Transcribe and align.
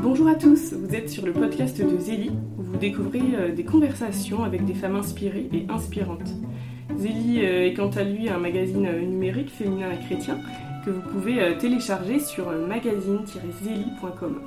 Bonjour 0.00 0.28
à 0.28 0.36
tous, 0.36 0.74
vous 0.74 0.94
êtes 0.94 1.10
sur 1.10 1.26
le 1.26 1.32
podcast 1.32 1.82
de 1.82 1.98
Zélie 1.98 2.30
où 2.56 2.62
vous 2.62 2.76
découvrez 2.76 3.20
euh, 3.34 3.52
des 3.52 3.64
conversations 3.64 4.44
avec 4.44 4.64
des 4.64 4.74
femmes 4.74 4.94
inspirées 4.94 5.48
et 5.52 5.66
inspirantes. 5.68 6.34
Zélie 6.96 7.44
euh, 7.44 7.66
est 7.66 7.74
quant 7.74 7.90
à 7.90 8.04
lui 8.04 8.28
un 8.28 8.38
magazine 8.38 8.86
euh, 8.86 9.00
numérique 9.00 9.50
féminin 9.50 9.90
et 9.90 10.04
chrétien 10.04 10.38
que 10.86 10.90
vous 10.90 11.00
pouvez 11.00 11.58
télécharger 11.58 12.20
sur 12.20 12.48
magazine-zélie.com. 12.52 14.40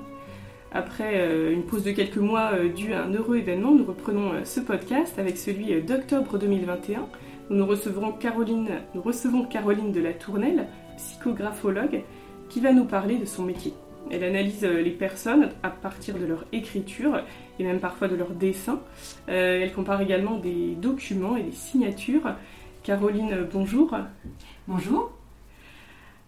Après 0.72 1.52
une 1.52 1.64
pause 1.64 1.84
de 1.84 1.92
quelques 1.92 2.16
mois 2.16 2.52
due 2.74 2.94
à 2.94 3.04
un 3.04 3.14
heureux 3.14 3.36
événement, 3.36 3.76
nous 3.76 3.84
reprenons 3.84 4.32
ce 4.46 4.62
podcast 4.62 5.20
avec 5.20 5.38
celui 5.38 5.82
d'octobre 5.82 6.40
2021 6.40 7.02
où 7.50 7.54
nous, 7.54 7.66
recevrons 7.66 8.14
Caroline, 8.14 8.70
nous 8.96 9.02
recevons 9.02 9.44
Caroline 9.44 9.92
de 9.92 10.00
la 10.00 10.14
Tournelle, 10.14 10.68
psychographologue, 10.96 12.04
qui 12.50 12.62
va 12.62 12.72
nous 12.72 12.86
parler 12.86 13.18
de 13.18 13.26
son 13.26 13.44
métier. 13.44 13.74
Elle 14.12 14.26
analyse 14.26 14.66
euh, 14.66 14.82
les 14.82 14.92
personnes 14.92 15.52
à 15.64 15.70
partir 15.70 16.18
de 16.18 16.26
leur 16.26 16.44
écriture 16.52 17.24
et 17.60 17.64
même 17.64 17.80
parfois 17.80 18.10
de 18.10 18.16
leur 18.16 18.32
dessin. 18.32 18.82
Euh, 19.30 19.62
elle 19.62 19.72
compare 19.72 20.02
également 20.02 20.38
des 20.38 20.76
documents 20.76 21.38
et 21.38 21.44
des 21.44 21.54
signatures. 21.54 22.36
Caroline, 22.84 23.48
bonjour. 23.54 23.96
Bonjour. 24.68 25.12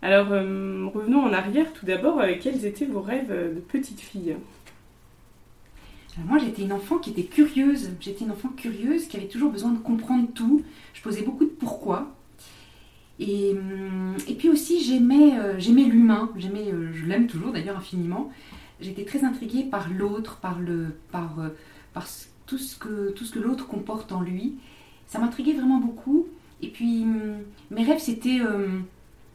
Alors, 0.02 0.28
euh, 0.32 0.88
revenons 0.94 1.24
en 1.24 1.34
arrière 1.34 1.74
tout 1.74 1.86
d'abord. 1.86 2.22
quels 2.42 2.66
étaient 2.66 2.86
vos 2.86 3.02
rêves 3.02 3.30
de 3.30 3.60
petite 3.60 4.00
fille? 4.00 4.38
Moi, 6.26 6.38
j'étais 6.38 6.62
une 6.62 6.74
enfant 6.74 7.00
qui 7.00 7.10
était 7.10 7.24
curieuse. 7.24 7.90
J'étais 8.00 8.24
une 8.24 8.32
enfant 8.32 8.50
curieuse 8.50 9.08
qui 9.08 9.18
avait 9.18 9.28
toujours 9.28 9.52
besoin 9.52 9.72
de 9.72 9.80
comprendre 9.80 10.30
tout. 10.34 10.64
Je 10.94 11.02
posais 11.02 11.24
beaucoup 11.24 11.44
de 11.44 11.50
pourquoi. 11.50 12.16
Hum, 13.20 14.18
et, 14.28 14.34
puis 14.36 14.50
aussi, 14.50 14.84
j'aimais, 14.84 15.38
euh, 15.38 15.58
l'humain, 15.58 16.32
j'aimais, 16.36 16.72
euh, 16.72 16.92
je 16.94 17.06
l'aime 17.06 17.28
toujours 17.28 17.52
d'ailleurs 17.52 17.78
infiniment. 17.78 18.32
J'étais 18.82 19.06
très 19.06 19.24
intriguée 19.24 19.64
par 19.64 19.90
l'autre, 19.90 20.38
par, 20.38 20.60
le, 20.60 20.96
par, 21.12 21.40
euh, 21.40 21.50
par 21.94 22.08
tout 22.48 22.58
ce 22.58 22.76
que, 22.76 23.12
tout 23.12 23.24
ce 23.24 23.32
que 23.32 23.40
l'autre 23.40 23.68
comporte 23.68 24.12
en 24.12 24.22
lui. 24.22 24.56
Ça 25.08 25.20
m'intriguait 25.20 25.54
vraiment 25.54 25.78
beaucoup. 25.78 26.28
Et 26.62 26.70
puis, 26.70 27.04
hum, 27.04 27.38
mes 27.72 27.84
rêves, 27.84 28.00
c'était. 28.00 28.42
Hum, 28.42 28.86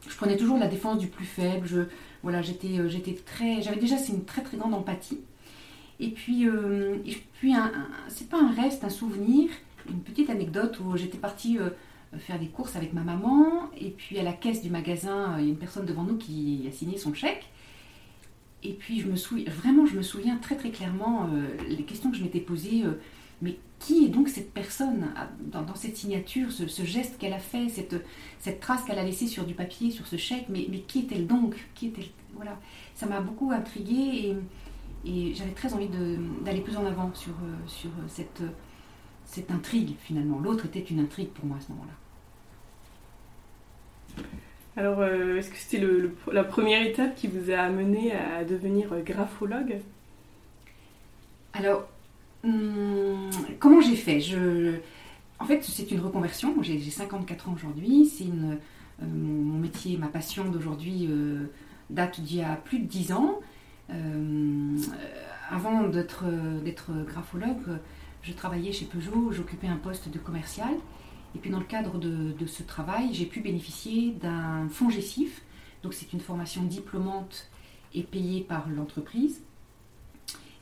je 0.07 0.15
prenais 0.15 0.37
toujours 0.37 0.57
la 0.57 0.67
défense 0.67 0.99
du 0.99 1.07
plus 1.07 1.25
faible. 1.25 1.89
Voilà, 2.23 2.41
j'étais, 2.41 2.89
j'étais 2.89 3.13
très, 3.25 3.61
j'avais 3.61 3.79
déjà 3.79 3.95
une 4.09 4.25
très 4.25 4.41
très 4.41 4.57
grande 4.57 4.73
empathie. 4.73 5.19
Et 5.99 6.09
puis, 6.09 6.47
puis 7.33 7.53
c'est 8.07 8.29
pas 8.29 8.41
un 8.41 8.51
rêve, 8.51 8.71
c'est 8.71 8.85
un 8.85 8.89
souvenir, 8.89 9.49
une 9.89 9.99
petite 9.99 10.29
anecdote 10.29 10.79
où 10.79 10.95
j'étais 10.95 11.17
partie 11.17 11.59
faire 12.17 12.39
des 12.39 12.47
courses 12.47 12.75
avec 12.75 12.93
ma 12.93 13.01
maman. 13.01 13.69
Et 13.77 13.91
puis 13.91 14.17
à 14.19 14.23
la 14.23 14.33
caisse 14.33 14.61
du 14.61 14.69
magasin, 14.69 15.37
il 15.39 15.45
y 15.45 15.47
a 15.47 15.51
une 15.51 15.57
personne 15.57 15.85
devant 15.85 16.03
nous 16.03 16.17
qui 16.17 16.65
a 16.67 16.71
signé 16.71 16.97
son 16.97 17.13
chèque. 17.13 17.49
Et 18.63 18.73
puis 18.73 18.99
je 18.99 19.07
me 19.07 19.15
souviens, 19.15 19.49
vraiment, 19.49 19.85
je 19.85 19.95
me 19.95 20.01
souviens 20.01 20.37
très 20.37 20.55
très 20.55 20.71
clairement 20.71 21.29
euh, 21.31 21.47
les 21.69 21.83
questions 21.83 22.11
que 22.11 22.17
je 22.17 22.23
m'étais 22.23 22.41
posées. 22.41 22.83
Euh, 22.83 22.99
mais 23.41 23.57
qui 23.79 24.03
est 24.03 24.09
donc 24.09 24.27
cette 24.27 24.53
personne 24.53 25.13
dans, 25.39 25.75
cette 25.75 25.95
signature, 25.95 26.51
ce, 26.51 26.83
geste 26.83 27.17
qu'elle 27.17 27.31
a 27.31 27.39
fait, 27.39 27.69
cette, 27.69 27.95
cette 28.37 28.59
trace 28.59 28.83
qu'elle 28.83 28.99
a 28.99 29.03
laissée 29.05 29.27
sur 29.27 29.45
du 29.45 29.53
papier, 29.53 29.91
sur 29.91 30.05
ce 30.07 30.17
chèque 30.17 30.47
Mais, 30.49 30.67
mais 30.69 30.79
qui 30.79 30.99
est-elle 30.99 31.25
donc? 31.25 31.55
Qui 31.75 31.87
est-elle 31.87 32.07
Voilà, 32.35 32.59
ça 32.95 33.05
m'a 33.05 33.21
beaucoup 33.21 33.51
intriguée 33.51 34.35
et, 35.05 35.09
et 35.09 35.33
j'avais 35.33 35.51
très 35.51 35.73
envie 35.73 35.87
d'aller 36.43 36.59
plus 36.59 36.75
en 36.75 36.85
avant 36.85 37.13
sur, 37.13 37.31
euh, 37.31 37.55
sur 37.67 37.91
cette 38.09 38.41
cette 39.29 39.51
intrigue 39.51 39.95
finalement. 40.01 40.39
L'autre 40.39 40.65
était 40.65 40.79
une 40.79 40.99
intrigue 40.99 41.29
pour 41.29 41.45
moi 41.45 41.57
à 41.57 41.61
ce 41.61 41.71
moment-là. 41.71 41.93
Alors, 44.75 44.99
euh, 44.99 45.37
est-ce 45.37 45.51
que 45.51 45.57
c'était 45.57 45.85
la 46.31 46.43
première 46.43 46.81
étape 46.81 47.15
qui 47.15 47.27
vous 47.27 47.51
a 47.51 47.57
amené 47.57 48.11
à 48.13 48.43
devenir 48.43 48.89
graphologue? 49.05 49.77
Alors, 51.53 51.87
hum, 52.43 53.29
comment 53.59 53.81
j'ai 53.81 53.95
fait? 53.95 54.19
Je... 54.19 54.77
En 55.37 55.45
fait, 55.45 55.63
c'est 55.63 55.91
une 55.91 55.99
reconversion. 55.99 56.55
J'ai 56.63 56.79
54 56.79 57.49
ans 57.49 57.53
aujourd'hui. 57.53 58.05
C'est 58.07 58.25
une, 58.25 58.57
euh, 59.03 59.05
mon, 59.05 59.59
métier, 59.59 59.97
ma 59.97 60.07
passion 60.07 60.45
d'aujourd'hui 60.45 61.07
euh, 61.07 61.45
date 61.91 62.19
d'il 62.19 62.37
y 62.37 62.43
a 62.43 62.55
plus 62.55 62.79
de 62.79 62.85
10 62.85 63.11
ans. 63.11 63.39
avant 65.51 65.87
d'être 65.87 66.23
graphologue, 67.05 67.79
je 68.21 68.33
travaillais 68.33 68.71
chez 68.71 68.85
Peugeot, 68.85 69.31
j'occupais 69.31 69.67
un 69.67 69.77
poste 69.77 70.09
de 70.09 70.19
commercial. 70.19 70.73
Et 71.35 71.39
puis 71.39 71.49
dans 71.49 71.59
le 71.59 71.65
cadre 71.65 71.99
de, 71.99 72.45
ce 72.47 72.63
travail, 72.63 73.13
j'ai 73.13 73.25
pu 73.25 73.41
bénéficier 73.41 74.11
d'un 74.11 74.67
fonds 74.69 74.89
GESIF. 74.89 75.41
Donc 75.83 75.93
c'est 75.93 76.11
une 76.11 76.19
formation 76.19 76.63
diplômante 76.63 77.49
et 77.93 78.03
payée 78.03 78.41
par 78.41 78.67
l'entreprise. 78.69 79.41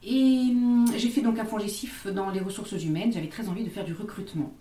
Et 0.03 0.49
hum, 0.51 0.85
j'ai 0.95 1.09
fait 1.09 1.21
donc 1.21 1.39
un 1.39 1.45
fonds 1.45 1.59
GESIF 1.59 2.07
dans 2.07 2.29
les 2.29 2.39
ressources 2.39 2.83
humaines. 2.83 3.11
J'avais 3.11 3.29
très 3.29 3.49
envie 3.49 3.63
de 3.63 3.69
faire 3.69 3.85
du 3.85 3.93
recrutement. 3.93 4.53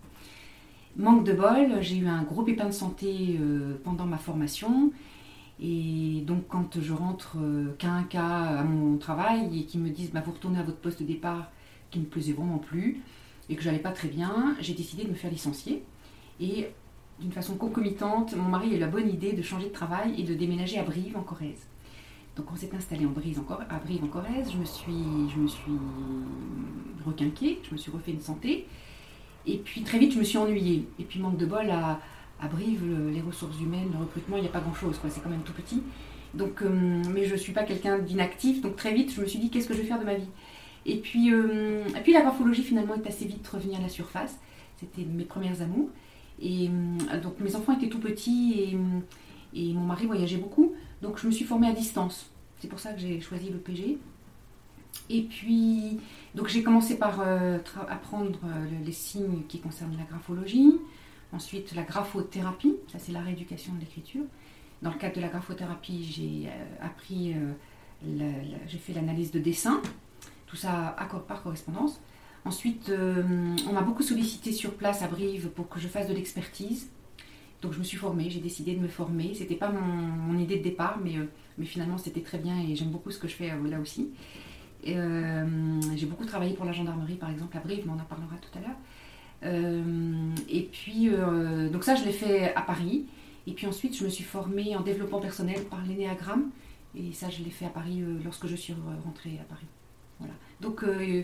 Manque 0.96 1.24
de 1.24 1.32
bol, 1.32 1.82
j'ai 1.82 1.96
eu 1.96 2.06
un 2.06 2.22
gros 2.22 2.42
pépin 2.42 2.66
de 2.66 2.70
santé 2.70 3.36
euh, 3.38 3.76
pendant 3.84 4.06
ma 4.06 4.16
formation. 4.16 4.92
Et 5.60 6.22
donc 6.26 6.48
quand 6.48 6.80
je 6.80 6.92
rentre 6.92 7.36
euh, 7.38 7.74
qu'un 7.78 8.02
cas 8.04 8.26
à 8.26 8.64
mon 8.64 8.96
travail 8.96 9.58
et 9.58 9.64
qu'ils 9.64 9.80
me 9.80 9.90
disent 9.90 10.10
bah, 10.12 10.22
vous 10.24 10.32
retournez 10.32 10.58
à 10.58 10.62
votre 10.62 10.78
poste 10.78 11.00
de 11.00 11.06
départ 11.06 11.50
qui 11.91 12.00
me 12.00 12.04
plaisait 12.04 12.32
vraiment 12.32 12.58
plus 12.58 13.00
et 13.48 13.56
que 13.56 13.62
j'allais 13.62 13.78
pas 13.78 13.92
très 13.92 14.08
bien, 14.08 14.56
j'ai 14.60 14.74
décidé 14.74 15.04
de 15.04 15.10
me 15.10 15.14
faire 15.14 15.30
licencier. 15.30 15.82
Et 16.41 16.69
d'une 17.20 17.32
façon 17.32 17.56
concomitante, 17.56 18.36
mon 18.36 18.48
mari 18.48 18.72
a 18.72 18.76
eu 18.76 18.78
la 18.78 18.88
bonne 18.88 19.08
idée 19.08 19.32
de 19.32 19.42
changer 19.42 19.66
de 19.66 19.72
travail 19.72 20.20
et 20.20 20.24
de 20.24 20.34
déménager 20.34 20.78
à 20.78 20.82
Brive 20.82 21.16
en 21.16 21.22
Corrèze. 21.22 21.66
Donc 22.36 22.52
on 22.52 22.56
s'est 22.56 22.70
installé 22.74 23.06
en 23.06 23.10
Brive, 23.10 23.41
à 23.70 23.78
Brive 23.78 24.04
en 24.04 24.08
Corrèze, 24.08 24.52
je 24.52 24.58
me 24.58 24.64
suis, 24.64 24.92
je 25.34 25.38
me 25.38 25.48
suis 25.48 25.72
requinquée, 27.06 27.60
je 27.62 27.72
me 27.72 27.78
suis 27.78 27.91
refait 27.91 28.10
une 28.10 28.20
santé. 28.20 28.66
Et 29.47 29.58
puis 29.58 29.82
très 29.82 29.98
vite, 29.98 30.12
je 30.12 30.18
me 30.18 30.24
suis 30.24 30.36
ennuyée. 30.36 30.86
Et 30.98 31.04
puis 31.04 31.18
manque 31.20 31.38
de 31.38 31.47
bol, 31.47 31.70
à, 31.70 32.00
à 32.41 32.48
Brive, 32.48 32.84
les 33.10 33.22
ressources 33.22 33.58
humaines, 33.60 33.88
le 33.92 33.98
recrutement, 33.98 34.36
il 34.36 34.42
n'y 34.42 34.48
a 34.48 34.53
pas 34.53 34.60
grand-chose, 34.60 35.00
c'est 35.08 35.22
quand 35.22 35.30
même 35.30 35.42
tout 35.42 35.54
petit. 35.54 35.82
Donc, 36.34 36.60
euh, 36.60 37.03
mais 37.10 37.24
je 37.24 37.32
ne 37.32 37.38
suis 37.38 37.53
pas 37.53 37.62
quelqu'un 37.62 37.98
d'inactif, 37.98 38.60
donc 38.60 38.76
très 38.76 38.92
vite, 38.92 39.14
je 39.14 39.22
me 39.22 39.26
suis 39.26 39.38
dit, 39.38 39.48
qu'est-ce 39.48 39.68
que 39.68 39.74
je 39.74 39.80
vais 39.80 39.86
faire 39.86 40.00
de 40.00 40.04
ma 40.04 40.14
vie? 40.14 40.28
Et 40.86 40.98
puis, 40.98 41.32
euh, 41.32 41.84
et 41.97 42.00
puis 42.00 42.12
la 42.12 42.22
graphologie 42.22 42.62
finalement 42.62 42.94
est 42.94 43.06
assez 43.06 43.26
vite 43.26 43.47
revenue 43.48 43.74
à 43.74 43.80
la 43.80 43.88
surface. 43.88 44.38
C'était 44.76 45.02
mes 45.02 45.24
premières 45.24 45.60
amours. 45.60 45.88
Et 46.41 46.70
euh, 47.12 47.20
donc 47.20 47.41
mes 47.41 47.56
enfants 47.56 47.76
étaient 47.76 47.88
tout 47.88 47.98
petits 47.98 48.54
et, 48.60 48.78
et, 49.60 49.72
mon 49.74 49.80
mari 49.80 50.06
voyageait 50.06 50.36
beaucoup. 50.36 50.74
Donc 51.02 51.19
je 51.19 51.26
me 51.26 51.32
suis 51.32 51.44
formée 51.44 51.66
à 51.66 51.72
distance. 51.72 52.30
C'est 52.60 52.69
pour 52.69 52.78
ça 52.78 52.92
que 52.92 53.00
j'ai 53.00 53.20
choisi 53.20 53.50
le 53.50 53.58
PG. 53.58 53.98
Et 55.10 55.22
puis, 55.22 55.98
donc 56.36 56.47
j'ai 56.47 56.62
commencé 56.62 56.97
par 56.97 57.20
euh, 57.20 57.58
apprendre 57.88 58.38
les 58.84 58.92
signes 58.92 59.42
qui 59.48 59.58
concernent 59.58 59.97
la 59.98 60.04
graphologie. 60.04 60.72
Ensuite, 61.32 61.74
la 61.74 61.82
graphothérapie, 61.82 62.76
ça 62.92 63.00
c'est 63.00 63.12
la 63.12 63.20
rééducation 63.20 63.74
de 63.74 63.80
l'écriture. 63.80 64.22
Dans 64.82 64.91
le 64.91 64.98
cadre 64.98 65.16
de 65.16 65.20
la 65.20 65.28
graphothérapie, 65.28 66.04
j'ai 66.04 66.48
appris, 66.80 67.34
j'ai 68.68 68.78
fait 68.78 68.92
l'analyse 68.92 69.32
de 69.32 69.41
dessin, 69.41 69.82
tout 70.46 70.56
ça 70.56 70.96
par 71.28 71.42
correspondance. 71.42 72.00
Ensuite, 72.46 72.90
euh, 72.90 73.24
on 73.68 73.72
m'a 73.72 73.80
beaucoup 73.80 74.04
sollicité 74.04 74.52
sur 74.52 74.74
place 74.74 75.02
à 75.02 75.08
Brive 75.08 75.48
pour 75.48 75.68
que 75.68 75.80
je 75.80 75.88
fasse 75.88 76.06
de 76.06 76.14
l'expertise. 76.14 76.88
Donc 77.60 77.72
je 77.72 77.80
me 77.80 77.84
suis 77.84 77.96
formée, 77.96 78.30
j'ai 78.30 78.38
décidé 78.38 78.74
de 78.76 78.78
me 78.78 78.86
former. 78.86 79.34
C'était 79.34 79.56
pas 79.56 79.68
mon, 79.68 80.38
idée 80.38 80.58
de 80.58 80.62
départ, 80.62 81.00
mais, 81.02 81.16
euh, 81.16 81.24
mais 81.58 81.64
finalement 81.64 81.98
c'était 81.98 82.20
très 82.20 82.38
bien 82.38 82.56
et 82.60 82.76
j'aime 82.76 82.90
beaucoup 82.90 83.10
ce 83.10 83.18
que 83.18 83.26
je 83.26 83.34
fais 83.34 83.50
euh, 83.50 83.68
là 83.68 83.80
aussi. 83.80 84.10
j'ai 84.84 86.06
beaucoup 86.06 86.24
travaillé 86.24 86.54
pour 86.54 86.64
la 86.64 86.72
gendarmerie 86.72 87.16
par 87.16 87.30
exemple 87.30 87.56
à 87.56 87.60
Brive, 87.60 87.82
mais 87.84 87.92
on 87.96 88.00
en 88.00 88.04
parlera 88.04 88.36
tout 88.36 88.56
à 88.56 88.62
l'heure. 88.62 89.82
et 90.48 90.68
puis, 90.70 91.10
donc 91.72 91.82
ça 91.82 91.96
je 91.96 92.04
l'ai 92.04 92.12
fait 92.12 92.54
à 92.54 92.62
Paris. 92.62 93.06
Et 93.48 93.52
puis 93.54 93.66
ensuite 93.66 93.96
je 93.96 94.04
me 94.04 94.08
suis 94.08 94.22
formée 94.22 94.76
en 94.76 94.82
développement 94.82 95.18
personnel 95.18 95.64
par 95.64 95.84
l'énéagramme. 95.84 96.50
Et 96.94 97.12
ça 97.12 97.28
je 97.28 97.42
l'ai 97.42 97.50
fait 97.50 97.66
à 97.66 97.70
Paris 97.70 98.04
lorsque 98.24 98.47
je 98.47 98.54
suis 98.54 98.74
rentrée 99.04 99.41
à 99.41 99.44
Paris. 99.44 99.66
Donc, 100.60 100.83
euh, 100.84 101.22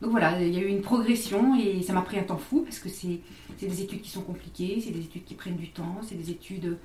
donc 0.00 0.10
voilà, 0.10 0.40
il 0.42 0.52
y 0.52 0.58
a 0.58 0.60
eu 0.60 0.66
une 0.66 0.80
progression 0.80 1.56
et 1.58 1.82
ça 1.82 1.92
m'a 1.92 2.02
pris 2.02 2.18
un 2.18 2.24
temps 2.24 2.38
fou 2.38 2.62
parce 2.62 2.80
que 2.80 2.88
c'est 2.88 3.20
des 3.60 3.82
études 3.82 4.00
qui 4.00 4.10
sont 4.10 4.22
compliquées, 4.22 4.80
c'est 4.84 4.90
des 4.90 5.00
études 5.00 5.24
qui 5.24 5.34
prennent 5.34 5.56
du 5.56 5.70
temps, 5.70 6.00
c'est 6.02 6.16
des 6.16 6.30
études. 6.30 6.78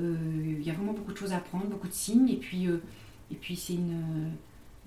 Euh, 0.00 0.16
il 0.44 0.62
y 0.62 0.70
a 0.70 0.74
vraiment 0.74 0.92
beaucoup 0.92 1.12
de 1.12 1.18
choses 1.18 1.32
à 1.32 1.36
apprendre, 1.36 1.66
beaucoup 1.66 1.88
de 1.88 1.92
signes 1.92 2.28
et 2.28 2.36
puis, 2.36 2.66
euh, 2.68 2.78
puis 3.40 3.56
c'est 3.56 3.74
une. 3.74 4.32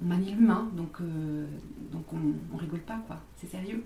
On 0.02 0.08
manie 0.08 0.32
l'humain, 0.32 0.72
donc, 0.78 1.02
donc 1.92 2.06
on, 2.14 2.56
rigole 2.56 2.80
pas, 2.80 3.04
quoi. 3.06 3.22
C'est 3.36 3.48
sérieux. 3.48 3.84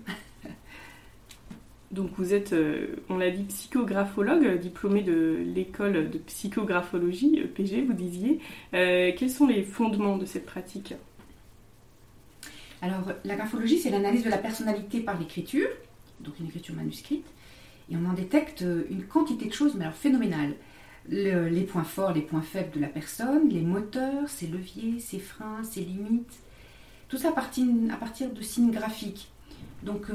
Donc 1.90 2.10
vous 2.16 2.34
êtes, 2.34 2.54
on 3.08 3.18
l'a 3.18 3.30
dit, 3.30 3.42
psychographologue, 3.44 4.60
diplômé 4.60 5.02
de 5.02 5.44
l'école 5.54 6.10
de 6.10 6.18
psychographologie, 6.18 7.40
PG, 7.54 7.82
vous 7.82 7.92
disiez. 7.92 8.40
quels 8.70 9.30
sont 9.30 9.46
les 9.46 9.64
fondements 9.64 10.16
de 10.16 10.24
cette 10.24 10.46
pratique? 10.46 10.94
Alors, 12.84 13.12
la 13.24 13.36
graphologie, 13.36 13.78
c'est 13.78 13.90
l'analyse 13.90 14.24
de 14.24 14.30
la 14.30 14.38
personnalité 14.38 15.00
par 15.00 15.18
l'écriture, 15.18 15.68
donc 16.20 16.38
une 16.38 16.46
écriture 16.46 16.74
manuscrite, 16.74 17.26
et 17.90 17.96
on 17.96 18.04
en 18.04 18.12
détecte 18.12 18.64
une 18.90 19.04
quantité 19.04 19.46
de 19.46 19.52
choses, 19.52 19.74
mais 19.74 19.84
alors 19.84 19.96
phénoménales. 19.96 20.54
les 21.08 21.64
points 21.64 21.84
forts, 21.84 22.12
les 22.12 22.22
points 22.22 22.42
faibles 22.42 22.72
de 22.72 22.80
la 22.80 22.88
personne, 22.88 23.48
les 23.48 23.62
moteurs, 23.62 24.28
ses 24.28 24.46
leviers, 24.46 25.00
ses 25.00 25.18
freins, 25.18 25.62
ses 25.62 25.80
limites, 25.80 26.38
tout 27.08 27.16
ça 27.16 27.28
à 27.28 27.32
partir, 27.32 27.66
à 27.90 27.96
partir 27.96 28.30
de 28.30 28.42
signes 28.42 28.70
graphiques. 28.70 29.30
Donc 29.82 30.06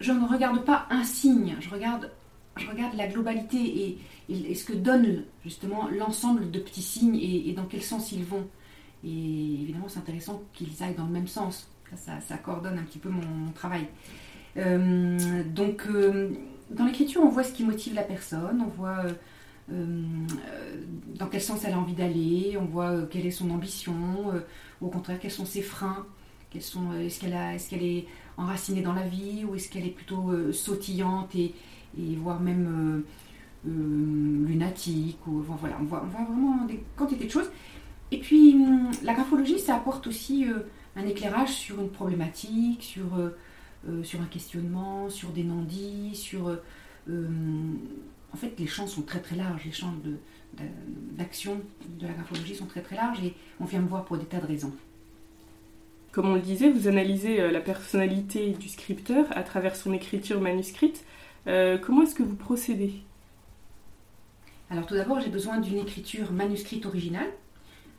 je 0.00 0.12
ne 0.12 0.26
regarde 0.26 0.64
pas 0.64 0.86
un 0.90 1.04
signe, 1.04 1.56
je 1.60 1.68
regarde, 1.70 2.10
je 2.56 2.66
regarde 2.66 2.94
la 2.96 3.06
globalité 3.08 3.98
et, 4.28 4.54
ce 4.54 4.64
que 4.64 4.72
donne 4.72 5.24
justement 5.44 5.88
l'ensemble 5.88 6.50
de 6.50 6.58
petits 6.58 6.82
signes 6.82 7.16
et, 7.16 7.52
dans 7.52 7.66
quel 7.66 7.82
sens 7.82 8.12
ils 8.12 8.24
vont. 8.24 8.46
Et 9.04 9.60
évidemment, 9.62 9.88
c'est 9.88 9.98
intéressant 9.98 10.42
qu'ils 10.52 10.82
aillent 10.82 10.94
dans 10.94 11.06
le 11.06 11.12
même 11.12 11.28
sens. 11.28 11.68
Ça, 11.94 12.36
coordonne 12.38 12.78
un 12.78 12.82
petit 12.82 12.98
peu 12.98 13.08
mon, 13.08 13.52
travail. 13.52 13.86
donc, 14.56 15.86
dans 16.70 16.84
l'écriture, 16.84 17.22
on 17.22 17.28
voit 17.28 17.44
ce 17.44 17.52
qui 17.52 17.64
motive 17.64 17.94
la 17.94 18.02
personne, 18.02 18.60
on 18.60 18.68
voit 18.68 19.04
euh, 19.72 20.02
dans 21.16 21.26
quel 21.26 21.40
sens 21.40 21.64
elle 21.64 21.72
a 21.72 21.78
envie 21.78 21.94
d'aller, 21.94 22.56
on 22.60 22.66
voit 22.66 22.90
euh, 22.90 23.06
quelle 23.06 23.26
est 23.26 23.32
son 23.32 23.50
ambition, 23.50 23.94
euh, 24.32 24.40
ou 24.80 24.86
au 24.86 24.90
contraire 24.90 25.18
quels 25.18 25.32
sont 25.32 25.44
ses 25.44 25.62
freins, 25.62 26.06
est-ce 26.54 27.20
qu'elle 27.68 27.82
est, 27.82 28.06
enracinée 28.38 28.82
dans 28.82 28.92
la 28.92 29.06
vie 29.06 29.44
ou 29.44 29.54
est-ce 29.54 29.68
qu'elle 29.68 29.86
est 29.86 29.90
plutôt 29.90 30.30
sautillante 30.52 31.34
et, 31.34 31.54
voire 32.16 32.40
même 32.40 33.02
lunatique 33.64 35.18
ou 35.26 35.40
voilà 35.40 35.76
on 35.80 35.84
voit, 35.84 36.02
on 36.04 36.08
voit, 36.08 36.24
vraiment 36.24 36.64
des 36.66 36.82
quantités 36.96 37.24
de 37.24 37.30
choses 37.30 37.50
et 38.10 38.18
puis 38.18 38.54
hum, 38.54 38.90
la 39.02 39.14
graphologie 39.14 39.58
ça 39.58 39.76
apporte 39.76 40.06
aussi 40.06 40.46
un 40.96 41.06
éclairage 41.06 41.52
sur 41.52 41.80
une 41.80 41.90
problématique 41.90 42.82
sur 42.82 43.06
sur 44.02 44.20
un 44.20 44.26
questionnement 44.26 45.08
sur 45.08 45.28
des 45.30 45.44
non-dits 45.44 46.16
sur 46.16 46.58
en 48.36 48.36
fait, 48.36 48.52
les 48.58 48.66
champs 48.66 48.86
sont 48.86 49.00
très 49.00 49.20
très 49.20 49.34
larges, 49.34 49.64
les 49.64 49.72
champs 49.72 49.94
d'action 51.12 51.60
de, 51.98 52.06
la 52.06 52.12
graphologie 52.12 52.54
sont 52.54 52.66
très 52.66 52.82
très 52.82 52.94
larges 52.94 53.24
et 53.24 53.34
on 53.60 53.64
vient 53.64 53.80
me 53.80 53.88
voir 53.88 54.04
pour 54.04 54.18
des 54.18 54.26
tas 54.26 54.40
de 54.40 54.46
raisons. 54.46 54.74
Comme 56.12 56.28
on 56.28 56.34
le 56.34 56.40
disait, 56.40 56.70
vous 56.70 56.86
analysez 56.86 57.40
euh, 57.40 57.50
la 57.50 57.60
personnalité 57.60 58.50
du 58.52 58.68
scripteur 58.68 59.26
à 59.30 59.42
travers 59.42 59.74
son 59.74 59.94
écriture 59.94 60.40
manuscrite. 60.40 61.04
Euh, 61.46 61.78
comment 61.78 62.02
est-ce 62.02 62.14
que 62.14 62.22
vous 62.22 62.36
procédez? 62.36 62.92
Alors 64.68 64.84
tout 64.84 64.94
d'abord, 64.94 65.20
j'ai 65.20 65.30
besoin 65.30 65.58
d'une 65.58 65.78
écriture 65.78 66.32
manuscrite 66.32 66.84
originale 66.84 67.30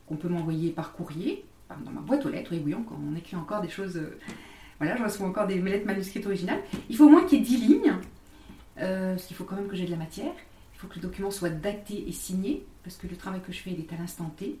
qu'on 0.06 0.16
peut 0.16 0.28
m'envoyer 0.28 0.70
par 0.70 0.92
courrier, 0.92 1.44
dans 1.84 1.90
ma 1.90 2.00
boîte 2.00 2.24
aux 2.26 2.30
lettres. 2.30 2.50
Oui, 2.52 2.62
oui, 2.64 2.74
on, 2.74 3.16
écrit 3.16 3.36
encore 3.36 3.60
des 3.60 3.68
choses. 3.68 3.96
Euh, 3.96 4.18
voilà, 4.78 4.96
je 4.96 5.02
reçois 5.02 5.26
encore 5.26 5.46
des 5.46 5.60
lettres 5.60 5.86
manuscrites 5.86 6.26
originales. 6.26 6.60
Il 6.88 6.96
faut 6.96 7.06
au 7.06 7.08
moins 7.08 7.24
qu'il 7.24 7.38
y 7.38 7.42
ait 7.42 7.44
10 7.44 7.56
lignes 7.66 7.94
euh, 8.80 9.14
parce 9.14 9.26
qu'il 9.26 9.36
faut 9.36 9.44
quand 9.44 9.56
même 9.56 9.68
que 9.68 9.76
j'ai 9.76 9.86
de 9.86 9.90
la 9.90 9.96
matière. 9.96 10.32
Il 10.74 10.78
faut 10.78 10.86
que 10.86 10.96
le 10.96 11.00
document 11.00 11.30
soit 11.30 11.50
daté 11.50 12.04
et 12.06 12.12
signé, 12.12 12.64
parce 12.84 12.96
que 12.96 13.08
le 13.08 13.16
travail 13.16 13.40
que 13.40 13.52
je 13.52 13.58
fais, 13.58 13.70
il 13.70 13.80
est 13.80 13.92
à 13.92 13.96
l'instant 13.96 14.32
T. 14.36 14.58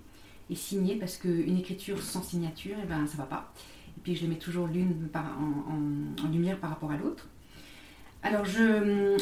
Et 0.50 0.54
signé, 0.54 0.96
parce 0.96 1.16
qu'une 1.16 1.58
écriture 1.58 2.02
sans 2.02 2.22
signature, 2.22 2.76
eh 2.82 2.86
ben, 2.86 3.06
ça 3.06 3.14
ne 3.14 3.18
va 3.18 3.26
pas. 3.26 3.52
Et 3.96 4.00
puis 4.00 4.16
je 4.16 4.22
les 4.22 4.28
mets 4.28 4.38
toujours 4.38 4.66
l'une 4.66 5.08
en, 5.14 6.28
lumière 6.28 6.58
par 6.58 6.70
rapport 6.70 6.90
à 6.90 6.96
l'autre. 6.96 7.28
Alors 8.22 8.44
je, 8.44 9.16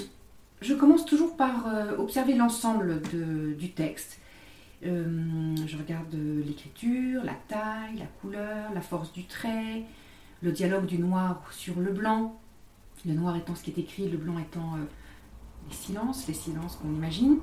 je, 0.63 0.75
commence 0.75 1.05
toujours 1.05 1.37
par 1.37 1.67
euh, 1.67 1.97
observer 1.99 2.35
l'ensemble 2.35 3.03
du 3.59 3.73
texte. 3.73 4.21
Euh, 4.85 5.57
je 5.67 5.77
regarde 5.77 6.15
l'écriture, 6.15 7.25
la 7.25 7.35
taille, 7.49 7.99
la 7.99 8.07
couleur, 8.21 8.73
la 8.75 8.81
force 8.81 9.13
du 9.13 9.25
trait, 9.25 9.85
le 10.43 10.53
dialogue 10.53 10.87
du 10.87 10.99
noir 10.99 11.43
sur 11.51 11.81
le 11.81 11.93
blanc, 11.93 12.39
le 13.07 13.15
noir 13.15 13.37
étant 13.37 13.55
ce 13.55 13.63
qui 13.63 13.71
est 13.71 13.79
écrit, 13.79 14.09
le 14.09 14.19
blanc 14.19 14.39
étant 14.39 14.75
euh, 14.75 14.85
les 15.69 15.75
silences, 15.75 16.27
les 16.29 16.35
silences 16.35 16.77
qu'on 16.77 16.93
imagine. 16.95 17.39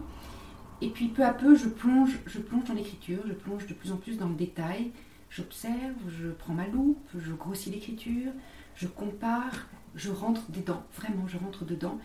Et 0.81 0.89
puis 0.89 1.07
peu 1.07 1.23
à 1.23 1.33
peu, 1.33 1.55
je 1.55 1.69
plonge, 1.69 2.19
je 2.25 2.39
plonge 2.39 2.65
dans 2.65 2.73
l'écriture, 2.73 3.23
je 3.25 3.33
plonge 3.33 3.65
de 3.67 3.73
plus 3.73 3.91
en 3.91 3.97
plus 3.97 4.17
dans 4.17 4.27
le 4.27 4.35
détail, 4.35 4.91
j'observe, 5.29 5.95
je 6.09 6.29
prends 6.29 6.53
ma 6.53 6.67
loupe, 6.67 7.07
je 7.17 7.31
grossis 7.31 7.71
l'écriture, 7.71 8.31
je 8.75 8.87
compare, 8.87 9.67
je 9.95 10.11
rentre 10.11 10.51
dedans, 10.51 10.83
vraiment, 10.95 11.27
je 11.27 11.37
rentre 11.37 11.65
dedans. 11.65 11.99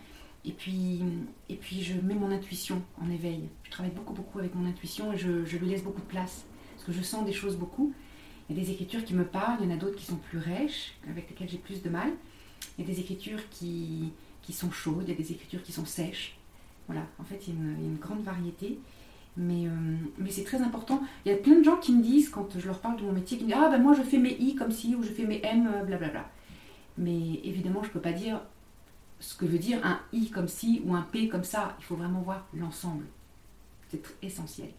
Et 0.45 0.51
puis, 0.51 1.01
et 1.49 1.55
puis 1.55 1.81
je 1.83 1.93
mets 1.99 2.15
mon 2.15 2.31
intuition 2.31 2.81
en 3.01 3.09
éveil. 3.09 3.49
Je 3.63 3.71
travaille 3.71 3.91
beaucoup, 3.91 4.13
beaucoup 4.13 4.39
avec 4.39 4.55
mon 4.55 4.67
intuition 4.67 5.11
et 5.11 5.17
je, 5.17 5.57
lui 5.57 5.67
laisse 5.67 5.83
beaucoup 5.83 6.01
de 6.01 6.07
place. 6.07 6.45
Parce 6.75 6.85
que 6.85 6.91
je 6.93 7.01
sens 7.01 7.25
des 7.25 7.33
choses 7.33 7.57
beaucoup. 7.57 7.93
Il 8.49 8.57
y 8.57 8.59
a 8.59 8.63
des 8.63 8.71
écritures 8.71 9.03
qui 9.03 9.13
me 9.13 9.25
parlent, 9.25 9.57
il 9.61 9.69
y 9.69 9.71
en 9.71 9.75
a 9.75 9.77
d'autres 9.77 9.97
qui 9.97 10.05
sont 10.05 10.15
plus 10.15 10.39
rêches, 10.39 10.95
avec 11.09 11.29
lesquelles 11.29 11.49
j'ai 11.49 11.57
plus 11.57 11.83
de 11.83 11.89
mal. 11.89 12.09
Il 12.77 12.85
y 12.85 12.89
a 12.89 12.91
des 12.91 12.99
écritures 12.99 13.47
qui, 13.49 14.11
qui 14.41 14.53
sont 14.53 14.71
chaudes, 14.71 15.03
il 15.03 15.09
y 15.09 15.13
a 15.13 15.15
des 15.15 15.31
écritures 15.31 15.61
qui 15.61 15.71
sont 15.71 15.85
sèches. 15.85 16.35
Voilà, 16.87 17.05
en 17.19 17.23
fait, 17.23 17.47
il 17.47 17.53
y 17.53 17.57
a 17.57 17.59
une, 17.59 17.97
grande 17.97 18.23
variété. 18.23 18.79
Mais, 19.37 19.67
euh, 19.67 19.71
mais 20.17 20.31
c'est 20.31 20.43
très 20.43 20.61
important. 20.61 21.01
Il 21.23 21.31
y 21.31 21.35
a 21.35 21.37
plein 21.37 21.59
de 21.59 21.63
gens 21.63 21.77
qui 21.77 21.93
me 21.93 22.01
disent, 22.01 22.29
quand 22.29 22.57
je 22.57 22.65
leur 22.65 22.79
parle 22.79 22.97
de 22.97 23.03
mon 23.03 23.13
métier, 23.13 23.37
qui 23.37 23.43
me 23.43 23.49
disent 23.49 23.59
Ah 23.61 23.69
ben 23.69 23.81
moi 23.81 23.93
je 23.93 24.01
fais 24.01 24.17
mes 24.17 24.35
I 24.39 24.55
comme 24.55 24.71
ci, 24.71 24.95
ou 24.95 25.03
je 25.03 25.09
fais 25.09 25.25
mes 25.25 25.39
M, 25.43 25.69
euh, 25.71 25.83
blablabla. 25.83 26.29
Mais 26.97 27.39
évidemment, 27.43 27.83
je 27.83 27.89
ne 27.89 27.93
peux 27.93 28.01
pas 28.01 28.11
dire 28.11 28.41
ce 29.19 29.35
que 29.35 29.45
veut 29.45 29.57
dire 29.57 29.79
un 29.83 29.99
I 30.13 30.29
comme 30.29 30.47
ci 30.47 30.81
ou 30.85 30.95
un 30.95 31.01
P 31.01 31.27
comme 31.27 31.43
ça. 31.43 31.75
Il 31.79 31.85
faut 31.85 31.95
vraiment 31.95 32.21
voir 32.21 32.47
l'ensemble. 32.53 33.05
C'est 33.89 34.01
essentiel. 34.21 34.69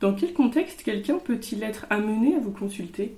Dans 0.00 0.14
quel 0.14 0.34
contexte 0.34 0.82
quelqu'un 0.82 1.18
peut-il 1.18 1.62
être 1.62 1.86
amené 1.88 2.36
à 2.36 2.38
vous 2.38 2.50
consulter? 2.50 3.16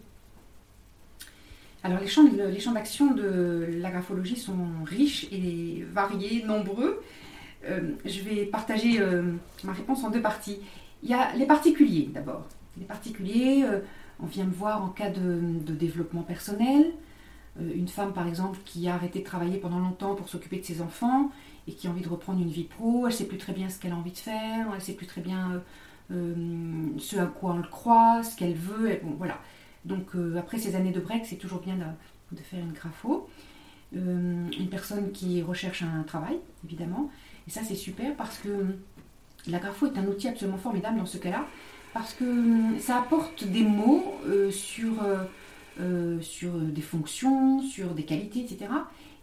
Alors 1.82 2.00
les 2.00 2.06
champs, 2.06 2.24
les 2.24 2.60
champs 2.60 2.72
d'action 2.72 3.14
de 3.14 3.66
la 3.78 3.90
graphologie 3.90 4.36
sont 4.36 4.56
riches 4.84 5.28
et 5.32 5.84
variés, 5.92 6.44
nombreux. 6.44 7.02
Euh, 7.64 7.92
je 8.04 8.20
vais 8.22 8.46
partager 8.46 9.00
euh, 9.00 9.22
ma 9.64 9.72
réponse 9.72 10.04
en 10.04 10.10
deux 10.10 10.22
parties. 10.22 10.58
Il 11.02 11.10
y 11.10 11.14
a 11.14 11.34
les 11.34 11.46
particuliers 11.46 12.10
d'abord. 12.12 12.46
Les 12.78 12.84
particuliers, 12.84 13.64
euh, 13.64 13.80
on 14.20 14.26
vient 14.26 14.44
me 14.44 14.52
voir 14.52 14.82
en 14.82 14.88
cas 14.88 15.10
de, 15.10 15.40
développement 15.72 16.22
personnel. 16.22 16.92
Une 17.60 17.88
femme 17.88 18.12
par 18.12 18.28
exemple 18.28 18.58
qui 18.64 18.88
a 18.88 18.94
arrêté 18.94 19.20
de 19.20 19.24
travailler 19.24 19.58
pendant 19.58 19.80
longtemps 19.80 20.14
pour 20.14 20.28
s'occuper 20.28 20.58
de 20.58 20.64
ses 20.64 20.80
enfants 20.80 21.30
et 21.66 21.72
qui 21.72 21.88
a 21.88 21.90
envie 21.90 22.02
de 22.02 22.08
reprendre 22.08 22.40
une 22.40 22.50
vie 22.50 22.64
pro, 22.64 23.06
elle 23.06 23.12
ne 23.12 23.16
sait 23.16 23.26
plus 23.26 23.38
très 23.38 23.52
bien 23.52 23.68
ce 23.68 23.78
qu'elle 23.78 23.92
a 23.92 23.96
envie 23.96 24.12
de 24.12 24.18
faire, 24.18 24.66
elle 24.68 24.74
ne 24.74 24.80
sait 24.80 24.92
plus 24.92 25.06
très 25.06 25.20
bien 25.20 25.62
ce 26.10 27.18
à 27.18 27.26
quoi 27.26 27.52
on 27.52 27.58
le 27.58 27.68
croit, 27.68 28.22
ce 28.22 28.36
qu'elle 28.36 28.54
veut. 28.54 29.00
bon, 29.02 29.14
voilà. 29.18 29.38
Donc 29.84 30.14
euh, 30.14 30.36
après 30.38 30.58
ces 30.58 30.76
années 30.76 30.92
de 30.92 31.00
break, 31.00 31.24
c'est 31.26 31.36
toujours 31.36 31.60
bien 31.60 31.76
de, 31.76 32.42
faire 32.42 32.60
une 32.60 32.72
grapho. 32.72 33.28
Euh, 33.96 34.46
une 34.58 34.68
personne 34.68 35.12
qui 35.12 35.42
recherche 35.42 35.82
un 35.82 36.02
travail, 36.02 36.38
évidemment. 36.64 37.10
Et 37.46 37.50
ça, 37.50 37.62
c'est 37.64 37.74
super 37.74 38.14
parce 38.16 38.38
que 38.38 38.48
euh, 38.48 38.64
la 39.46 39.58
grapho 39.58 39.86
est 39.86 39.98
un 39.98 40.06
outil 40.06 40.28
absolument 40.28 40.58
formidable 40.58 40.98
dans 40.98 41.06
ce 41.06 41.16
cas-là, 41.16 41.46
parce 41.94 42.12
que 42.12 42.78
ça 42.78 42.98
apporte 42.98 43.44
des 43.44 43.62
mots 43.62 44.14
sur, 44.50 44.92
sur 46.20 46.52
des 46.52 46.82
fonctions, 46.82 47.62
sur 47.62 47.94
des 47.94 48.04
qualités, 48.04 48.40
etc. 48.40 48.66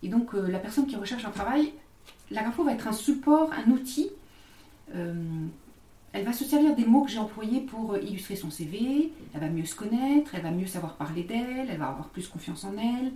Et 0.04 0.08
donc, 0.08 0.34
la 0.34 0.60
personne 0.60 0.88
qui 0.88 0.96
recherche 0.96 1.26
un 1.26 1.32
travail, 1.32 1.74
la 2.32 2.44
grapho 2.44 2.64
va 2.64 2.74
être 2.74 2.88
un 2.88 2.94
support, 2.94 3.52
un 3.54 3.70
outil 3.72 4.10
elle 6.16 6.24
va 6.24 6.32
se 6.32 6.46
servir 6.46 6.74
des 6.78 6.86
mots 6.86 7.04
que 7.04 7.12
j'ai 7.12 7.20
employés 7.20 7.60
pour 7.60 7.94
euh, 7.94 8.00
illustrer 8.00 8.38
son 8.38 8.50
CV, 8.50 9.12
elle 9.34 9.42
va 9.42 9.50
mieux 9.50 9.66
se 9.66 9.76
connaître, 9.76 10.34
elle 10.34 10.44
va 10.44 10.52
mieux 10.52 10.66
savoir 10.66 10.96
parler 10.96 11.24
d'elle, 11.24 11.68
elle 11.70 11.78
va 11.78 11.90
avoir 11.90 12.08
plus 12.08 12.30
confiance 12.30 12.64
en 12.64 12.74
elle, 12.78 13.12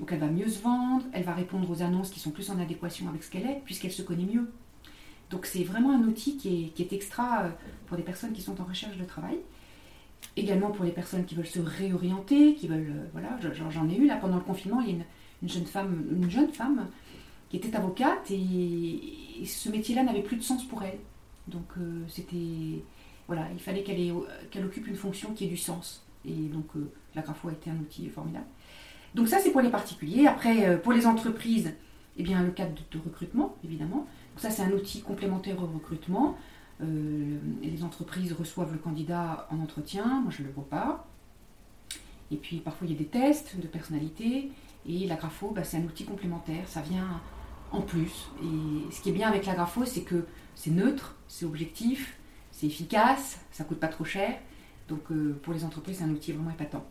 donc 0.00 0.10
elle 0.10 0.18
va 0.18 0.26
mieux 0.26 0.48
se 0.48 0.60
vendre, 0.60 1.04
elle 1.12 1.22
va 1.22 1.32
répondre 1.32 1.70
aux 1.70 1.80
annonces 1.82 2.10
qui 2.10 2.18
sont 2.18 2.32
plus 2.32 2.50
en 2.50 2.58
adéquation 2.58 3.08
avec 3.08 3.22
ce 3.22 3.30
qu'elle 3.30 3.46
est, 3.46 3.62
puisqu'elle 3.64 3.92
se 3.92 4.02
connaît 4.02 4.24
mieux. 4.24 4.50
Donc 5.30 5.46
c'est 5.46 5.62
vraiment 5.62 5.92
un 5.92 6.02
outil 6.02 6.36
qui 6.38 6.72
est, 6.76 6.92
extra 6.92 7.44
euh, 7.44 7.50
pour 7.86 7.96
les 7.96 8.02
personnes 8.02 8.32
qui 8.32 8.42
sont 8.42 8.60
en 8.60 8.64
recherche 8.64 8.96
de 8.96 9.04
travail. 9.04 9.38
Également 10.36 10.70
pour 10.70 10.84
les 10.84 10.92
personnes 10.92 11.24
qui 11.24 11.34
veulent 11.34 11.46
se 11.46 11.60
réorienter, 11.60 12.54
qui 12.54 12.68
veulent... 12.68 12.92
Euh, 12.96 13.08
voilà, 13.12 13.38
j'en 13.70 13.88
ai 13.88 13.96
eu 13.96 14.06
là 14.06 14.16
pendant 14.16 14.36
le 14.36 14.42
confinement, 14.42 14.80
il 14.80 14.88
y 14.88 15.00
a 15.00 15.04
une, 15.42 15.48
jeune, 15.48 15.66
femme, 15.66 16.04
une 16.10 16.30
jeune 16.30 16.48
femme 16.48 16.88
qui 17.48 17.56
était 17.56 17.74
avocate 17.74 18.30
et 18.30 19.44
ce 19.44 19.68
métier-là 19.68 20.04
n'avait 20.04 20.22
plus 20.22 20.36
de 20.36 20.42
sens 20.42 20.64
pour 20.64 20.82
elle. 20.82 20.98
Donc 21.48 21.66
euh, 21.78 22.02
c'était 22.08 22.82
voilà, 23.26 23.48
il 23.52 23.60
fallait 23.60 23.82
qu'elle 23.82 24.64
occupe 24.64 24.86
une 24.86 24.96
fonction 24.96 25.32
qui 25.34 25.44
ait 25.44 25.48
du 25.48 25.56
sens. 25.56 26.04
Et 26.24 26.32
donc 26.32 26.66
euh, 26.76 26.90
la 27.14 27.22
grapho 27.22 27.48
a 27.48 27.52
été 27.52 27.70
un 27.70 27.76
outil 27.76 28.08
formidable. 28.08 28.46
Donc 29.16 29.26
ça 29.26 29.38
c'est 29.40 29.50
pour 29.50 29.62
les 29.62 29.70
particuliers. 29.70 30.28
Après 30.28 30.80
pour 30.80 30.92
les 30.92 31.06
entreprises, 31.06 31.72
eh 32.16 32.22
bien 32.22 32.40
le 32.42 32.52
cadre 32.52 32.72
de, 32.90 32.98
recrutement 32.98 33.56
évidemment. 33.64 34.06
Donc 34.30 34.38
ça 34.38 34.50
c'est 34.50 34.62
un 34.62 34.70
outil 34.70 35.02
complémentaire 35.02 35.60
au 35.60 35.66
recrutement. 35.66 36.36
Les 36.80 37.84
entreprises 37.84 38.32
reçoivent 38.32 38.72
le 38.72 38.78
candidat 38.78 39.46
en 39.50 39.60
entretien, 39.60 40.20
moi 40.20 40.30
je 40.30 40.42
ne 40.42 40.48
le 40.48 40.52
vois 40.52 40.68
pas. 40.68 41.06
Et 42.30 42.36
puis 42.36 42.58
parfois 42.58 42.86
il 42.86 42.92
y 42.92 42.96
a 42.96 42.98
des 42.98 43.06
tests 43.06 43.58
de 43.60 43.66
personnalité. 43.66 44.50
Et 44.86 45.06
la 45.06 45.16
grapho, 45.16 45.50
bah, 45.50 45.62
c'est 45.62 45.76
un 45.76 45.84
outil 45.84 46.04
complémentaire, 46.04 46.66
ça 46.66 46.80
vient 46.80 47.20
en 47.72 47.82
plus. 47.82 48.30
Et 48.42 48.92
ce 48.92 49.00
qui 49.00 49.10
est 49.10 49.12
bien 49.12 49.28
avec 49.28 49.46
la 49.46 49.54
grapho, 49.54 49.84
c'est 49.84 50.02
que 50.02 50.24
c'est 50.54 50.70
neutre, 50.70 51.16
c'est 51.28 51.44
objectif, 51.44 52.16
c'est 52.50 52.66
efficace, 52.66 53.40
ça 53.52 53.64
coûte 53.64 53.78
pas 53.78 53.88
trop 53.88 54.04
cher. 54.04 54.38
Donc 54.88 55.10
euh, 55.10 55.38
pour 55.42 55.52
les 55.52 55.64
entreprises, 55.64 55.98
c'est 55.98 56.04
un 56.04 56.10
outil 56.10 56.32
vraiment 56.32 56.50
épatant. 56.50 56.84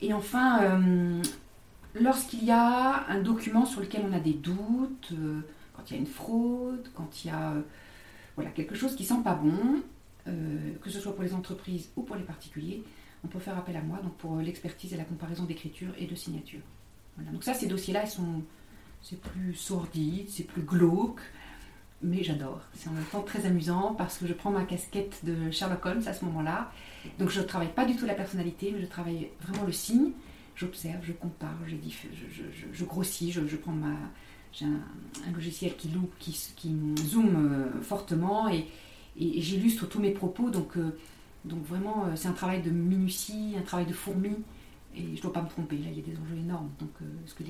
Et 0.00 0.14
enfin, 0.14 0.62
euh, 0.62 1.22
lorsqu'il 1.94 2.44
y 2.44 2.50
a 2.50 3.06
un 3.08 3.20
document 3.20 3.66
sur 3.66 3.80
lequel 3.80 4.04
on 4.08 4.12
a 4.12 4.20
des 4.20 4.32
doutes, 4.32 5.12
euh, 5.12 5.40
quand 5.76 5.90
il 5.90 5.94
y 5.94 5.96
a 5.96 6.00
une 6.00 6.06
fraude, 6.06 6.88
quand 6.94 7.24
il 7.24 7.28
y 7.28 7.30
a 7.30 7.54
voilà, 8.36 8.50
quelque 8.50 8.74
chose 8.74 8.96
qui 8.96 9.04
sent 9.04 9.22
pas 9.24 9.34
bon, 9.34 9.82
que 10.24 10.90
ce 10.90 11.00
soit 11.00 11.14
pour 11.14 11.24
les 11.24 11.34
entreprises 11.34 11.90
ou 11.96 12.02
pour 12.02 12.16
les 12.16 12.22
particuliers, 12.22 12.84
on 13.24 13.28
peut 13.28 13.38
faire 13.38 13.58
appel 13.58 13.76
à 13.76 13.82
moi 13.82 13.98
donc 14.02 14.14
pour 14.16 14.36
l'expertise 14.36 14.92
et 14.94 14.96
la 14.96 15.04
comparaison 15.04 15.44
d'écriture 15.44 15.92
et 15.98 16.06
de 16.06 16.14
signature. 16.14 16.60
Voilà. 17.16 17.30
Donc 17.32 17.44
ça, 17.44 17.54
ces 17.54 17.66
dossiers-là, 17.66 18.06
sont, 18.06 18.42
c'est 19.02 19.20
plus 19.20 19.54
sordide, 19.54 20.28
c'est 20.28 20.44
plus 20.44 20.62
glauque, 20.62 21.20
mais 22.02 22.22
j'adore. 22.22 22.60
C'est 22.74 22.88
en 22.88 22.92
même 22.92 23.04
temps 23.04 23.22
très 23.22 23.46
amusant 23.46 23.94
parce 23.94 24.18
que 24.18 24.26
je 24.26 24.32
prends 24.32 24.50
ma 24.50 24.64
casquette 24.64 25.24
de 25.24 25.50
Sherlock 25.50 25.84
Holmes 25.84 26.02
à 26.06 26.14
ce 26.14 26.24
moment-là. 26.24 26.72
Donc 27.18 27.30
je 27.30 27.40
ne 27.40 27.44
travaille 27.44 27.72
pas 27.72 27.84
du 27.84 27.96
tout 27.96 28.06
la 28.06 28.14
personnalité, 28.14 28.72
mais 28.74 28.80
je 28.80 28.86
travaille 28.86 29.28
vraiment 29.42 29.64
le 29.64 29.72
signe. 29.72 30.12
J'observe, 30.56 31.02
je 31.02 31.12
compare, 31.12 31.56
je, 31.66 31.76
je, 31.76 32.42
je, 32.72 32.84
grossis, 32.84 33.32
je, 33.32 33.56
prends 33.56 33.72
ma... 33.72 33.94
J'ai 34.52 34.66
un, 34.66 35.32
logiciel 35.32 35.76
qui 35.76 35.88
loupe, 35.88 36.12
qui, 36.18 36.32
qui 36.56 36.74
zoome 36.98 37.52
euh, 37.52 37.82
fortement 37.82 38.48
et, 38.48 38.66
j'illustre 39.16 39.86
tous 39.86 40.00
mes 40.00 40.12
propos. 40.12 40.50
Donc, 40.50 40.76
euh, 40.76 40.96
donc 41.44 41.64
vraiment, 41.64 42.06
euh, 42.06 42.12
c'est 42.14 42.28
un 42.28 42.32
travail 42.32 42.62
de 42.62 42.70
minutie, 42.70 43.54
un 43.58 43.62
travail 43.62 43.86
de 43.86 43.92
fourmi. 43.92 44.36
Et 44.96 45.02
je 45.02 45.16
ne 45.16 45.22
dois 45.22 45.32
pas 45.32 45.42
me 45.42 45.48
tromper. 45.48 45.76
Là, 45.76 45.86
il 45.90 45.98
y 45.98 46.00
a 46.00 46.04
des 46.04 46.18
enjeux 46.18 46.38
énormes. 46.38 46.70
Donc, 46.80 46.90
parce 47.20 47.34
que 47.34 47.44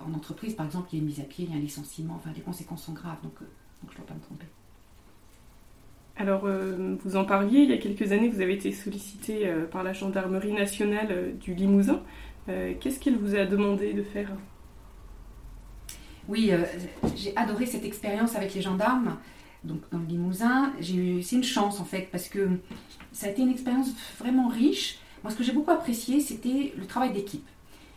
en 0.00 0.12
entreprise, 0.12 0.54
par 0.54 0.66
exemple, 0.66 0.88
il 0.92 0.96
y 0.96 0.98
a 0.98 1.02
une 1.02 1.08
mise 1.08 1.20
à 1.20 1.24
pied, 1.24 1.46
il 1.46 1.52
y 1.52 1.54
a 1.54 1.56
un 1.56 1.60
licenciement, 1.60 2.14
enfin, 2.16 2.30
les 2.34 2.42
conséquences 2.42 2.82
sont 2.82 2.92
graves, 2.92 3.22
donc, 3.22 3.38
donc 3.38 3.90
je 3.90 3.92
ne 3.92 3.96
dois 3.98 4.06
pas 4.06 4.14
me 4.14 4.20
tromper. 4.20 4.46
Alors, 6.16 6.46
vous 7.04 7.16
en 7.16 7.24
parliez, 7.24 7.60
il 7.60 7.70
y 7.70 7.72
a 7.72 7.78
quelques 7.78 8.12
années, 8.12 8.28
vous 8.28 8.40
avez 8.40 8.54
été 8.54 8.72
sollicité 8.72 9.50
par 9.70 9.84
la 9.84 9.92
gendarmerie 9.92 10.52
nationale 10.52 11.38
du 11.38 11.54
Limousin. 11.54 12.02
Qu'est-ce 12.46 12.98
qu'elle 12.98 13.16
vous 13.16 13.36
a 13.36 13.46
demandé 13.46 13.94
de 13.94 14.02
faire? 14.02 14.32
Oui, 16.28 16.52
j'ai 17.16 17.36
adoré 17.36 17.66
cette 17.66 17.84
expérience 17.84 18.36
avec 18.36 18.54
les 18.54 18.62
gendarmes 18.62 19.16
donc 19.64 19.80
dans 19.90 19.98
le 19.98 20.06
Limousin. 20.06 20.72
C'est 20.80 21.36
une 21.36 21.44
chance 21.44 21.80
en 21.80 21.84
fait, 21.84 22.08
parce 22.10 22.28
que 22.28 22.48
ça 23.12 23.26
a 23.26 23.30
été 23.30 23.42
une 23.42 23.50
expérience 23.50 23.88
vraiment 24.18 24.48
riche. 24.48 24.98
Moi, 25.22 25.30
ce 25.30 25.36
que 25.36 25.44
j'ai 25.44 25.52
beaucoup 25.52 25.70
apprécié, 25.70 26.20
c'était 26.20 26.72
le 26.76 26.86
travail 26.86 27.12
d'équipe. 27.12 27.46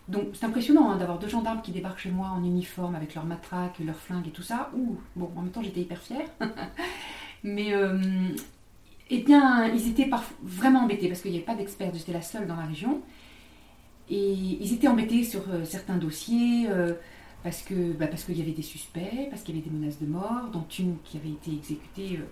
Donc 0.08 0.29
c'est 0.34 0.46
impressionnant 0.46 0.91
hein, 0.91 0.98
d'avoir 0.98 1.17
deux 1.17 1.27
gendarmes 1.27 1.62
qui 1.63 1.72
débarquent 1.72 2.00
chez 2.00 2.12
moi 2.12 2.27
en 2.27 2.44
uniforme 2.44 2.94
avec 2.94 3.15
leur 3.15 3.25
matraque, 3.25 3.79
leur 3.79 3.96
flingue 3.96 4.27
et 4.27 4.32
tout 4.32 4.44
ça. 4.44 4.70
Ouh, 4.75 4.98
bon, 5.15 5.32
en 5.36 5.41
même 5.41 5.51
temps 5.51 5.63
j'étais 5.63 5.82
hyper 5.82 6.00
fière. 6.00 6.27
Mais 7.44 7.74
euh, 7.74 7.98
eh 9.10 9.20
bien, 9.20 9.65
ils 9.67 9.89
étaient 9.89 10.10
vraiment 10.44 10.82
embêtés 10.82 11.08
parce 11.08 11.22
qu'il 11.22 11.32
n'y 11.32 11.38
avait 11.38 11.46
pas 11.46 11.55
d'experts, 11.55 11.91
j'étais 11.96 12.13
la 12.13 12.22
seule 12.22 12.46
dans 12.46 12.55
la 12.55 12.65
région. 12.65 13.01
Et 14.08 14.34
ils 14.62 14.74
étaient 14.74 14.88
embêtés 14.88 15.24
sur 15.24 15.41
euh, 15.50 15.65
certains 15.65 15.98
dossiers. 15.98 16.67
Euh, 16.70 16.94
parce 17.46 17.64
bah 18.00 18.08
parce 18.08 18.24
qu'il 18.24 18.40
y 18.40 18.42
avait 18.42 18.54
des 18.54 18.64
suspects, 18.64 19.28
parce 19.30 19.44
qu'il 19.44 19.56
y 19.56 19.60
avait 19.60 19.70
des 19.70 19.78
menaces 19.78 20.00
de 20.00 20.08
mort, 20.08 20.50
dont 20.52 20.66
une 20.80 20.98
qui 21.04 21.18
avait 21.18 21.30
été 21.30 21.54
exécutée 21.54 22.18
euh, 22.18 22.25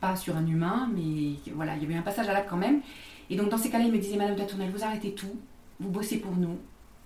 pas 0.00 0.16
sur 0.16 0.34
un 0.34 0.46
humain, 0.46 0.90
mais 0.94 1.34
voilà, 1.54 1.76
il 1.76 1.82
y 1.82 1.84
avait 1.84 1.96
un 1.96 2.02
passage 2.02 2.26
à 2.26 2.32
l'acte 2.32 2.48
quand 2.48 2.56
même. 2.56 2.80
Et 3.28 3.36
donc 3.36 3.50
dans 3.50 3.58
ces 3.58 3.68
cas-là, 3.68 3.84
il 3.84 3.92
me 3.92 3.98
disait 3.98 4.16
Madame 4.16 4.38
Latournelle, 4.38 4.70
vous 4.70 4.82
arrêtez 4.82 5.12
tout, 5.12 5.38
vous 5.80 5.90
bossez 5.90 6.18
pour 6.18 6.34
nous 6.34 6.56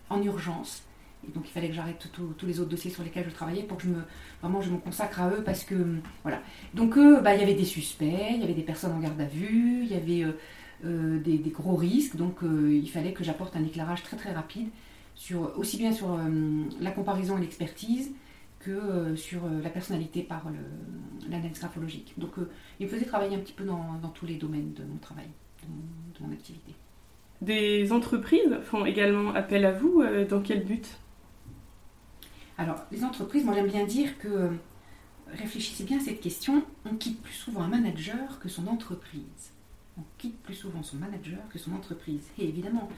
en 0.08 0.22
urgence. 0.22 0.84
Et 1.26 1.32
donc 1.32 1.48
il 1.48 1.50
fallait 1.50 1.68
que 1.68 1.74
j'arrête 1.74 2.08
tous 2.12 2.46
les 2.46 2.60
autres 2.60 2.70
dossiers 2.70 2.92
sur 2.92 3.02
lesquels 3.02 3.28
je 3.28 3.34
travaillais 3.34 3.64
pour 3.64 3.78
que 3.78 3.82
je 3.82 3.88
me 3.88 4.02
vraiment 4.40 4.60
consacre 4.78 5.20
à 5.20 5.30
eux 5.30 5.42
parce 5.44 5.64
que 5.64 5.74
voilà. 6.22 6.40
Donc 6.74 6.96
eux, 6.96 7.20
bah, 7.20 7.34
il 7.34 7.40
y 7.40 7.42
avait 7.42 7.54
des 7.54 7.64
suspects, 7.64 8.04
il 8.06 8.40
y 8.40 8.44
avait 8.44 8.54
des 8.54 8.62
personnes 8.62 8.92
en 8.92 9.00
garde 9.00 9.20
à 9.20 9.24
vue, 9.24 9.80
il 9.82 9.90
y 9.90 9.96
avait 9.96 10.22
euh, 10.22 10.38
euh, 10.84 11.18
des, 11.18 11.38
gros 11.50 11.74
risques, 11.74 12.14
donc 12.14 12.38
il 12.44 12.88
fallait 12.88 13.12
que 13.12 13.24
j'apporte 13.24 13.56
un 13.56 13.64
éclairage 13.64 14.04
très 14.04 14.16
très 14.16 14.32
rapide 14.32 14.68
aussi 15.56 15.76
bien 15.76 15.92
sur 15.92 16.12
euh, 16.12 16.28
la 16.80 16.90
comparaison 16.90 17.38
et 17.38 17.40
l'expertise 17.40 18.12
que 18.58 18.70
euh, 18.70 19.16
sur 19.16 19.44
euh, 19.44 19.62
la 19.62 19.70
personnalité 19.70 20.22
par 20.22 20.44
l'analyse 21.28 21.58
graphologique. 21.58 22.14
Donc 22.18 22.32
il 22.78 22.86
me 22.86 22.90
faisait 22.90 23.04
travailler 23.04 23.36
un 23.36 23.40
petit 23.40 23.52
peu 23.52 23.64
dans, 23.64 23.98
tous 24.14 24.26
les 24.26 24.36
domaines 24.36 24.72
de 24.72 24.82
mon 24.84 24.96
travail, 24.96 25.28
de 25.62 26.24
mon, 26.24 26.32
activité. 26.32 26.74
Des 27.40 27.92
entreprises 27.92 28.58
font 28.62 28.84
également 28.84 29.34
appel 29.34 29.64
à 29.64 29.72
vous. 29.72 30.02
dans 30.28 30.42
quel 30.42 30.64
but? 30.64 30.86
Alors, 32.58 32.76
les 32.92 33.04
entreprises, 33.04 33.44
moi 33.44 33.54
j'aime 33.54 33.68
bien 33.68 33.86
dire 33.86 34.18
que, 34.18 34.50
réfléchissez 35.32 35.84
bien 35.84 35.96
à 35.96 36.00
cette 36.00 36.20
question, 36.20 36.62
on 36.84 36.94
quitte 36.96 37.22
plus 37.22 37.32
souvent 37.32 37.62
un 37.62 37.68
manager 37.68 38.38
que 38.40 38.50
son 38.50 38.66
entreprise. 38.66 39.52
On 39.96 40.02
quitte 40.18 40.38
plus 40.42 40.54
souvent 40.54 40.82
son 40.82 40.98
manager 40.98 41.38
que 41.50 41.58
son 41.58 41.72
entreprise. 41.72 42.28
Et 42.38 42.46
évidemment, 42.46 42.90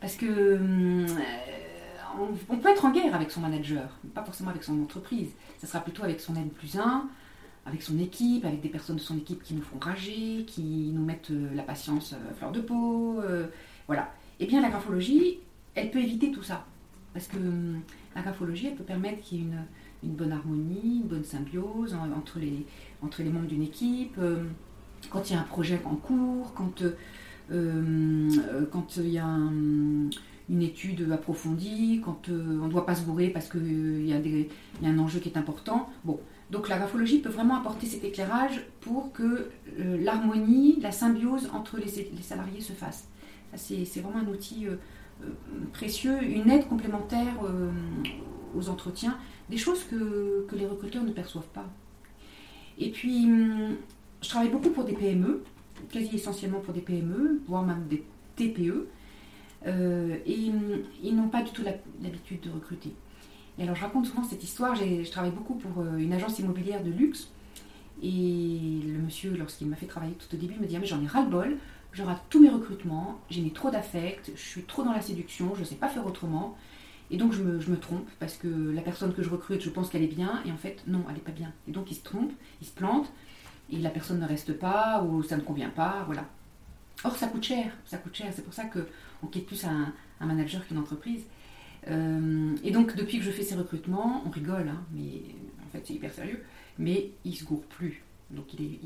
parce 0.00 0.16
que 0.16 0.26
euh, 0.26 1.06
on, 2.48 2.56
peut 2.56 2.68
être 2.68 2.84
en 2.84 2.92
guerre 2.92 3.14
avec 3.14 3.30
son 3.30 3.40
manager, 3.40 3.88
pas 4.14 4.24
forcément 4.24 4.50
avec 4.50 4.62
son 4.62 4.80
entreprise. 4.82 5.30
Ça 5.58 5.66
sera 5.66 5.80
plutôt 5.80 6.04
avec 6.04 6.20
son 6.20 6.34
N 6.34 6.50
plus 6.50 6.76
1, 6.76 7.08
avec 7.66 7.82
son 7.82 7.98
équipe, 7.98 8.44
avec 8.44 8.60
des 8.60 8.68
personnes 8.68 8.96
de 8.96 9.00
son 9.00 9.16
équipe 9.16 9.42
qui 9.42 9.54
nous 9.54 9.62
font 9.62 9.78
rager, 9.80 10.44
qui 10.46 10.90
nous 10.92 11.04
mettent 11.04 11.30
euh, 11.30 11.54
la 11.54 11.62
patience 11.62 12.12
à 12.12 12.34
fleur 12.34 12.52
de 12.52 12.60
peau. 12.60 13.20
Euh, 13.20 13.46
voilà. 13.86 14.12
Eh 14.38 14.46
bien, 14.46 14.60
la 14.60 14.68
graphologie, 14.68 15.38
elle 15.74 15.90
peut 15.90 16.00
éviter 16.00 16.30
tout 16.30 16.42
ça. 16.42 16.64
Parce 17.14 17.28
que 17.28 17.38
la 18.14 18.22
graphologie, 18.22 18.66
elle 18.66 18.76
peut 18.76 18.84
permettre 18.84 19.22
qu'il 19.22 19.38
y 19.38 19.40
ait 19.40 19.46
une, 20.02 20.14
bonne 20.14 20.32
harmonie, 20.32 21.00
une 21.02 21.08
bonne 21.08 21.24
symbiose 21.24 21.96
entre 22.14 22.38
les, 22.38 23.30
membres 23.30 23.46
d'une 23.46 23.62
équipe. 23.62 24.20
quand 25.08 25.30
il 25.30 25.32
y 25.32 25.36
a 25.36 25.40
un 25.40 25.44
projet 25.44 25.80
en 25.86 25.96
cours, 25.96 26.52
quand 26.54 26.82
euh, 26.82 26.94
quand 27.48 28.96
il 28.96 29.08
y 29.08 29.18
a 29.18 29.26
une 30.48 30.62
étude 30.62 31.10
approfondie, 31.10 32.00
quand 32.04 32.28
euh, 32.28 32.60
on 32.62 32.66
ne 32.66 32.70
doit 32.70 32.86
pas 32.86 32.94
se 32.94 33.02
bourrer 33.02 33.28
parce 33.28 33.48
qu'il 33.48 33.60
euh, 33.60 34.06
y, 34.06 34.86
a 34.86 34.88
un 34.88 34.98
enjeu 34.98 35.18
qui 35.18 35.28
est 35.28 35.36
important. 35.36 35.88
Bon, 36.04 36.20
donc 36.50 36.68
la 36.68 36.78
graphologie 36.78 37.18
peut 37.18 37.30
vraiment 37.30 37.56
apporter 37.56 37.86
cet 37.86 38.04
éclairage 38.04 38.64
pour 38.80 39.12
que 39.12 39.50
l'harmonie, 39.76 40.78
la 40.80 40.92
symbiose 40.92 41.50
entre 41.52 41.78
les, 41.78 41.88
salariés 42.22 42.60
se 42.60 42.72
fasse. 42.72 43.08
C'est 43.56 44.00
vraiment 44.00 44.20
un 44.20 44.30
outil 44.32 44.66
précieux, 45.72 46.22
une 46.22 46.48
aide 46.50 46.68
complémentaire 46.68 47.34
aux 48.54 48.68
entretiens, 48.68 49.18
des 49.50 49.56
choses 49.56 49.82
que, 49.84 50.46
que, 50.46 50.54
les 50.54 50.66
recruteurs 50.66 51.02
ne 51.02 51.10
perçoivent 51.10 51.48
pas. 51.48 51.66
Et 52.78 52.90
puis, 52.90 53.24
hum, 53.24 53.74
je 54.22 54.28
travaille 54.28 54.50
beaucoup 54.50 54.70
pour 54.70 54.84
des 54.84 54.92
PME, 54.92 55.42
quasi 55.90 56.16
essentiellement 56.16 56.60
pour 56.60 56.74
des 56.74 56.80
PME, 56.80 57.42
voire 57.46 57.62
même 57.62 57.86
des 57.88 58.04
TPE, 58.36 58.86
euh, 59.66 60.16
et 60.26 60.38
ils 61.02 61.16
n'ont 61.16 61.28
pas 61.28 61.42
du 61.42 61.50
tout 61.50 61.62
l'habitude 62.02 62.40
de 62.40 62.50
recruter. 62.50 62.92
Et 63.58 63.62
alors 63.62 63.74
je 63.74 63.82
raconte 63.82 64.06
souvent 64.06 64.22
cette 64.22 64.44
histoire, 64.44 64.74
je 64.74 65.10
travaille 65.10 65.30
beaucoup 65.30 65.54
pour 65.54 65.82
euh, 65.82 65.96
une 65.96 66.12
agence 66.12 66.38
immobilière 66.38 66.82
de 66.82 66.90
luxe, 66.90 67.30
et 68.02 68.80
le 68.86 68.98
monsieur, 68.98 69.34
lorsqu'il 69.36 69.68
m'a 69.68 69.76
fait 69.76 69.86
travailler 69.86 70.14
tout 70.14 70.34
au 70.34 70.38
début, 70.38 70.60
me 70.60 70.66
dit 70.66 70.76
ah, 70.76 70.80
mais 70.80 70.86
j'en 70.86 71.02
ai 71.02 71.06
ras-le-bol, 71.06 71.56
je 71.92 72.02
rate 72.02 72.22
tous 72.28 72.40
mes 72.40 72.50
recrutements, 72.50 73.18
j'ai 73.30 73.40
mis 73.40 73.52
trop 73.52 73.70
d'affect, 73.70 74.30
je 74.34 74.40
suis 74.40 74.62
trop 74.62 74.82
dans 74.82 74.92
la 74.92 75.00
séduction, 75.00 75.54
je 75.54 75.60
ne 75.60 75.64
sais 75.64 75.76
pas 75.76 75.88
faire 75.88 76.06
autrement. 76.06 76.56
Et 77.10 77.16
donc 77.16 77.32
je 77.32 77.42
me, 77.42 77.60
je 77.60 77.70
me, 77.70 77.78
trompe 77.78 78.08
parce 78.18 78.36
que 78.36 78.48
la 78.48 78.82
personne 78.82 79.14
que 79.14 79.22
je 79.22 79.30
recrute, 79.30 79.62
je 79.62 79.70
pense 79.70 79.88
qu'elle 79.88 80.02
est 80.02 80.08
bien, 80.08 80.42
et 80.44 80.52
en 80.52 80.56
fait 80.56 80.82
non, 80.86 81.04
elle 81.08 81.14
n'est 81.14 81.20
pas 81.20 81.32
bien. 81.32 81.52
Et 81.68 81.72
donc 81.72 81.90
il 81.90 81.94
se 81.94 82.02
trompe, 82.02 82.32
il 82.60 82.66
se 82.66 82.72
plante, 82.72 83.10
et 83.70 83.78
la 83.78 83.90
personne 83.90 84.20
ne 84.20 84.26
reste 84.26 84.52
pas 84.58 85.02
ou 85.02 85.22
ça 85.22 85.36
ne 85.36 85.42
convient 85.42 85.70
pas, 85.70 86.04
voilà. 86.06 86.24
Or, 87.04 87.16
ça 87.16 87.26
coûte 87.26 87.44
cher, 87.44 87.72
ça 87.84 87.98
coûte 87.98 88.14
cher. 88.14 88.32
C'est 88.34 88.42
pour 88.42 88.54
ça 88.54 88.64
qu'on 88.64 89.26
quitte 89.26 89.46
plus 89.46 89.64
un, 89.64 89.92
un 90.20 90.26
manager 90.26 90.66
qu'une 90.66 90.78
entreprise. 90.78 91.22
Euh, 91.88 92.54
et 92.64 92.70
donc, 92.70 92.96
depuis 92.96 93.18
que 93.18 93.24
je 93.24 93.30
fais 93.30 93.42
ces 93.42 93.54
recrutements, 93.54 94.22
on 94.26 94.30
rigole, 94.30 94.68
hein, 94.68 94.82
mais 94.92 95.20
en 95.64 95.70
fait, 95.70 95.82
c'est 95.84 95.94
hyper 95.94 96.12
sérieux, 96.12 96.42
mais 96.78 97.10
il 97.24 97.34
se 97.34 97.44
gourre 97.44 97.64
plus. 97.64 98.02
Donc, 98.30 98.52
il 98.54 98.62
est, 98.62 98.78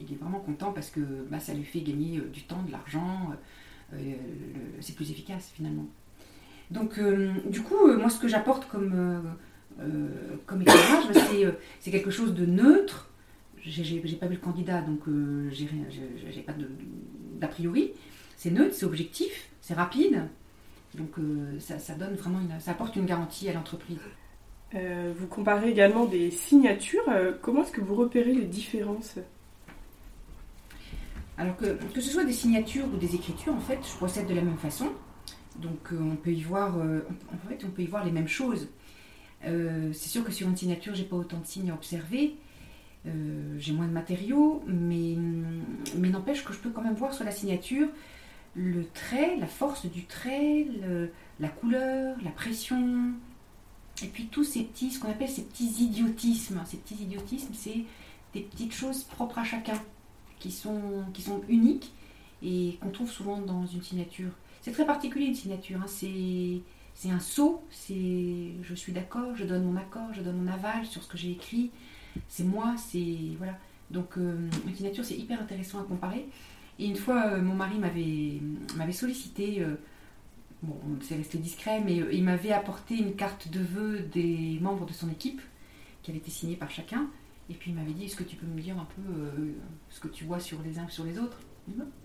il 0.00 0.12
est, 0.12 0.16
vraiment 0.16 0.38
content 0.38 0.72
parce 0.72 0.90
que 0.90 1.00
bah, 1.28 1.40
ça 1.40 1.54
lui 1.54 1.64
fait 1.64 1.80
gagner 1.80 2.18
euh, 2.18 2.28
du 2.32 2.42
temps, 2.42 2.62
de 2.62 2.70
l'argent, 2.70 3.32
euh, 3.94 4.14
c'est 4.80 4.94
plus 4.94 5.10
efficace 5.10 5.50
finalement. 5.54 5.86
Donc, 6.70 6.98
du 7.48 7.62
coup, 7.62 7.92
moi, 7.96 8.10
ce 8.10 8.18
que 8.18 8.26
j'apporte 8.26 8.68
comme, 8.68 9.36
comme 10.46 10.62
éclairage, 10.62 11.04
c'est 11.78 11.92
quelque 11.92 12.10
chose 12.10 12.34
de 12.34 12.44
neutre, 12.44 13.08
j'ai 13.66 14.16
pas 14.16 14.26
vu 14.26 14.34
le 14.34 14.40
candidat, 14.40 14.80
donc 14.80 15.00
euh, 15.08 15.50
j'ai 15.50 16.42
pas 16.42 16.54
d'a 17.40 17.48
priori. 17.48 17.92
C'est 18.36 18.50
neutre, 18.50 18.74
c'est 18.74 18.86
objectif, 18.86 19.48
c'est 19.60 19.74
rapide. 19.74 20.22
Donc 20.94 21.18
euh, 21.18 21.58
ça, 21.58 21.94
donne 21.94 22.14
vraiment 22.14 22.40
ça 22.60 22.70
apporte 22.70 22.96
une 22.96 23.06
garantie 23.06 23.48
à 23.48 23.52
l'entreprise. 23.52 23.98
Euh, 24.74 25.12
vous 25.16 25.26
comparez 25.26 25.70
également 25.70 26.06
des 26.06 26.30
signatures. 26.30 27.04
comment 27.42 27.62
est-ce 27.62 27.72
que 27.72 27.80
vous 27.80 27.94
repérez 27.94 28.32
les 28.32 28.44
différences? 28.44 29.16
Alors 31.38 31.56
que, 31.56 31.78
que 31.92 32.00
ce 32.00 32.10
soit 32.10 32.24
des 32.24 32.32
signatures 32.32 32.86
ou 32.86 32.96
des 32.96 33.14
écritures, 33.14 33.52
en 33.52 33.60
fait, 33.60 33.78
je 33.82 33.96
procède 33.96 34.26
de 34.26 34.34
la 34.34 34.42
même 34.42 34.56
façon. 34.56 34.90
Donc 35.56 35.90
on 35.92 36.16
peut 36.16 36.32
y 36.32 36.42
voir, 36.42 36.76
en 36.76 37.48
fait, 37.48 37.64
on 37.64 37.70
peut 37.70 37.82
y 37.82 37.86
voir 37.86 38.04
les 38.04 38.12
mêmes 38.12 38.28
choses. 38.28 38.68
c'est 39.42 40.08
sûr 40.08 40.24
que 40.24 40.32
sur 40.32 40.48
une 40.48 40.56
signature, 40.56 40.94
j'ai 40.94 41.04
pas 41.04 41.16
autant 41.16 41.38
de 41.38 41.46
signes 41.46 41.70
à 41.70 41.74
observer, 41.74 42.36
euh, 42.36 42.45
j'ai 43.58 43.72
moins 43.72 43.86
de 43.86 43.92
matériaux, 43.92 44.62
mais, 44.66 45.16
mais 45.96 46.08
n'empêche 46.08 46.44
que 46.44 46.52
je 46.52 46.58
peux 46.58 46.70
quand 46.70 46.82
même 46.82 46.94
voir 46.94 47.14
sur 47.14 47.24
la 47.24 47.30
signature 47.30 47.88
le 48.54 48.86
trait, 48.94 49.36
la 49.36 49.46
force 49.46 49.86
du 49.86 50.04
trait, 50.06 50.66
la 51.38 51.48
couleur, 51.48 52.16
la 52.24 52.30
pression, 52.30 53.12
et 54.02 54.08
puis 54.08 54.26
tous 54.26 54.44
ces 54.44 54.64
petits, 54.64 54.90
ce 54.90 55.00
qu'on 55.00 55.10
appelle 55.10 55.28
ces 55.28 55.42
petits 55.42 55.84
idiotismes. 55.84 56.60
Ces 56.66 56.76
petits 56.78 57.02
idiotismes, 57.02 57.54
c'est 57.54 57.84
des 58.34 58.40
petites 58.40 58.72
choses 58.72 59.04
propres 59.04 59.38
à 59.38 59.44
chacun, 59.44 59.80
qui 60.38 60.50
sont, 60.50 61.04
qui 61.14 61.22
sont 61.22 61.42
uniques 61.48 61.92
et 62.42 62.76
qu'on 62.80 62.90
trouve 62.90 63.10
souvent 63.10 63.38
dans 63.38 63.66
une 63.66 63.82
signature. 63.82 64.30
C'est 64.60 64.72
très 64.72 64.84
particulier 64.84 65.26
une 65.26 65.34
signature, 65.34 65.80
hein. 65.80 65.86
c'est, 65.86 66.60
c'est 66.94 67.10
un 67.10 67.20
saut, 67.20 67.62
c'est 67.70 68.52
je 68.62 68.74
suis 68.74 68.92
d'accord, 68.92 69.34
je 69.34 69.44
donne 69.44 69.64
mon 69.64 69.76
accord, 69.76 70.12
je 70.12 70.20
donne 70.20 70.42
mon 70.42 70.52
aval 70.52 70.84
sur 70.84 71.02
ce 71.02 71.08
que 71.08 71.16
j'ai 71.16 71.30
écrit, 71.30 71.70
c'est 72.28 72.44
moi, 72.44 72.74
c'est. 72.76 73.36
Voilà. 73.38 73.58
Donc 73.90 74.18
euh, 74.18 74.48
une 74.66 74.74
signature 74.74 75.04
c'est 75.04 75.16
hyper 75.16 75.40
intéressant 75.40 75.80
à 75.80 75.84
comparer. 75.84 76.26
Et 76.78 76.86
une 76.86 76.96
fois, 76.96 77.26
euh, 77.26 77.42
mon 77.42 77.54
mari 77.54 77.78
m'avait, 77.78 78.92
sollicité, 78.92 79.62
euh, 79.62 79.76
bon, 80.62 80.76
c'est 81.00 81.16
resté 81.16 81.38
discret, 81.38 81.80
mais 81.80 82.02
il 82.12 82.22
m'avait 82.22 82.52
apporté 82.52 82.96
une 82.96 83.14
carte 83.14 83.48
de 83.48 83.60
vœux 83.60 84.00
des 84.12 84.58
membres 84.60 84.84
de 84.84 84.92
son 84.92 85.08
équipe, 85.10 85.40
qui 86.02 86.10
avait 86.10 86.18
été 86.18 86.30
signée 86.30 86.56
par 86.56 86.70
chacun. 86.70 87.08
Et 87.48 87.54
puis 87.54 87.70
il 87.70 87.76
m'avait 87.76 87.92
dit, 87.92 88.04
est-ce 88.04 88.16
que 88.16 88.24
tu 88.24 88.36
peux 88.36 88.46
me 88.46 88.60
dire 88.60 88.76
un 88.78 88.86
peu 88.96 89.02
ce 89.88 90.00
que 90.00 90.08
tu 90.08 90.24
vois 90.24 90.40
sur 90.40 90.60
les 90.62 90.78
uns 90.78 90.88
sur 90.88 91.04
les 91.04 91.18
autres? 91.18 91.38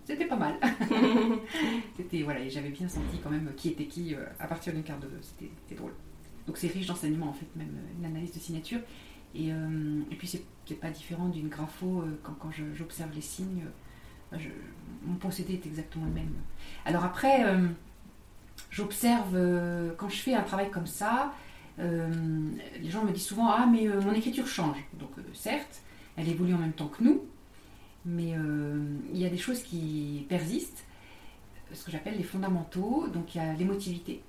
C'était 0.06 0.26
pas 0.26 0.38
mal. 0.38 0.56
c'était 1.98 2.22
voilà, 2.22 2.48
j'avais 2.48 2.70
bien 2.70 2.88
senti 2.88 3.18
quand 3.22 3.30
même 3.30 3.52
qui 3.58 3.70
était 3.70 3.86
qui 3.86 4.16
à 4.40 4.48
partir 4.48 4.74
d'une 4.74 4.84
carte 4.84 5.02
de 5.02 5.08
vœux. 5.08 5.22
C'était 5.22 5.76
drôle. 5.76 5.94
Donc 6.48 6.58
c'est 6.58 6.68
riche 6.68 6.88
d'enseignements 6.88 7.30
en 7.30 7.34
fait, 7.34 7.48
même 7.56 7.76
une 8.00 8.06
analyse 8.06 8.32
de 8.32 8.40
signature. 8.40 8.80
Et, 9.36 9.50
et 9.50 10.16
puis 10.18 10.28
c'est 10.28 10.44
pas 10.80 10.90
différent 10.90 11.28
d'une 11.30 11.48
grapho 11.48 12.04
quand, 12.24 12.34
quand 12.34 12.52
j'observe 12.74 13.14
les 13.14 13.22
signes 13.22 13.64
mon 15.04 15.16
procédé 15.16 15.54
est 15.54 15.66
exactement 15.66 16.06
le 16.06 16.12
même. 16.12 16.34
Alors 16.86 17.04
après, 17.04 17.46
euh, 17.46 17.68
j'observe, 18.70 19.36
euh, 19.36 19.92
quand 19.98 20.10
je 20.10 20.18
fais 20.18 20.34
un 20.34 20.44
travail 20.44 20.70
comme 20.70 20.88
ça, 20.88 21.34
euh, 21.80 22.10
les 22.80 22.90
gens 22.90 23.04
me 23.04 23.12
disent 23.12 23.26
souvent 23.26 23.50
Ah, 23.50 23.66
mais 23.66 23.88
mon 23.88 24.14
écriture 24.14 24.48
change. 24.48 24.78
Donc, 24.94 25.12
certes, 25.34 25.82
elle 26.18 26.30
évolue 26.30 26.54
en 26.54 26.60
même 26.60 26.74
temps 26.74 26.88
que 26.88 27.04
nous, 27.04 27.22
mais 28.06 28.36
il 29.14 29.20
y 29.20 29.26
a 29.26 29.30
des 29.30 29.38
choses 29.38 29.64
qui 29.64 30.26
persistent, 30.30 30.86
ce 31.74 31.84
que 31.86 31.92
j'appelle 31.92 32.18
les 32.18 32.24
fondamentaux. 32.24 33.08
Donc, 33.08 33.36
il 33.36 33.40
y 33.40 33.42
a 33.42 33.54
l'émotivité, 33.54 34.22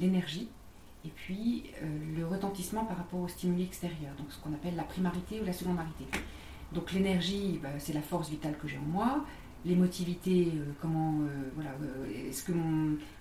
l'énergie, 0.00 0.48
et 1.06 1.12
puis 1.14 1.64
le 2.16 2.26
retentissement 2.26 2.84
par 2.84 2.96
rapport 2.96 3.20
au 3.20 3.28
stimuli 3.28 3.62
extérieur, 3.62 4.12
donc 4.18 4.26
ce 4.30 4.38
qu'on 4.38 4.52
appelle 4.52 4.74
la 4.74 4.82
primarité 4.82 5.40
ou 5.40 5.44
la 5.44 5.52
secondarité. 5.52 6.04
Donc 6.72 6.92
l'énergie, 6.92 7.60
bah, 7.62 7.68
c'est 7.78 7.92
la 7.92 8.02
force 8.02 8.28
vitale 8.28 8.56
que 8.58 8.68
j'ai 8.68 8.78
en 8.78 8.82
moi. 8.82 9.24
L'émotivité, 9.64 10.48
euh, 10.54 10.72
comment, 10.80 11.20
euh, 11.20 11.50
voilà, 11.54 11.70
euh, 11.82 12.28
est-ce 12.28 12.44
que, 12.44 12.52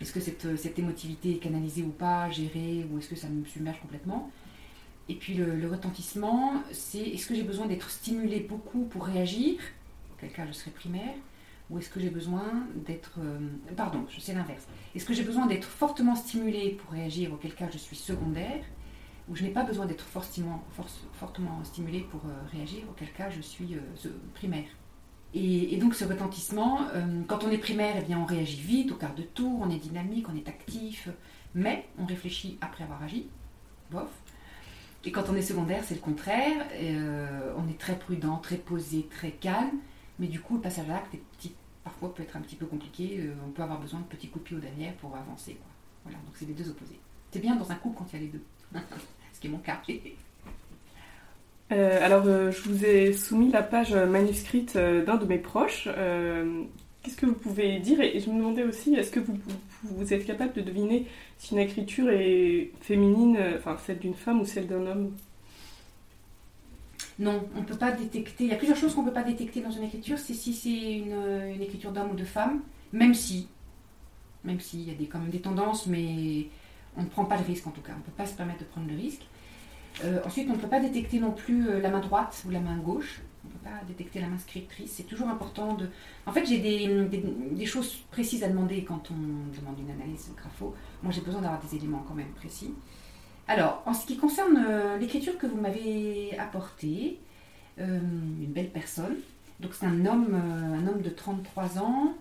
est 0.01 0.12
que 0.12 0.20
cette, 0.20 0.58
cette, 0.58 0.77
émotivité 0.77 1.32
est 1.32 1.38
canalisée 1.38 1.82
ou 1.82 1.89
pas, 1.89 2.30
gérée, 2.30 2.86
ou 2.92 3.00
est-ce 3.00 3.10
que 3.10 3.15
ça 3.15 3.27
me 3.27 3.44
submerge 3.46 3.80
complètement? 3.80 4.32
Et 5.10 5.15
puis 5.15 5.36
le, 5.36 5.68
retentissement, 5.70 6.63
c'est 6.72 7.00
est-ce 7.00 7.27
que 7.27 7.36
j'ai 7.36 7.44
besoin 7.44 7.68
d'être 7.68 7.89
stimulé 7.89 8.39
beaucoup 8.39 8.86
pour 8.86 9.06
réagir? 9.06 9.60
Auquel 10.13 10.32
cas 10.32 10.46
je 10.48 10.51
serai 10.51 10.72
primaire. 10.72 11.15
Ou 11.69 11.79
est-ce 11.79 11.89
que 11.89 12.00
j'ai 12.00 12.12
besoin 12.12 12.67
d'être... 12.86 13.19
pardon, 13.75 14.05
c'est 14.19 14.34
l'inverse. 14.34 14.67
Est-ce 14.93 15.05
que 15.05 15.13
j'ai 15.13 15.24
besoin 15.24 15.48
d'être 15.48 15.67
fortement 15.67 16.15
stimulé 16.15 16.77
pour 16.79 16.91
réagir 16.91 17.34
Auquel 17.34 17.55
cas 17.55 17.69
je 17.72 17.79
suis 17.79 17.95
secondaire 17.95 18.63
où 19.27 19.36
je 19.36 19.43
n'ai 19.43 19.50
pas 19.50 19.63
besoin 19.63 19.86
d'être 19.86 20.05
fortement, 20.05 20.63
fortement 21.13 21.63
stimulé 21.63 22.01
pour 22.01 22.22
euh, 22.25 22.34
réagir, 22.51 22.84
auquel 22.89 23.12
cas 23.12 23.29
je 23.29 23.41
suis 23.41 23.75
euh, 23.75 24.10
primaire. 24.34 24.67
Et, 25.34 25.75
donc 25.77 25.95
ce 25.95 26.05
retentissement, 26.05 26.88
euh, 26.93 27.22
quand 27.27 27.43
on 27.43 27.51
est 27.51 27.57
primaire, 27.57 27.95
eh 27.98 28.03
bien, 28.03 28.19
on 28.19 28.25
réagit 28.25 28.62
vite, 28.62 28.91
au 28.91 28.95
quart 28.95 29.15
de 29.15 29.24
tour, 29.24 29.60
on 29.62 29.69
est 29.69 29.79
dynamique, 29.79 30.27
on 30.29 30.36
est 30.36 30.48
actif, 30.48 31.10
mais 31.53 31.88
on 31.98 32.05
réfléchit 32.05 32.57
après 32.62 32.84
avoir 32.86 33.03
agi. 33.03 33.27
Bof. 33.91 34.10
Et 35.03 35.12
quand 35.12 35.24
on 35.29 35.36
est 35.36 35.41
secondaire, 35.41 35.84
c'est 35.84 35.95
le 35.95 36.01
contraire. 36.01 36.65
on 37.57 37.69
est 37.69 37.77
très 37.77 37.95
prudent, 38.00 38.38
très 38.38 38.55
posé, 38.55 39.07
très 39.12 39.31
calme, 39.31 39.77
mais 40.19 40.27
du 40.27 40.39
coup, 40.39 40.55
le 40.55 40.62
passage 40.62 40.89
à 40.89 40.93
l'acte 40.93 41.15
parfois 41.84 42.13
peut 42.13 42.24
être 42.24 42.36
un 42.36 42.41
petit 42.41 42.55
peu 42.55 42.65
compliqué. 42.65 43.29
on 43.45 43.51
peut 43.51 43.62
avoir 43.62 43.79
besoin 43.79 44.00
de 44.00 44.05
petits 44.05 44.27
coups 44.29 44.43
de 44.43 44.48
pied 44.48 44.57
au 44.57 44.60
derrière 44.60 44.93
pour 44.95 45.15
avancer. 45.15 45.57
Voilà, 46.03 46.18
donc 46.20 46.35
c'est 46.35 46.46
les 46.46 46.53
deux 46.53 46.70
opposés. 46.70 47.00
C'est 47.31 47.40
bien 47.40 47.55
dans 47.55 47.72
un 47.72 47.75
couple 47.75 47.98
quand 47.98 48.05
il 48.13 48.16
y 48.16 48.20
a 48.20 48.25
les 48.25 48.31
deux. 48.31 48.44
ce 49.33 49.40
qui 49.40 49.48
est 49.48 49.50
mon 49.50 49.57
cas. 49.57 49.81
Euh, 51.72 52.00
alors, 52.01 52.24
euh, 52.27 52.51
je 52.51 52.61
vous 52.70 52.85
ai 52.85 53.13
soumis 53.13 53.51
la 53.51 53.63
page 53.63 53.94
manuscrite 53.94 54.75
euh, 54.75 55.03
d'un 55.03 55.18
de 55.18 55.25
mes 55.25 55.37
proches. 55.40 55.90
Qu'est-ce 57.03 57.18
que 57.18 57.25
vous 57.25 57.33
pouvez 57.33 57.79
dire? 57.79 58.01
Et 58.01 58.20
je 58.20 58.29
me 58.29 58.37
demandais 58.37 58.63
aussi, 58.63 58.96
est-ce 58.96 59.11
que 59.11 59.20
vous, 59.20 59.37
vous, 59.83 60.13
êtes 60.13 60.25
capable 60.25 60.53
de 60.53 60.61
deviner 60.61 61.05
si 61.37 61.53
une 61.53 61.59
écriture 61.59 62.09
est 62.09 62.72
féminine, 62.81 63.37
enfin 63.57 63.77
celle 63.85 64.00
d'une 64.00 64.16
femme 64.16 64.42
ou 64.42 64.46
celle 64.46 64.68
d'un 64.68 64.87
homme? 64.87 65.11
Non, 67.18 67.48
on 67.56 67.62
ne 67.62 67.66
peut 67.66 67.78
pas 67.78 67.92
détecter. 67.92 68.44
Il 68.44 68.50
y 68.50 68.54
a 68.54 68.58
plusieurs 68.58 68.78
choses 68.78 68.94
qu'on 68.94 69.01
ne 69.01 69.08
peut 69.08 69.14
pas 69.14 69.24
détecter 69.24 69.62
dans 69.62 69.72
une 69.72 69.84
écriture. 69.84 70.20
C'est 70.20 70.34
si 70.34 70.54
c'est 70.54 70.98
une, 70.98 71.62
écriture 71.62 71.92
d'homme 71.92 72.12
ou 72.12 72.16
de 72.16 72.25
femme, 72.25 72.62
même 72.92 73.14
si, 73.14 73.48
même 74.44 74.60
s'il 74.60 74.82
y 74.82 74.92
a 74.92 75.08
quand 75.10 75.20
même 75.20 75.30
des 75.30 75.42
tendances, 75.42 75.88
mais 75.88 76.48
on 76.98 77.04
ne 77.04 77.08
prend 77.08 77.25
pas 77.25 77.38
le 77.38 77.44
risque 77.44 77.68
en 77.68 77.72
tout 77.72 77.82
cas, 77.82 77.94
on 77.94 78.00
ne 78.00 78.04
peut 78.04 78.12
pas 78.12 78.25
se 78.25 78.36
permettre 78.36 78.60
de 78.60 78.66
prendre 78.66 78.90
le 78.90 78.96
risque. 78.96 79.25
Euh, 80.04 80.20
ensuite, 80.25 80.50
on 80.50 80.54
ne 80.54 80.60
peut 80.60 80.68
pas 80.68 80.82
détecter 80.82 81.20
non 81.20 81.32
plus 81.32 81.70
euh, 81.70 81.80
la 81.80 81.90
main 81.90 82.01
droite 82.01 82.44
ou 82.46 82.51
la 82.51 82.60
main 82.60 82.78
gauche. 82.78 83.22
On 83.44 83.48
ne 83.48 83.54
peut 83.54 83.60
pas 83.64 83.86
détecter 83.88 84.20
la 84.20 84.28
main 84.28 84.38
scriptrice. 84.38 84.92
C'est 84.92 85.04
toujours 85.04 85.30
important 85.30 85.74
de. 85.75 85.88
En 86.25 86.32
fait, 86.32 86.46
j'ai 86.46 86.58
des, 86.58 87.66
choses 87.66 88.04
précises 88.12 88.44
à 88.44 88.50
demander 88.50 88.84
quand 88.84 89.10
on 89.12 89.58
demande 89.58 89.80
une 89.80 89.92
analyse 89.92 90.32
grapho. 90.36 90.74
Moi, 91.04 91.14
j'ai 91.14 91.22
besoin 91.22 91.42
d'avoir 91.42 91.62
des 91.62 91.75
éléments 91.78 92.04
quand 92.08 92.16
même 92.16 92.32
précis. 92.36 92.74
Alors, 93.48 93.84
en 93.86 93.94
ce 93.94 94.05
qui 94.05 94.18
concerne 94.18 94.58
euh, 94.68 94.98
l'écriture 94.98 95.38
que 95.38 95.48
vous 95.48 95.58
m'avez 95.58 96.38
apportée, 96.40 97.20
une 97.77 98.53
belle 98.53 98.70
personne. 98.70 99.18
Donc, 99.60 99.74
c'est 99.74 99.86
un 99.86 100.05
homme, 100.05 100.34
un 100.34 100.88
homme 100.88 101.01
de 101.01 101.10
33 101.10 101.79
ans 101.79 102.14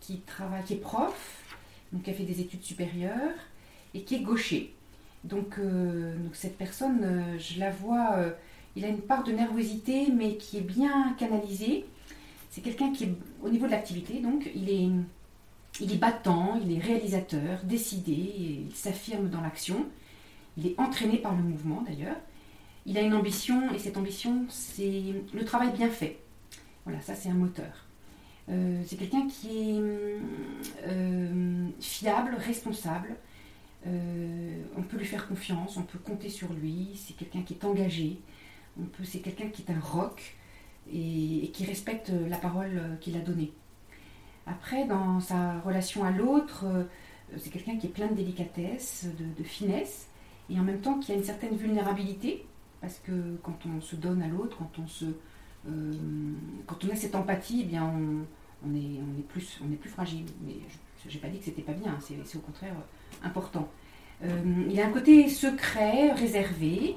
qui 0.00 0.20
travaille, 0.20 0.62
qui 0.62 0.74
est 0.74 0.76
prof, 0.76 1.56
donc 1.92 2.02
qui 2.02 2.10
a 2.10 2.14
fait 2.14 2.22
des 2.22 2.40
études 2.40 2.62
supérieures 2.62 3.34
et 3.94 4.02
qui 4.02 4.14
est 4.16 4.20
gaucher. 4.20 4.72
Donc, 5.24 5.58
euh, 5.58 6.16
donc 6.16 6.34
cette 6.34 6.56
personne, 6.56 7.00
euh, 7.02 7.38
je 7.38 7.60
la 7.60 7.70
vois, 7.70 8.14
euh, 8.16 8.30
il 8.76 8.84
a 8.84 8.88
une 8.88 9.00
part 9.00 9.22
de 9.24 9.32
nervosité, 9.32 10.06
mais 10.14 10.36
qui 10.36 10.58
est 10.58 10.62
bien 10.62 11.14
canalisée. 11.18 11.84
C'est 12.50 12.62
quelqu'un 12.62 12.92
qui 12.92 13.04
est 13.04 13.14
au 13.42 13.48
niveau 13.48 13.66
de 13.66 13.72
l'activité, 13.72 14.20
donc 14.20 14.50
il 14.54 14.70
est, 14.70 14.88
il 15.78 15.92
est 15.92 15.98
battant, 15.98 16.58
il 16.62 16.76
est 16.76 16.80
réalisateur, 16.80 17.60
décidé, 17.64 18.66
il 18.68 18.74
s'affirme 18.74 19.28
dans 19.28 19.40
l'action. 19.40 19.86
Il 20.56 20.66
est 20.66 20.78
entraîné 20.78 21.18
par 21.18 21.34
le 21.34 21.42
mouvement 21.42 21.82
d'ailleurs. 21.82 22.16
Il 22.86 22.98
a 22.98 23.02
une 23.02 23.14
ambition 23.14 23.72
et 23.72 23.78
cette 23.78 23.96
ambition, 23.96 24.46
c'est 24.48 25.14
le 25.32 25.44
travail 25.44 25.70
bien 25.72 25.88
fait. 25.88 26.18
Voilà, 26.84 27.00
ça 27.00 27.14
c'est 27.14 27.28
un 27.28 27.34
moteur. 27.34 27.86
Euh, 28.48 28.82
c'est 28.86 28.96
quelqu'un 28.96 29.28
qui 29.28 29.48
est 29.48 29.82
euh, 30.88 31.68
fiable, 31.80 32.34
responsable. 32.38 33.16
Euh, 33.86 34.62
on 34.76 34.82
peut 34.82 34.96
lui 34.96 35.06
faire 35.06 35.28
confiance, 35.28 35.76
on 35.76 35.82
peut 35.82 35.98
compter 35.98 36.28
sur 36.28 36.52
lui. 36.52 36.88
C'est 36.94 37.16
quelqu'un 37.16 37.42
qui 37.42 37.54
est 37.54 37.64
engagé. 37.64 38.18
On 38.80 38.84
peut, 38.84 39.04
c'est 39.04 39.20
quelqu'un 39.20 39.48
qui 39.48 39.62
est 39.62 39.70
un 39.70 39.80
roc 39.80 40.36
et, 40.92 41.50
qui 41.52 41.64
respecte 41.64 42.10
la 42.28 42.38
parole 42.38 42.98
qu'il 43.00 43.16
a 43.16 43.20
donnée. 43.20 43.52
Après, 44.50 44.86
dans 44.86 45.20
sa 45.20 45.60
relation 45.60 46.04
à 46.04 46.10
l'autre, 46.10 46.64
c'est 47.38 47.50
quelqu'un 47.50 47.76
qui 47.76 47.86
est 47.86 47.90
plein 47.90 48.08
de 48.08 48.14
délicatesse, 48.14 49.06
de, 49.38 49.44
finesse, 49.44 50.08
et 50.50 50.58
en 50.58 50.62
même 50.62 50.80
temps 50.80 50.98
qui 50.98 51.12
a 51.12 51.14
une 51.14 51.24
certaine 51.24 51.56
vulnérabilité, 51.56 52.44
parce 52.80 52.98
que 52.98 53.36
quand 53.42 53.58
on 53.66 53.80
se 53.80 53.94
donne 53.94 54.22
à 54.22 54.28
l'autre, 54.28 54.56
quand 54.58 54.82
on 54.82 54.86
se, 54.86 55.04
quand 56.66 56.84
on 56.84 56.90
a 56.90 56.96
cette 56.96 57.14
empathie, 57.14 57.60
eh 57.62 57.64
bien 57.64 57.84
on, 57.84 58.74
est, 58.74 59.00
on 59.00 59.18
est, 59.18 59.28
plus, 59.28 59.60
on 59.64 59.72
est 59.72 59.76
plus 59.76 59.90
fragile. 59.90 60.26
Mais 60.44 60.56
je 61.08 61.14
n'ai 61.14 61.20
pas 61.20 61.28
dit 61.28 61.38
que 61.38 61.44
c'était 61.44 61.62
pas 61.62 61.72
bien, 61.72 61.96
c'est 62.00 62.36
au 62.36 62.40
contraire 62.40 62.74
important. 63.22 63.68
Euh, 64.22 64.66
il 64.68 64.78
a 64.80 64.86
un 64.86 64.90
côté 64.90 65.28
secret, 65.28 66.12
réservé, 66.12 66.96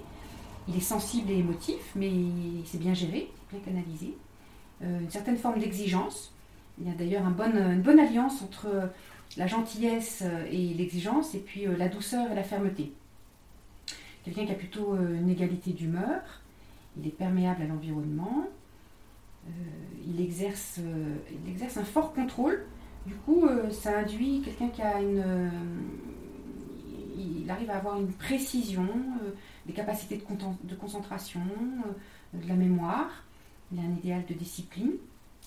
il 0.68 0.76
est 0.76 0.82
sensible 0.82 1.32
et 1.32 1.38
émotif, 1.38 1.94
mais 1.96 2.12
c'est 2.66 2.80
bien 2.80 2.94
géré, 2.94 3.30
bien 3.52 3.60
canalisé. 3.62 4.16
Euh, 4.82 5.00
une 5.00 5.10
certaine 5.10 5.38
forme 5.38 5.60
d'exigence. 5.60 6.33
Il 6.80 6.88
y 6.88 6.92
a 6.92 6.94
d'ailleurs 6.94 7.26
un 7.26 7.36
une 7.72 7.82
bonne 7.82 8.00
alliance 8.00 8.42
entre 8.42 8.68
la 9.38 9.48
gentillesse 9.48 10.24
et 10.52 10.74
l'exigence, 10.74 11.36
et 11.36 11.40
puis 11.40 11.68
euh, 11.68 11.78
la 11.78 11.88
douceur 11.90 12.32
et 12.32 12.36
la 12.36 12.44
fermeté. 12.44 12.92
Quelqu'un 14.24 14.46
qui 14.46 14.52
a 14.52 14.56
plutôt 14.56 14.96
une 14.96 15.30
égalité 15.30 15.72
d'humeur, 15.72 16.22
il 16.98 17.08
est 17.08 17.12
perméable 17.12 17.64
à 17.64 17.66
l'environnement, 17.66 18.48
euh, 19.48 19.52
il, 20.08 20.22
exerce, 20.22 20.80
euh, 20.80 21.80
un 21.80 21.84
fort 21.84 22.14
contrôle. 22.14 22.66
Du 23.06 23.14
coup, 23.16 23.46
euh, 23.46 23.70
ça 23.72 24.00
induit 24.00 24.42
quelqu'un 24.42 24.70
qui 24.70 24.82
a 24.82 25.02
une. 25.02 25.52
il 27.18 27.50
arrive 27.50 27.70
à 27.70 27.78
avoir 27.78 28.00
une 28.00 28.12
précision, 28.12 28.88
des 29.66 29.74
capacités 29.74 30.18
de, 30.18 30.68
de 30.68 30.76
concentration, 30.76 31.42
de 32.34 32.48
la 32.48 32.56
mémoire. 32.56 33.24
Il 33.72 33.80
a 33.80 33.82
un 33.82 33.92
idéal 33.98 34.24
de 34.26 34.34
discipline. 34.34 34.92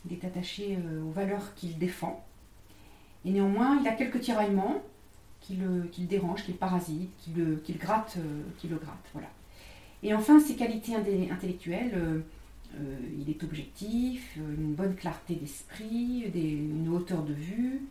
Il 0.05 0.13
est 0.13 0.25
attaché 0.25 0.79
aux 1.05 1.11
valeurs 1.11 1.55
qu'il 1.55 1.79
défend. 1.79 2.25
Et 3.25 3.31
néanmoins, 3.31 3.79
il 3.81 3.89
a 3.89 3.93
quelques 3.93 4.21
tiraillements 4.21 4.83
qui 5.41 5.57
le, 5.57 5.85
qui 5.91 6.03
le 6.03 6.07
dérangent, 6.07 6.45
qui 6.45 6.53
le 6.53 6.59
parasitent, 6.59 7.11
qui 7.19 7.31
le, 7.31 7.57
qui 7.57 7.73
le 7.73 7.79
gratte. 7.79 8.19
Et 10.03 10.15
enfin, 10.15 10.39
ses 10.39 10.55
qualités 10.55 10.95
intellectuelles 10.95 12.23
il 13.19 13.31
est 13.31 13.43
objectif, 13.43 14.37
une 14.37 14.75
bonne 14.75 14.95
clarté 14.95 15.35
d'esprit, 15.35 16.25
une 16.35 16.89
hauteur 16.89 17.23
de 17.23 17.33
vue, 17.33 17.83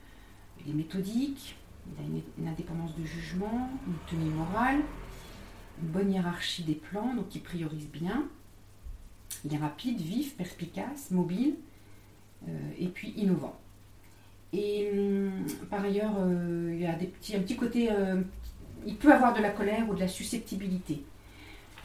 il 0.63 0.71
est 0.71 0.75
méthodique, 0.75 1.55
il 1.87 2.03
a 2.03 2.21
une, 2.39 2.47
indépendance 2.47 2.95
de 2.95 3.05
jugement, 3.05 3.69
une 3.87 3.93
tenue 4.09 4.31
morale, 4.31 4.81
une 5.81 5.89
bonne 5.89 6.11
hiérarchie 6.11 6.63
des 6.63 6.75
plans, 6.75 7.13
donc 7.15 7.33
il 7.35 7.41
priorise 7.41 7.87
bien. 7.87 8.27
Il 9.43 9.53
est 9.53 9.57
rapide, 9.57 9.99
vif, 9.99 10.35
perspicace, 10.35 11.11
mobile, 11.11 11.55
et 12.77 12.87
puis 12.87 13.13
innovant. 13.17 13.55
Et 14.53 14.89
hum, 14.93 15.45
par 15.69 15.83
ailleurs, 15.83 16.13
euh, 16.17 16.71
il 16.73 16.81
y 16.81 16.85
a 16.85 16.91
un 17.37 17.41
petit 17.41 17.55
côté, 17.55 17.91
euh, 17.91 18.21
il 18.85 18.95
peut 18.95 19.13
avoir 19.13 19.33
de 19.33 19.41
la 19.41 19.49
colère 19.49 19.89
ou 19.89 19.95
de 19.95 19.99
la 19.99 20.07
susceptibilité. 20.07 21.03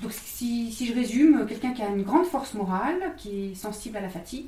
Donc 0.03 0.13
si, 0.13 0.73
je 0.73 0.95
résume, 0.95 1.47
quelqu'un 1.47 1.73
qui 1.73 1.83
a 1.83 1.89
une 1.89 2.03
grande 2.03 2.27
force 2.27 2.55
morale, 2.55 3.15
qui 3.17 3.51
est 3.51 3.55
sensible 3.55 3.97
à 3.97 4.01
la 4.01 4.09
fatigue, 4.09 4.47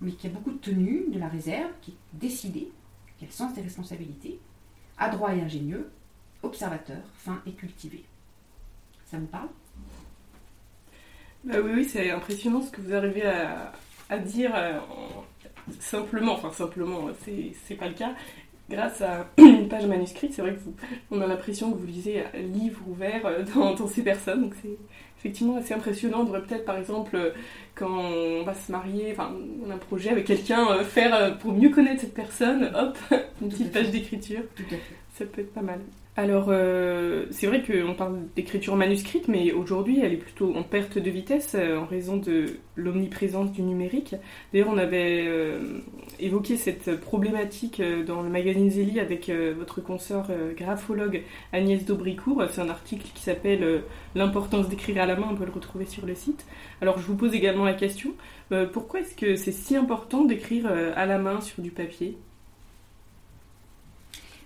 mais 0.00 0.12
qui 0.12 0.28
a 0.28 0.30
beaucoup 0.30 0.52
de 0.52 0.58
tenue, 0.58 1.06
de 1.12 1.18
la 1.18 1.28
réserve, 1.28 1.70
qui 1.82 1.90
est 1.90 2.16
décidé, 2.18 2.70
qui 3.18 3.24
a 3.24 3.26
le 3.26 3.32
sens 3.32 3.52
des 3.54 3.60
responsabilités, 3.60 4.38
adroit 4.96 5.34
et 5.34 5.42
ingénieux, 5.42 5.90
observateur, 6.42 7.02
fin 7.14 7.42
et 7.46 7.52
cultivé. 7.52 8.04
Ça 9.04 9.18
me 9.18 9.26
parle? 9.26 9.48
Bah 11.44 11.56
Oui, 11.62 11.70
oui, 11.74 11.84
c'est 11.84 12.10
impressionnant 12.10 12.62
ce 12.62 12.70
que 12.70 12.80
vous 12.80 12.94
arrivez 12.94 13.24
à, 13.24 13.72
dire 14.16 14.52
euh, 14.54 14.78
simplement, 15.80 16.32
enfin 16.32 16.50
simplement, 16.50 17.08
c'est 17.66 17.74
pas 17.74 17.88
le 17.88 17.94
cas, 17.94 18.14
grâce 18.70 19.02
à 19.02 19.26
une 19.38 19.68
page 19.68 19.86
manuscrite, 19.86 20.32
c'est 20.32 20.40
vrai 20.40 20.54
que 20.54 20.60
vous, 20.60 20.74
on 21.10 21.20
a 21.20 21.26
l'impression 21.26 21.70
que 21.72 21.76
vous 21.76 21.86
lisez 21.86 22.22
un 22.22 22.38
livre 22.38 22.80
ouvert 22.88 23.26
euh, 23.26 23.42
dans, 23.54 23.74
dans 23.74 23.86
ces 23.86 24.02
personnes, 24.02 24.42
donc 24.44 24.54
c'est 24.62 24.76
effectivement 25.18 25.56
assez 25.56 25.74
impressionnant. 25.74 26.20
On 26.20 26.24
devrait 26.24 26.42
peut-être, 26.42 26.64
par 26.64 26.78
exemple, 26.78 27.16
euh, 27.16 27.30
quand 27.74 27.90
on 27.90 28.44
va 28.44 28.54
se 28.54 28.72
marier, 28.72 29.12
enfin, 29.12 29.34
on 29.64 29.70
a 29.70 29.74
un 29.74 29.78
projet 29.78 30.10
avec 30.10 30.26
quelqu'un, 30.26 30.82
faire 30.84 31.36
pour 31.38 31.52
mieux 31.52 31.70
connaître 31.70 32.00
cette 32.00 32.14
personne, 32.14 32.70
hop, 32.74 32.96
une 33.42 33.48
petite 33.48 33.72
page 33.72 33.90
d'écriture. 33.90 34.42
Ça 35.14 35.26
peut 35.26 35.42
être 35.42 35.52
pas 35.52 35.62
mal. 35.62 35.80
Alors, 36.18 36.46
euh, 36.48 37.26
c'est 37.30 37.46
vrai 37.46 37.62
qu'on 37.62 37.94
parle 37.94 38.18
d'écriture 38.34 38.74
manuscrite, 38.74 39.28
mais 39.28 39.52
aujourd'hui, 39.52 40.00
elle 40.00 40.14
est 40.14 40.16
plutôt 40.16 40.52
en 40.56 40.64
perte 40.64 40.98
de 40.98 41.10
vitesse 41.10 41.54
euh, 41.54 41.78
en 41.78 41.86
raison 41.86 42.16
de 42.16 42.56
l'omniprésence 42.74 43.52
du 43.52 43.62
numérique. 43.62 44.16
D'ailleurs, 44.52 44.66
on 44.68 44.78
avait 44.78 45.26
euh, 45.28 45.78
évoqué 46.18 46.56
cette 46.56 47.00
problématique 47.00 47.80
dans 48.04 48.22
le 48.22 48.30
magazine 48.30 48.68
Zélie 48.68 48.98
avec 48.98 49.30
votre 49.30 49.80
consoeur 49.80 50.26
graphologue 50.56 51.22
Agnès 51.52 51.84
Daubricourt. 51.84 52.42
C'est 52.50 52.62
un 52.62 52.68
article 52.68 53.06
qui 53.14 53.22
s'appelle 53.22 53.82
L'importance 54.16 54.68
d'écrire 54.68 55.00
à 55.00 55.06
la 55.06 55.14
main, 55.14 55.28
on 55.30 55.36
peut 55.36 55.44
le 55.44 55.52
retrouver 55.52 55.84
sur 55.84 56.04
le 56.04 56.16
site. 56.16 56.46
Alors, 56.82 56.98
je 56.98 57.06
vous 57.06 57.14
pose 57.14 57.32
également 57.32 57.64
la 57.64 57.74
question, 57.74 58.12
pourquoi 58.72 59.00
est-ce 59.00 59.14
que 59.14 59.36
c'est 59.36 59.52
si 59.52 59.76
important 59.76 60.24
d'écrire 60.24 60.66
à 60.66 61.06
la 61.06 61.18
main 61.18 61.40
sur 61.40 61.62
du 61.62 61.70
papier? 61.70 62.18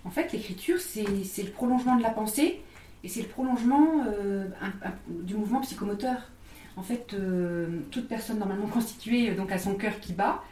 En 0.05 0.09
fait, 0.09 0.31
l'écriture, 0.33 0.79
c'est 0.79 1.03
le 1.03 1.51
prolongement 1.51 1.95
de 1.95 2.03
la 2.03 2.09
pensée 2.09 2.61
et 3.03 3.07
c'est 3.07 3.21
le 3.21 3.27
prolongement 3.27 4.03
euh, 4.07 4.47
du 5.07 5.35
mouvement 5.35 5.61
psychomoteur. 5.61 6.17
En 6.75 6.83
fait, 6.83 7.13
euh, 7.13 7.81
toute 7.91 8.07
personne 8.07 8.39
normalement 8.39 8.67
constituée 8.67 9.33
donc 9.35 9.51
a 9.51 9.57
son 9.57 9.75
cœur 9.75 9.99
qui 9.99 10.13
bat. 10.13 10.43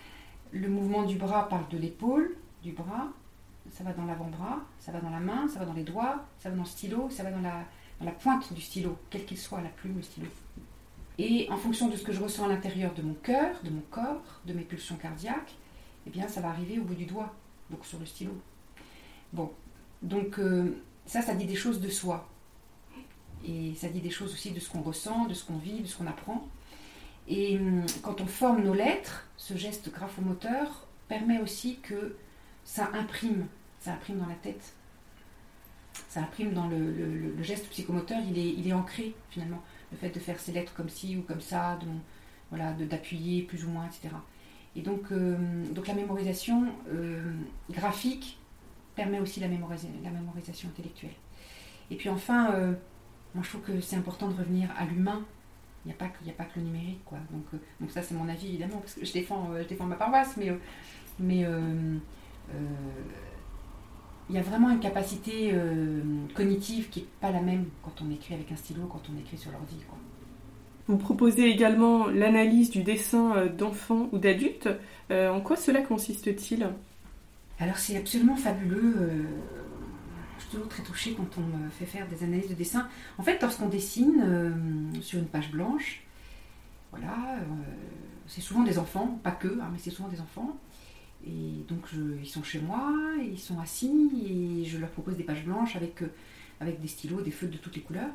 Le 0.51 0.67
mouvement 0.69 1.03
du 1.03 1.15
bras 1.15 1.49
parle 1.49 1.67
de 1.69 1.77
l'épaule, 1.77 2.35
du 2.61 2.71
bras, 2.71 3.07
ça 3.71 3.83
va 3.83 3.93
dans 3.93 4.05
l'avant-bras, 4.05 4.59
ça 4.79 4.91
va 4.91 4.99
dans 4.99 5.09
la 5.09 5.19
main, 5.19 5.47
ça 5.47 5.59
va 5.59 5.65
dans 5.65 5.73
les 5.73 5.83
doigts, 5.83 6.25
ça 6.39 6.49
va 6.49 6.55
dans 6.55 6.63
le 6.63 6.67
stylo, 6.67 7.09
ça 7.09 7.23
va 7.23 7.31
dans 7.31 7.41
la, 7.41 8.11
pointe 8.11 8.53
du 8.53 8.61
stylo, 8.61 8.97
quel 9.09 9.25
qu'il 9.25 9.37
soit, 9.37 9.61
la 9.61 9.69
plume, 9.69 9.95
le 9.97 10.01
stylo. 10.01 10.27
Et 11.17 11.47
en 11.49 11.57
fonction 11.57 11.87
de 11.87 11.95
ce 11.95 12.03
que 12.03 12.11
je 12.11 12.21
ressens 12.21 12.45
à 12.45 12.47
l'intérieur 12.47 12.93
de 12.93 13.01
mon 13.01 13.13
cœur, 13.13 13.55
de 13.63 13.69
mon 13.69 13.83
corps, 13.89 14.41
de 14.45 14.53
mes 14.53 14.63
pulsions 14.63 14.95
cardiaques, 14.95 15.55
eh 16.07 16.09
bien 16.09 16.27
ça 16.27 16.41
va 16.41 16.49
arriver 16.49 16.79
au 16.79 16.83
bout 16.83 16.95
du 16.95 17.05
doigt, 17.05 17.33
donc 17.69 17.85
sur 17.85 17.99
le 17.99 18.05
stylo. 18.05 18.31
Bon, 19.33 19.51
donc 20.01 20.39
euh, 20.39 20.81
ça, 21.05 21.21
ça 21.21 21.35
dit 21.35 21.45
des 21.45 21.55
choses 21.55 21.79
de 21.79 21.89
soi. 21.89 22.27
Et 23.45 23.73
ça 23.75 23.89
dit 23.89 24.01
des 24.01 24.09
choses 24.09 24.33
aussi 24.33 24.51
de 24.51 24.59
ce 24.59 24.69
qu'on 24.69 24.81
ressent, 24.81 25.25
de 25.25 25.33
ce 25.33 25.45
qu'on 25.45 25.57
vit, 25.57 25.81
de 25.81 25.87
ce 25.87 25.97
qu'on 25.97 26.07
apprend. 26.07 26.47
Et 27.27 27.57
hum, 27.57 27.85
quand 28.03 28.21
on 28.21 28.27
forme 28.27 28.63
nos 28.63 28.73
lettres, 28.73 29.27
ce 29.37 29.55
geste 29.55 29.91
graphomoteur 29.91 30.87
permet 31.07 31.39
aussi 31.39 31.77
que 31.81 32.15
ça 32.63 32.89
imprime, 32.93 33.47
ça 33.79 33.93
imprime 33.93 34.19
dans 34.19 34.27
la 34.27 34.35
tête. 34.35 34.73
Ça 36.07 36.21
imprime 36.21 36.53
dans 36.53 36.67
le, 36.67 37.41
geste 37.41 37.67
psychomoteur, 37.69 38.19
il 38.29 38.67
est, 38.67 38.73
ancré 38.73 39.13
finalement. 39.29 39.61
Le 39.91 39.97
fait 39.97 40.09
de 40.09 40.19
faire 40.19 40.39
ces 40.39 40.51
lettres 40.51 40.73
comme 40.73 40.89
ci 40.89 41.17
ou 41.17 41.21
comme 41.21 41.41
ça, 41.41 41.77
de, 41.81 42.85
d'appuyer 42.85 43.43
plus 43.43 43.65
ou 43.65 43.69
moins, 43.69 43.85
etc. 43.87 44.15
Et 44.75 44.81
donc, 44.81 45.11
euh, 45.11 45.37
donc 45.71 45.87
la 45.87 45.93
mémorisation 45.93 46.67
euh, 46.93 47.33
graphique 47.69 48.37
permet 48.95 49.19
aussi 49.19 49.39
la, 49.39 49.47
mémorisation 49.47 50.69
intellectuelle. 50.69 51.13
Et 51.89 51.95
puis 51.95 52.10
enfin, 52.10 52.51
euh, 52.51 52.73
moi 53.36 53.43
je 53.43 53.49
trouve 53.49 53.62
que 53.62 53.82
c'est 53.82 53.95
important 53.95 54.27
de 54.27 54.36
revenir 54.36 54.69
à 54.77 54.86
l'humain. 54.86 55.23
Il 55.84 55.88
n'y 55.88 55.93
a, 55.93 55.97
pas 55.97 56.08
que, 56.08 56.30
a 56.30 56.34
pas 56.34 56.43
que 56.45 56.60
le 56.60 56.65
numérique. 56.65 57.04
Quoi. 57.06 57.17
Donc, 57.32 57.43
euh, 57.54 57.58
donc 57.80 57.91
ça 57.91 58.01
c'est 58.01 58.13
mon 58.13 58.30
avis 58.30 58.49
évidemment, 58.49 58.77
parce 58.77 58.93
que 58.93 59.06
je 59.06 59.13
défends, 59.13 59.49
euh, 59.51 59.63
je 59.63 59.67
défends 59.67 59.86
ma 59.86 59.95
paroisse, 59.95 60.38
mais, 60.38 60.51
mais 61.19 61.45
il 64.30 64.36
y 64.36 64.38
a 64.38 64.41
vraiment 64.41 64.69
une 64.69 64.80
capacité 64.80 65.54
cognitive 66.36 66.89
qui 66.89 67.01
n'est 67.01 67.08
pas 67.19 67.32
la 67.32 67.41
même 67.41 67.65
quand 67.84 68.01
on 68.01 68.12
écrit 68.12 68.34
avec 68.34 68.51
un 68.51 68.56
stylo, 68.56 68.86
quand 68.88 69.01
on 69.13 69.19
écrit 69.19 69.38
sur 69.38 69.51
l'ordi. 69.51 69.75
Vous 70.88 70.97
proposez 70.97 71.49
également 71.49 72.08
l'analyse 72.08 72.69
du 72.69 72.84
dessin 72.84 73.47
d'enfants 73.47 74.08
ou 74.13 74.19
d'adultes. 74.19 74.69
en 75.10 75.41
quoi 75.41 75.58
cela 75.58 75.82
consiste-t-il? 75.82 76.69
Alors 77.62 77.78
c'est 77.78 77.95
absolument 77.95 78.36
fabuleux. 78.36 78.95
Euh, 78.97 79.24
je 80.38 80.43
suis 80.43 80.52
toujours 80.52 80.67
très 80.67 80.82
touchée 80.82 81.13
quand 81.13 81.38
on 81.38 81.41
me 81.41 81.69
fait 81.69 81.86
faire 81.86 82.08
des 82.08 82.24
analyses 82.24 82.50
de 82.50 82.56
dessin. 82.56 82.89
En 83.19 83.24
fait, 83.24 83.39
lorsqu'on 83.41 83.67
dessine 83.67 84.21
euh, 84.24 85.02
sur 85.02 85.19
une 85.19 85.28
page 85.28 85.52
blanche, 85.52 86.02
voilà, 86.89 87.36
euh, 87.36 87.43
c'est 88.26 88.41
souvent 88.41 88.63
des 88.63 88.80
enfants, 88.80 89.19
pas 89.24 89.32
que, 89.32 89.47
hein, 89.47 89.69
mais 89.71 89.78
c'est 89.78 89.91
souvent 89.91 90.10
des 90.10 90.19
enfants. 90.19 90.58
Et 91.26 91.63
donc 91.67 91.86
ils 92.19 92.28
sont 92.28 92.41
chez 92.41 92.60
moi, 92.60 92.91
ils 93.21 93.38
sont 93.38 93.60
assis 93.60 94.10
et 94.26 94.65
je 94.65 94.80
leur 94.80 94.89
propose 94.89 95.15
des 95.15 95.24
pages 95.24 95.45
blanches 95.45 95.76
avec, 95.76 96.02
des 96.62 96.88
stylos, 96.88 97.21
des 97.21 97.30
feutres 97.30 97.54
de 97.54 97.60
toutes 97.60 97.76
les 97.76 97.84
couleurs. 97.84 98.10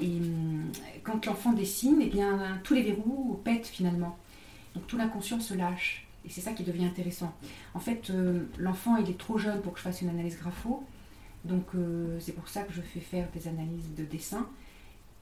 Et 0.00 0.20
quand 1.02 1.26
l'enfant 1.26 1.52
dessine, 1.52 1.98
eh 2.00 2.06
bien, 2.06 2.60
tous 2.62 2.74
les 2.74 2.82
verrous 2.82 3.40
pètent 3.42 3.66
finalement. 3.66 4.16
Donc 4.76 4.86
tout 4.86 4.96
l'inconscient 4.96 5.40
se 5.40 5.54
lâche. 5.54 6.05
Et 6.26 6.30
c'est 6.30 6.40
ça 6.40 6.52
qui 6.52 6.64
devient 6.64 6.84
intéressant. 6.84 7.32
En 7.74 7.78
fait, 7.78 8.10
euh, 8.10 8.46
l'enfant, 8.58 8.96
il 8.96 9.08
est 9.08 9.18
trop 9.18 9.38
jeune 9.38 9.62
pour 9.62 9.72
que 9.72 9.78
je 9.78 9.84
fasse 9.84 10.02
une 10.02 10.08
analyse 10.08 10.36
grapho. 10.38 10.84
Donc, 11.44 11.66
euh, 11.76 12.18
c'est 12.18 12.32
pour 12.32 12.48
ça 12.48 12.62
que 12.62 12.72
je 12.72 12.82
fais 12.82 13.00
faire 13.00 13.28
des 13.30 13.46
analyses 13.46 13.94
de 13.96 14.04
dessin. 14.04 14.48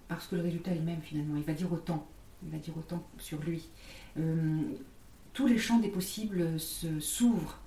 Parce 0.08 0.26
que 0.26 0.36
le 0.36 0.42
résultat 0.42 0.70
est 0.70 0.76
le 0.76 0.82
même, 0.82 1.02
finalement. 1.02 1.36
Il 1.36 1.42
va 1.42 1.52
dire 1.52 1.70
autant. 1.70 2.06
Il 2.42 2.50
va 2.50 2.58
dire 2.58 2.76
autant 2.76 3.06
sur 3.18 3.40
lui. 3.42 3.68
Euh, 4.18 4.62
tous 5.34 5.46
les 5.46 5.58
champs 5.58 5.78
des 5.78 5.88
possibles 5.88 6.58
s'ouvrent. 6.58 7.58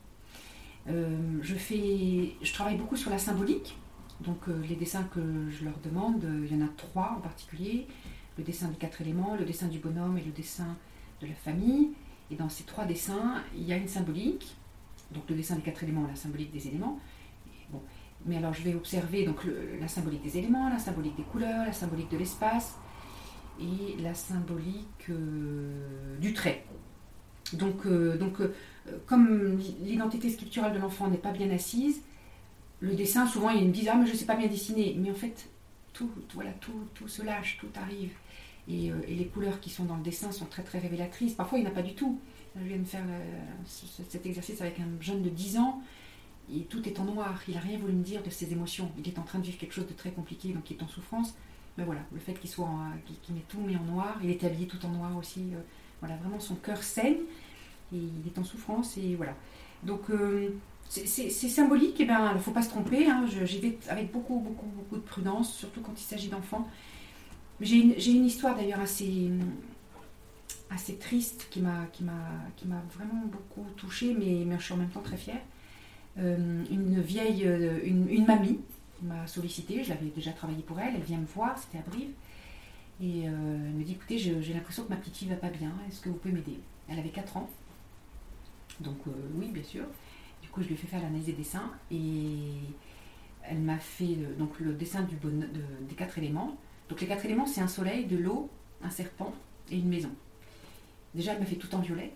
je, 0.87 1.55
fais, 1.55 2.33
je 2.41 2.53
travaille 2.53 2.77
beaucoup 2.77 2.95
sur 2.95 3.11
la 3.11 3.19
symbolique. 3.19 3.77
Donc, 4.21 4.47
les 4.47 4.75
dessins 4.75 5.03
que 5.13 5.49
je 5.49 5.65
leur 5.65 5.77
demande, 5.83 6.25
il 6.43 6.57
y 6.57 6.59
en 6.59 6.65
a 6.65 6.69
trois 6.69 7.15
en 7.17 7.21
particulier. 7.21 7.87
Le 8.37 8.43
dessin 8.43 8.69
des 8.69 8.77
quatre 8.77 9.01
éléments, 9.01 9.35
le 9.35 9.45
dessin 9.45 9.67
du 9.67 9.79
bonhomme 9.79 10.17
et 10.17 10.23
le 10.23 10.31
dessin 10.31 10.77
de 11.21 11.27
la 11.27 11.35
famille. 11.35 11.89
Et 12.31 12.35
dans 12.35 12.49
ces 12.49 12.63
trois 12.63 12.85
dessins, 12.85 13.43
il 13.55 13.63
y 13.63 13.73
a 13.73 13.77
une 13.77 13.87
symbolique, 13.87 14.55
donc 15.11 15.23
le 15.29 15.35
dessin 15.35 15.55
des 15.55 15.61
quatre 15.61 15.83
éléments, 15.83 16.05
la 16.07 16.15
symbolique 16.15 16.51
des 16.51 16.67
éléments. 16.67 16.99
Bon. 17.69 17.81
Mais 18.25 18.37
alors 18.37 18.53
je 18.53 18.63
vais 18.63 18.73
observer 18.73 19.25
donc 19.25 19.41
la 19.79 19.87
symbolique 19.87 20.23
des 20.23 20.37
éléments, 20.37 20.69
la 20.69 20.79
symbolique 20.79 21.15
des 21.15 21.23
couleurs, 21.23 21.65
la 21.65 21.73
symbolique 21.73 22.09
de 22.09 22.17
l'espace 22.17 22.75
et 23.59 24.01
la 24.01 24.13
symbolique 24.13 25.09
euh, 25.09 26.17
du 26.19 26.33
trait. 26.33 26.65
Donc, 27.53 27.85
euh, 27.85 28.17
donc 28.17 28.41
euh, 28.41 28.53
comme 29.05 29.59
l'identité 29.81 30.29
sculpturale 30.29 30.73
de 30.73 30.79
l'enfant 30.79 31.07
n'est 31.07 31.17
pas 31.17 31.31
bien 31.31 31.49
assise, 31.51 32.01
le 32.79 32.93
dessin, 32.93 33.25
souvent, 33.25 33.49
il 33.49 33.67
me 33.67 33.71
disent 33.71 33.89
Ah, 33.91 33.95
mais 33.95 34.05
je 34.05 34.11
ne 34.11 34.17
sais 34.17 34.25
pas 34.25 34.35
bien 34.35 34.47
dessiner. 34.47 34.95
Mais 34.99 35.09
en 35.09 35.15
fait, 35.15 35.49
tout, 35.93 36.09
voilà, 36.33 36.51
tout, 36.61 36.87
tout 36.93 37.07
se 37.07 37.23
lâche, 37.23 37.57
tout 37.59 37.69
arrive. 37.75 38.11
Euh, 38.69 39.01
et, 39.07 39.15
les 39.15 39.27
couleurs 39.27 39.59
qui 39.59 39.69
sont 39.69 39.85
dans 39.85 39.95
le 39.95 40.03
dessin 40.03 40.31
sont 40.31 40.45
très 40.45 40.63
très 40.63 40.79
révélatrices. 40.79 41.33
Parfois, 41.33 41.57
il 41.57 41.61
n'y 41.61 41.67
en 41.67 41.71
a 41.71 41.75
pas 41.75 41.81
du 41.81 41.93
tout. 41.93 42.19
Je 42.59 42.67
viens 42.67 42.77
de 42.77 42.85
faire 42.85 43.03
cet 43.65 44.25
exercice 44.25 44.61
avec 44.61 44.79
un 44.79 45.01
jeune 45.01 45.21
de 45.21 45.29
10 45.29 45.57
ans 45.59 45.81
et 46.53 46.61
tout 46.61 46.87
est 46.87 46.99
en 46.99 47.05
noir. 47.05 47.39
Il 47.47 47.53
n'a 47.55 47.59
rien 47.59 47.77
voulu 47.77 47.93
me 47.93 48.03
dire 48.03 48.23
de 48.23 48.29
ses 48.29 48.51
émotions. 48.51 48.91
Il 48.97 49.07
est 49.07 49.19
en 49.19 49.23
train 49.23 49.39
de 49.39 49.43
vivre 49.43 49.57
quelque 49.57 49.73
chose 49.73 49.87
de 49.87 49.93
très 49.93 50.11
compliqué, 50.11 50.49
donc 50.49 50.69
il 50.71 50.77
est 50.77 50.83
en 50.83 50.87
souffrance. 50.87 51.35
Mais 51.77 51.83
voilà, 51.83 52.01
le 52.11 52.19
fait 52.19 52.33
qu'il 52.33 52.49
soit, 52.49 52.69
qu'il 53.23 53.35
met 53.35 53.43
tout 53.47 53.59
mis 53.59 53.75
en 53.77 53.83
noir, 53.83 54.17
il 54.23 54.31
est 54.31 54.43
habillé 54.43 54.65
tout 54.65 54.83
en 54.85 54.89
noir 54.89 55.15
aussi. 55.17 55.41
Euh, 55.53 55.59
voilà, 55.99 56.15
vraiment 56.17 56.39
son 56.39 56.55
cœur 56.55 56.81
saigne 56.81 57.17
et 57.93 57.97
il 57.97 58.27
est 58.27 58.37
en 58.37 58.43
souffrance 58.43 58.97
et 58.97 59.15
voilà. 59.15 59.35
Donc 59.83 60.09
euh, 60.09 60.49
c'est 60.89 61.29
symbolique, 61.29 61.99
et 61.99 62.05
ben 62.05 62.31
il 62.31 62.37
ne 62.37 62.41
faut 62.41 62.51
pas 62.51 62.61
se 62.61 62.69
tromper. 62.69 63.07
Hein. 63.07 63.25
J'y 63.43 63.59
vais 63.59 63.77
avec 63.89 64.11
beaucoup 64.11 64.39
beaucoup 64.39 64.67
beaucoup 64.67 64.95
de 64.95 65.01
prudence, 65.01 65.53
surtout 65.53 65.81
quand 65.81 65.93
il 65.99 66.03
s'agit 66.03 66.29
d'enfants. 66.29 66.67
J'ai 67.59 67.77
une, 67.77 68.25
histoire 68.25 68.55
d'ailleurs 68.55 68.79
assez, 68.79 69.31
assez 70.69 70.95
triste 70.97 71.47
qui 71.49 71.61
m'a 71.61 71.87
vraiment 72.95 73.25
beaucoup 73.25 73.67
touchée, 73.75 74.13
mais, 74.13 74.45
mais 74.45 74.57
je 74.59 74.63
suis 74.63 74.73
en 74.73 74.77
même 74.77 74.89
temps 74.89 75.01
très 75.01 75.17
fière. 75.17 75.41
Euh, 76.19 76.63
une 76.71 76.99
vieille, 76.99 77.45
euh, 77.45 77.79
une, 77.83 78.09
une 78.09 78.25
mamie 78.25 78.59
m'a 79.03 79.27
sollicité, 79.27 79.83
je 79.83 79.89
l'avais 79.89 80.07
déjà 80.07 80.31
travaillé 80.31 80.63
pour 80.63 80.79
elle, 80.79 80.95
elle 80.95 81.03
vient 81.03 81.19
me 81.19 81.25
voir, 81.27 81.57
c'était 81.57 81.77
à 81.77 81.81
Brive, 81.81 82.09
et 82.99 83.27
euh, 83.27 83.67
elle 83.67 83.73
me 83.73 83.83
dit 83.83 83.91
écoutez, 83.91 84.17
j'ai 84.17 84.53
l'impression 84.53 84.83
que 84.83 84.89
ma 84.89 84.95
petite 84.95 85.15
fille 85.15 85.27
va 85.27 85.35
pas 85.35 85.49
bien, 85.49 85.71
est-ce 85.87 86.01
que 86.01 86.09
vous 86.09 86.15
pouvez 86.15 86.33
m'aider? 86.33 86.57
Elle 86.89 86.97
avait 86.97 87.09
4 87.09 87.37
ans, 87.37 87.49
donc 88.79 88.97
oui, 89.35 89.49
bien 89.49 89.63
sûr. 89.63 89.83
Du 90.41 90.49
coup, 90.49 90.61
je 90.61 90.67
lui 90.67 90.73
ai 90.73 90.77
fait 90.77 90.87
faire 90.87 91.01
l'analyse 91.01 91.25
des 91.27 91.33
dessins, 91.33 91.71
et 91.91 91.99
elle 93.43 93.59
m'a 93.59 93.77
fait 93.77 94.17
donc, 94.39 94.59
le 94.59 94.73
dessin 94.73 95.03
du 95.03 95.15
des 95.87 95.95
quatre 95.95 96.17
éléments. 96.17 96.57
Donc 96.89 97.01
les 97.01 97.07
quatre 97.07 97.25
éléments, 97.25 97.45
c'est 97.45 97.61
un 97.61 97.67
soleil, 97.67 98.05
de 98.05 98.17
l'eau, 98.17 98.49
un 98.81 98.89
serpent 98.89 99.33
et 99.69 99.77
une 99.77 99.89
maison. 99.89 100.11
Déjà, 101.13 101.33
elle 101.33 101.39
m'a 101.39 101.45
fait 101.45 101.55
tout 101.55 101.73
en 101.75 101.79
violet. 101.79 102.13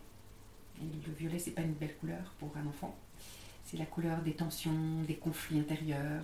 Et 0.82 1.08
le 1.08 1.14
violet, 1.14 1.40
c'est 1.40 1.52
pas 1.52 1.62
une 1.62 1.74
belle 1.74 1.96
couleur 1.98 2.34
pour 2.40 2.52
un 2.58 2.66
enfant. 2.68 2.96
C'est 3.66 3.78
la 3.78 3.86
couleur 3.86 4.22
des 4.22 4.34
tensions, 4.34 5.04
des 5.08 5.16
conflits 5.16 5.60
intérieurs, 5.60 6.24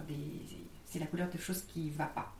c'est 0.85 0.99
la 0.99 1.05
couleur 1.05 1.29
de 1.29 1.37
choses 1.37 1.61
qui 1.61 1.85
ne 1.85 1.91
va 1.91 2.05
pas. 2.05 2.33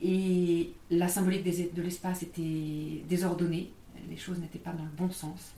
Et 0.00 0.72
la 0.90 1.08
symbolique 1.08 1.44
de 1.44 1.82
l'espace 1.82 2.22
était 2.22 3.02
désordonnée, 3.08 3.72
les 4.08 4.16
choses 4.16 4.38
n'étaient 4.38 4.58
pas 4.58 4.72
dans 4.72 4.84
le 4.84 4.90
bon 4.90 5.10
sens. 5.10 5.54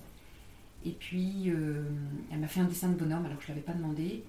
Et 0.85 0.91
puis, 0.91 1.45
euh, 1.51 1.83
elle 2.31 2.41
m'a 2.41 2.49
fait 2.49 2.61
un 2.61 2.65
dessin 2.65 2.89
de 2.89 2.95
bonhomme 2.95 3.25
alors 3.25 3.39
que 3.39 3.45
je 3.45 3.51
ne 3.51 3.57
l'avais 3.57 3.67
pas 3.67 3.73
demandé. 3.73 4.23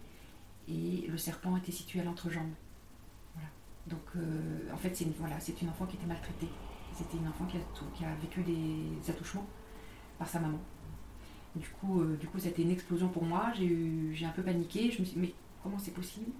Et 0.68 1.06
le 1.08 1.18
serpent 1.18 1.56
était 1.58 1.72
situé 1.72 2.00
à 2.00 2.04
l'entrejambe. 2.04 2.52
Donc, 3.88 4.02
euh, 4.16 4.74
en 4.74 4.78
fait, 4.78 4.96
c'est 4.96 5.06
une, 5.06 5.14
voilà, 5.20 5.38
une 5.62 5.70
enfant 5.70 5.86
qui 5.86 5.96
était 5.96 6.08
maltraitée. 6.08 6.50
C'était 6.94 7.18
une 7.18 7.28
enfant 7.28 7.46
qui 7.46 7.58
a, 7.58 7.60
qui 7.96 8.06
a 8.06 8.16
vécu 8.16 8.42
des 8.42 9.10
attouchements 9.10 9.46
par 10.18 10.28
sa 10.28 10.40
maman. 10.40 10.60
Du 11.56 11.68
coup, 11.70 12.02
euh, 12.02 12.18
du 12.18 12.28
coup, 12.28 12.40
c'était 12.40 12.64
une 12.64 12.72
explosion 12.72 13.10
pour 13.10 13.24
moi. 13.24 13.52
J'ai 13.56 14.26
un 14.26 14.30
peu 14.30 14.42
paniqué. 14.42 14.92
Je 14.92 15.02
me 15.02 15.06
suis 15.06 15.16
dit, 15.16 15.20
mais 15.20 15.34
comment 15.62 15.78
c'est 15.78 15.94
possible? 15.94 16.32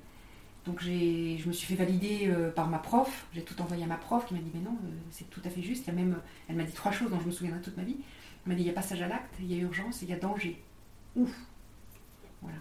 Donc, 0.66 0.82
je 0.82 1.48
me 1.48 1.54
suis 1.54 1.68
fait 1.68 1.76
valider 1.76 2.28
euh, 2.28 2.52
par 2.52 2.68
ma 2.68 2.80
prof. 2.80 3.28
J'ai 3.34 3.44
tout 3.44 3.62
envoyé 3.62 3.84
à 3.84 3.88
ma 3.88 3.98
prof 3.98 4.26
qui 4.26 4.34
m'a 4.34 4.40
dit, 4.40 4.52
mais 4.54 4.62
non, 4.62 4.78
c'est 5.12 5.30
tout 5.30 5.42
à 5.46 5.50
fait 5.50 5.62
juste. 5.62 5.86
Il 5.86 5.88
y 5.88 5.92
a 5.92 5.94
même, 5.94 6.20
elle 6.50 6.56
m'a 6.56 6.64
dit 6.64 6.74
trois 6.74 6.92
choses 6.92 7.12
dont 7.12 7.20
je 7.20 7.28
me 7.28 7.32
souviendrai 7.32 7.62
toute 7.62 7.78
ma 7.78 7.84
vie. 7.84 7.98
Elle 8.46 8.52
m'a 8.52 8.56
dit, 8.56 8.64
il 8.64 8.68
y 8.68 8.72
a 8.72 8.74
passage 8.74 9.02
à 9.02 9.08
l'acte, 9.08 9.36
il 9.40 9.52
y 9.52 9.54
a 9.54 9.58
urgence 9.58 10.02
et 10.02 10.06
il 10.06 10.10
y 10.10 10.14
a 10.14 10.20
danger. 10.20 10.62
Ouf 11.16 11.36
Voilà. 12.42 12.58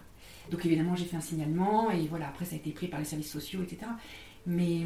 Donc, 0.51 0.63
évidemment, 0.63 0.95
j'ai 0.95 1.05
fait 1.05 1.17
un 1.17 1.21
signalement 1.21 1.89
et 1.89 2.07
voilà. 2.07 2.27
Après, 2.27 2.45
ça 2.45 2.53
a 2.53 2.57
été 2.59 2.71
pris 2.71 2.87
par 2.87 2.99
les 2.99 3.05
services 3.05 3.31
sociaux, 3.31 3.63
etc. 3.63 3.87
Mais, 4.47 4.81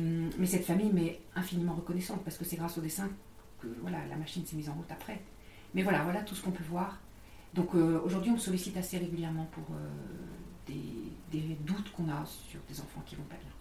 cette 0.46 0.66
famille 0.66 0.92
m'est 0.92 1.20
infiniment 1.36 1.74
reconnaissante 1.76 2.24
parce 2.24 2.38
que 2.38 2.46
c'est 2.46 2.56
grâce 2.56 2.78
au 2.78 2.82
dessin 2.82 3.10
que 3.62 3.68
voilà, 3.82 3.98
la 4.10 4.16
machine 4.16 4.46
s'est 4.46 4.56
mise 4.56 4.70
en 4.70 4.74
route 4.74 4.90
après. 4.90 5.20
Mais 5.74 5.84
voilà, 5.84 6.04
voilà 6.04 6.22
tout 6.22 6.34
ce 6.36 6.42
qu'on 6.42 6.52
peut 6.52 6.64
voir. 6.70 6.98
Donc 7.54 7.76
euh, 7.76 8.00
aujourd'hui, 8.06 8.32
on 8.32 8.36
me 8.36 8.40
sollicite 8.40 8.78
assez 8.78 8.98
régulièrement 8.98 9.48
pour 9.52 9.66
euh, 9.76 10.72
des, 11.32 11.58
doutes 11.66 11.92
qu'on 11.92 12.10
a 12.10 12.26
sur 12.26 12.60
des 12.70 12.80
enfants 12.80 13.04
qui 13.06 13.16
vont 13.16 13.24
pas 13.24 13.36
bien. 13.36 13.52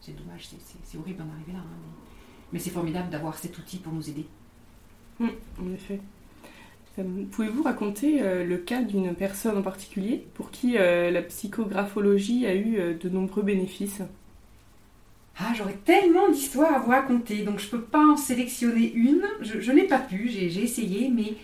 C'est 0.00 0.16
dommage, 0.16 0.48
c'est- 0.48 0.98
horrible 0.98 1.18
d'en 1.18 1.30
arriver 1.32 1.52
là. 1.52 1.58
hein, 1.58 1.78
mais 2.52 2.58
c'est 2.58 2.70
formidable 2.70 3.10
d'avoir 3.10 3.36
cet 3.38 3.56
outil 3.58 3.78
pour 3.78 3.92
nous 3.92 4.08
aider. 4.08 4.26
Mm, 5.18 5.28
en 5.60 5.72
effet. 5.72 6.00
Euh, 6.98 7.24
Pouvez-vous 7.30 7.62
raconter 7.62 8.20
le 8.44 8.56
cas 8.58 8.82
d'une 8.82 9.14
personne 9.14 9.56
en 9.56 9.62
particulier 9.62 10.26
pour 10.34 10.50
qui 10.50 10.72
la 10.74 11.22
psychographologie 11.22 12.46
a 12.46 12.54
eu 12.54 12.94
de 12.94 13.08
nombreux 13.08 13.42
bénéfices? 13.42 14.02
Ah, 15.38 15.52
j'aurais 15.56 15.76
tellement 15.84 16.28
d'histoires 16.28 16.74
à 16.74 16.78
vous 16.78 16.90
raconter, 16.90 17.42
donc 17.42 17.58
je 17.58 17.68
peux 17.68 17.80
pas 17.80 18.04
en 18.04 18.16
sélectionner 18.16 18.92
une. 18.92 19.22
Je, 19.40 19.72
n'ai 19.72 19.84
pas 19.84 19.98
pu, 19.98 20.28
j'ai 20.28 20.62
essayé, 20.62 21.08
mais 21.08 21.34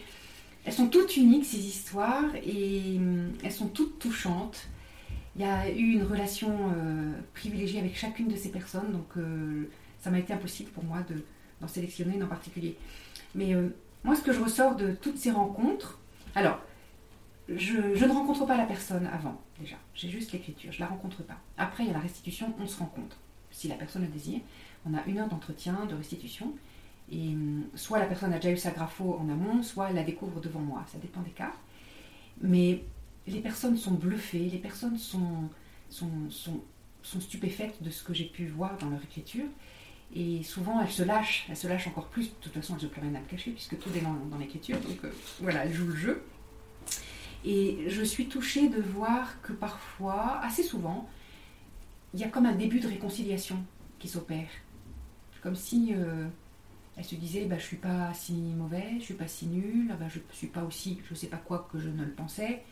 elles 0.64 0.72
sont 0.72 0.88
toutes 0.88 1.16
uniques 1.16 1.46
ces 1.46 1.58
histoires 1.58 2.24
et 2.44 2.96
hum, 2.98 3.32
elles 3.42 3.52
sont 3.52 3.68
toutes 3.68 3.98
touchantes. 3.98 4.68
Il 5.36 5.42
y 5.42 5.44
a 5.44 5.70
eu 5.70 5.92
une 5.92 6.02
relation 6.02 6.50
euh, 6.76 7.12
privilégiée 7.34 7.80
avec 7.80 7.96
chacune 7.96 8.28
de 8.28 8.36
ces 8.36 8.50
personnes, 8.50 8.92
donc 8.92 9.06
euh, 9.16 9.68
ça 10.00 10.10
m'a 10.10 10.18
été 10.18 10.32
impossible 10.32 10.70
pour 10.70 10.84
moi 10.84 10.98
de- 11.08 11.24
d'en 11.60 11.68
sélectionner 11.68 12.16
une 12.16 12.24
en 12.24 12.28
particulier. 12.28 12.76
Mais 13.34 13.54
euh, 13.54 13.68
moi, 14.04 14.16
ce 14.16 14.22
que 14.22 14.32
je 14.32 14.40
ressors 14.40 14.74
de 14.76 14.92
toutes 14.92 15.16
ces 15.16 15.30
rencontres, 15.30 15.98
alors, 16.34 16.60
je, 17.48 17.94
je 17.94 18.04
ne 18.04 18.12
rencontre 18.12 18.44
pas 18.46 18.56
la 18.56 18.66
personne 18.66 19.06
avant, 19.12 19.40
déjà. 19.58 19.76
J'ai 19.94 20.08
juste 20.10 20.32
l'écriture, 20.32 20.72
je 20.72 20.80
la 20.80 20.86
rencontre 20.86 21.22
pas. 21.22 21.38
Après, 21.56 21.84
il 21.84 21.86
y 21.86 21.90
a 21.90 21.94
la 21.94 22.00
restitution, 22.00 22.52
on 22.60 22.66
se 22.66 22.78
rencontre 22.78 23.16
si 23.58 23.68
la 23.68 23.74
personne 23.74 24.02
le 24.02 24.08
désire. 24.08 24.40
On 24.86 24.94
a 24.94 25.04
une 25.06 25.18
heure 25.18 25.28
d'entretien, 25.28 25.86
de 25.86 25.94
restitution. 25.94 26.54
Et 27.10 27.28
hum, 27.28 27.64
soit 27.74 27.98
la 27.98 28.06
personne 28.06 28.32
a 28.32 28.36
déjà 28.36 28.52
eu 28.52 28.56
sa 28.56 28.70
grapho 28.70 29.18
en 29.18 29.28
amont, 29.28 29.62
soit 29.62 29.90
elle 29.90 29.96
la 29.96 30.04
découvre 30.04 30.40
devant 30.40 30.60
moi. 30.60 30.84
Ça 30.90 30.98
dépend 30.98 31.22
des 31.22 31.30
cas. 31.30 31.52
Mais 32.40 32.84
les 33.26 33.40
personnes 33.40 33.76
sont 33.76 33.94
bluffées, 33.94 34.48
les 34.50 34.58
personnes 34.58 34.96
sont, 34.96 35.48
sont, 35.90 36.08
sont, 36.30 37.20
stupéfaites 37.20 37.82
de 37.82 37.90
ce 37.90 38.04
que 38.04 38.14
j'ai 38.14 38.26
pu 38.26 38.46
voir 38.46 38.78
dans 38.78 38.90
leur 38.90 39.02
écriture. 39.02 39.46
Et 40.14 40.42
souvent, 40.42 40.80
elles 40.80 40.90
se 40.90 41.02
lâchent, 41.02 41.46
elles 41.50 41.56
se 41.56 41.66
lâchent 41.66 41.88
encore 41.88 42.06
plus. 42.06 42.28
De 42.28 42.34
toute 42.40 42.52
façon, 42.52 42.76
elles 42.76 42.84
n'ont 42.84 42.90
plus 42.90 43.00
rien 43.00 43.14
à 43.14 43.20
me 43.20 43.26
cacher 43.26 43.50
puisque 43.50 43.78
tout 43.78 43.90
est 43.96 44.00
dans, 44.00 44.14
dans 44.30 44.38
l'écriture. 44.38 44.78
Donc 44.80 45.04
euh, 45.04 45.10
voilà, 45.40 45.64
elles 45.64 45.74
jouent 45.74 45.88
le 45.88 45.96
jeu. 45.96 46.22
Et 47.44 47.84
je 47.88 48.02
suis 48.02 48.26
touchée 48.26 48.68
de 48.68 48.80
voir 48.80 49.40
que 49.42 49.52
parfois, 49.52 50.40
assez 50.42 50.62
souvent, 50.62 51.08
il 52.14 52.20
y 52.20 52.24
a 52.24 52.28
comme 52.28 52.46
un 52.46 52.54
début 52.54 52.80
de 52.80 52.88
réconciliation 52.88 53.62
qui 53.98 54.08
s'opère. 54.08 54.48
Comme 55.42 55.56
si 55.56 55.94
euh, 55.94 56.26
elle 56.96 57.04
se 57.04 57.14
disait 57.14 57.44
bah, 57.44 57.58
Je 57.58 57.64
suis 57.64 57.76
pas 57.76 58.12
si 58.14 58.32
mauvais, 58.32 58.94
je 58.98 59.04
suis 59.04 59.14
pas 59.14 59.28
si 59.28 59.46
nul, 59.46 59.94
bah, 59.98 60.06
je 60.08 60.18
suis 60.32 60.48
pas 60.48 60.64
aussi 60.64 61.00
je 61.08 61.14
sais 61.14 61.28
pas 61.28 61.36
quoi 61.36 61.68
que 61.70 61.78
je 61.78 61.88
ne 61.88 62.04
le 62.04 62.12
pensais. 62.12 62.62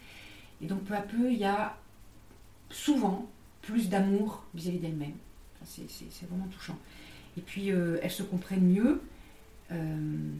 Et 0.60 0.66
donc 0.66 0.84
peu 0.84 0.94
à 0.94 1.02
peu, 1.02 1.30
il 1.30 1.38
y 1.38 1.44
a 1.44 1.76
souvent 2.70 3.26
plus 3.62 3.88
d'amour 3.88 4.44
vis-à-vis 4.54 4.78
d'elle-même. 4.78 5.14
C'est 5.64 6.28
vraiment 6.28 6.46
touchant. 6.46 6.78
Et 7.36 7.40
puis 7.40 7.70
euh, 7.70 7.98
elles 8.02 8.10
se 8.10 8.22
comprennent 8.22 8.66
mieux. 8.66 9.02
Euh, 9.72 10.30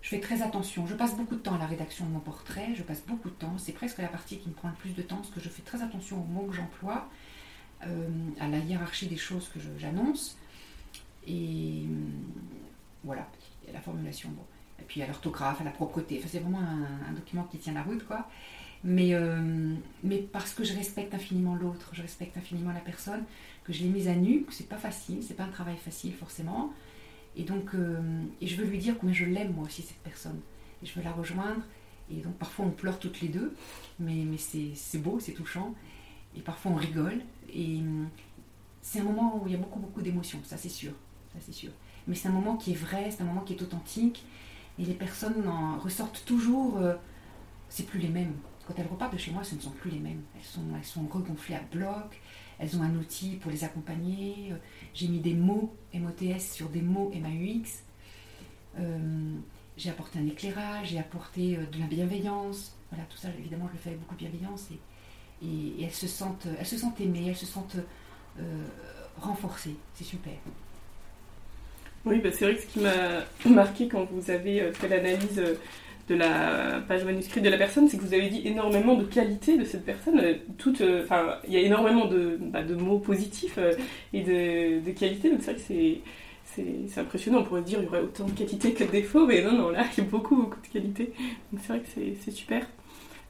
je 0.00 0.08
fais 0.08 0.20
très 0.20 0.42
attention. 0.42 0.86
Je 0.86 0.94
passe 0.94 1.16
beaucoup 1.16 1.34
de 1.34 1.40
temps 1.40 1.54
à 1.54 1.58
la 1.58 1.66
rédaction 1.66 2.06
de 2.06 2.10
mon 2.10 2.20
portrait. 2.20 2.68
Je 2.74 2.82
passe 2.82 3.02
beaucoup 3.06 3.28
de 3.28 3.34
temps. 3.34 3.56
C'est 3.58 3.72
presque 3.72 3.98
la 3.98 4.08
partie 4.08 4.38
qui 4.38 4.48
me 4.48 4.54
prend 4.54 4.68
le 4.68 4.74
plus 4.74 4.94
de 4.94 5.02
temps 5.02 5.16
parce 5.16 5.30
que 5.30 5.40
je 5.40 5.48
fais 5.48 5.62
très 5.62 5.82
attention 5.82 6.20
aux 6.22 6.24
mots 6.24 6.46
que 6.46 6.54
j'emploie, 6.54 7.08
à 7.80 8.48
la 8.48 8.58
hiérarchie 8.58 9.06
des 9.06 9.16
choses 9.16 9.48
que 9.48 9.60
j'annonce. 9.78 10.36
Et 11.26 11.82
euh, 11.84 11.94
voilà, 13.04 13.28
et 13.68 13.72
la 13.72 13.80
formulation. 13.80 14.30
Et 14.80 14.84
puis 14.84 15.02
à 15.02 15.06
l'orthographe, 15.06 15.60
à 15.60 15.64
la 15.64 15.70
propreté. 15.70 16.16
Enfin, 16.18 16.28
c'est 16.30 16.38
vraiment 16.40 16.60
un, 16.60 17.12
document 17.12 17.44
qui 17.44 17.58
tient 17.58 17.74
la 17.74 17.82
route, 17.82 18.04
quoi. 18.06 18.28
Mais, 18.84 19.12
euh, 19.12 19.74
mais 20.04 20.18
parce 20.18 20.54
que 20.54 20.64
je 20.64 20.72
respecte 20.74 21.12
infiniment 21.12 21.56
l'autre, 21.56 21.90
je 21.92 22.00
respecte 22.00 22.36
infiniment 22.36 22.72
la 22.72 22.80
personne, 22.80 23.24
que 23.64 23.72
je 23.72 23.82
l'ai 23.82 23.88
mise 23.88 24.08
à 24.08 24.14
nu, 24.14 24.44
que 24.44 24.54
c'est 24.54 24.68
pas 24.68 24.76
facile, 24.76 25.22
c'est 25.22 25.34
pas 25.34 25.44
un 25.44 25.50
travail 25.50 25.76
facile 25.76 26.14
forcément. 26.14 26.72
Et 27.36 27.42
donc, 27.42 27.74
euh, 27.74 28.00
et 28.40 28.46
je 28.46 28.56
veux 28.56 28.64
lui 28.64 28.78
dire 28.78 28.96
combien 28.98 29.14
je 29.14 29.24
l'aime 29.24 29.52
moi 29.52 29.64
aussi 29.64 29.82
cette 29.82 29.98
personne. 29.98 30.40
Et 30.82 30.86
je 30.86 30.94
veux 30.94 31.02
la 31.02 31.12
rejoindre. 31.12 31.62
Et 32.10 32.20
donc 32.20 32.34
parfois 32.38 32.64
on 32.64 32.70
pleure 32.70 32.98
toutes 32.98 33.20
les 33.20 33.28
deux, 33.28 33.54
mais, 33.98 34.24
mais 34.24 34.38
c'est 34.38 34.98
beau, 34.98 35.18
c'est 35.20 35.32
touchant. 35.32 35.74
Et 36.36 36.40
parfois 36.40 36.72
on 36.72 36.76
rigole. 36.76 37.20
Et 37.52 37.80
euh, 37.80 38.04
c'est 38.82 39.00
un 39.00 39.04
moment 39.04 39.40
où 39.42 39.46
il 39.46 39.52
y 39.52 39.56
a 39.56 39.58
beaucoup, 39.58 39.80
beaucoup 39.80 40.02
d'émotions, 40.02 40.40
ça 40.44 40.56
c'est 40.56 40.68
sûr. 40.68 40.92
Ça 41.32 41.38
c'est 41.40 41.52
sûr. 41.52 41.70
Mais 42.06 42.14
c'est 42.14 42.28
un 42.28 42.32
moment 42.32 42.56
qui 42.56 42.72
est 42.72 42.76
vrai, 42.76 43.10
c'est 43.10 43.22
un 43.22 43.26
moment 43.26 43.42
qui 43.42 43.54
est 43.54 43.62
authentique. 43.62 44.24
Et 44.78 44.84
les 44.84 44.94
personnes 44.94 45.46
en 45.48 45.78
ressortent 45.78 46.24
toujours. 46.24 46.78
euh, 46.78 46.94
c'est 47.68 47.84
plus 47.86 47.98
les 48.00 48.08
mêmes. 48.08 48.34
Quand 48.66 48.74
elles 48.78 48.86
repartent 48.86 49.12
de 49.14 49.18
chez 49.18 49.30
moi, 49.30 49.44
ce 49.44 49.54
ne 49.54 49.60
sont 49.60 49.70
plus 49.70 49.90
les 49.90 49.98
mêmes. 49.98 50.22
Elles 50.36 50.44
sont, 50.44 50.62
elles 50.76 50.84
sont 50.84 51.06
regonflées 51.06 51.54
à 51.56 51.60
bloc. 51.72 52.20
Elles 52.58 52.76
ont 52.76 52.82
un 52.82 52.94
outil 52.96 53.36
pour 53.36 53.50
les 53.50 53.64
accompagner. 53.64 54.50
Euh, 54.52 54.56
J'ai 54.94 55.08
mis 55.08 55.20
des 55.20 55.34
mots 55.34 55.74
MOTS 55.94 56.40
sur 56.40 56.68
des 56.70 56.82
mots 56.82 57.10
MAUX. 57.14 57.82
Euh, 58.78 59.36
j'ai 59.76 59.90
apporté 59.90 60.18
un 60.18 60.26
éclairage, 60.26 60.88
j'ai 60.88 60.98
apporté 60.98 61.56
euh, 61.56 61.66
de 61.66 61.78
la 61.78 61.86
bienveillance. 61.86 62.74
Voilà, 62.90 63.04
tout 63.06 63.16
ça, 63.16 63.28
évidemment, 63.38 63.66
je 63.68 63.72
le 63.74 63.78
fais 63.78 63.88
avec 63.90 64.00
beaucoup 64.00 64.14
de 64.14 64.20
bienveillance. 64.20 64.68
Et- 65.42 65.80
et 65.80 65.84
elles, 65.84 65.92
se 65.94 66.06
sentent, 66.08 66.46
elles 66.58 66.66
se 66.66 66.76
sentent 66.78 67.00
aimées, 67.00 67.26
elles 67.28 67.36
se 67.36 67.46
sentent 67.46 67.76
euh, 68.40 68.66
renforcées. 69.20 69.76
C'est 69.94 70.04
super. 70.04 70.32
Oui, 72.04 72.20
bah, 72.20 72.30
c'est 72.32 72.44
vrai 72.44 72.54
que 72.56 72.62
ce 72.62 72.66
qui 72.66 72.80
m'a 72.80 73.24
marqué 73.54 73.88
quand 73.88 74.04
vous 74.10 74.30
avez 74.30 74.62
euh, 74.62 74.72
fait 74.72 74.88
l'analyse 74.88 75.38
euh, 75.38 75.54
de 76.08 76.14
la 76.14 76.80
page 76.88 77.04
manuscrite 77.04 77.44
de 77.44 77.50
la 77.50 77.58
personne, 77.58 77.88
c'est 77.88 77.98
que 77.98 78.02
vous 78.02 78.14
avez 78.14 78.28
dit 78.30 78.42
énormément 78.46 78.94
de 78.94 79.04
qualités 79.04 79.58
de 79.58 79.64
cette 79.64 79.84
personne. 79.84 80.18
euh, 80.80 81.02
enfin, 81.04 81.36
il 81.46 81.52
y 81.52 81.56
a 81.56 81.60
énormément 81.60 82.06
de, 82.06 82.38
bah, 82.40 82.62
mots 82.74 82.98
positifs 82.98 83.58
et 84.14 84.22
de, 84.22 84.80
de 84.84 84.90
qualités, 84.92 85.30
donc 85.30 85.40
c'est 85.42 85.52
vrai 85.52 85.60
que 85.60 85.66
c'est, 85.66 87.00
impressionnant. 87.00 87.40
On 87.40 87.44
pourrait 87.44 87.62
dire 87.62 87.78
qu'il 87.78 87.86
y 87.86 87.88
aurait 87.90 88.00
autant 88.00 88.24
de 88.26 88.32
qualités 88.32 88.72
que 88.72 88.84
de 88.84 88.90
défauts, 88.90 89.26
mais 89.26 89.42
non, 89.42 89.52
non, 89.52 89.70
là, 89.70 89.84
il 89.96 90.04
y 90.04 90.06
a 90.06 90.10
beaucoup, 90.10 90.36
beaucoup 90.36 90.60
de 90.60 90.66
qualités. 90.68 91.12
Donc 91.52 91.60
c'est 91.62 91.68
vrai 91.74 91.80
que 91.80 91.88
c'est 92.24 92.30
super. 92.30 92.66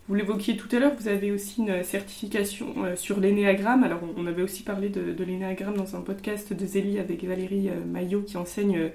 Vous 0.09 0.15
l'évoquiez 0.15 0.57
tout 0.57 0.75
à 0.75 0.79
l'heure, 0.79 0.95
vous 0.99 1.09
avez 1.09 1.31
aussi 1.31 1.61
une 1.61 1.85
certification 1.85 2.73
euh, 2.79 2.97
sur 2.97 3.21
l'énéagramme. 3.21 3.85
Alors, 3.85 4.01
on 4.17 4.27
avait 4.27 4.41
aussi 4.41 4.63
parlé 4.63 4.89
de, 4.89 5.13
de 5.13 5.25
l'énéagramme 5.25 5.77
dans 5.77 5.97
un 5.97 6.01
podcast 6.01 6.55
de 6.55 6.65
Zélie 6.65 6.99
avec 6.99 7.23
Valérie 7.25 7.69
euh, 7.69 7.85
Maillot 7.85 8.23
qui 8.23 8.39
enseigne 8.39 8.91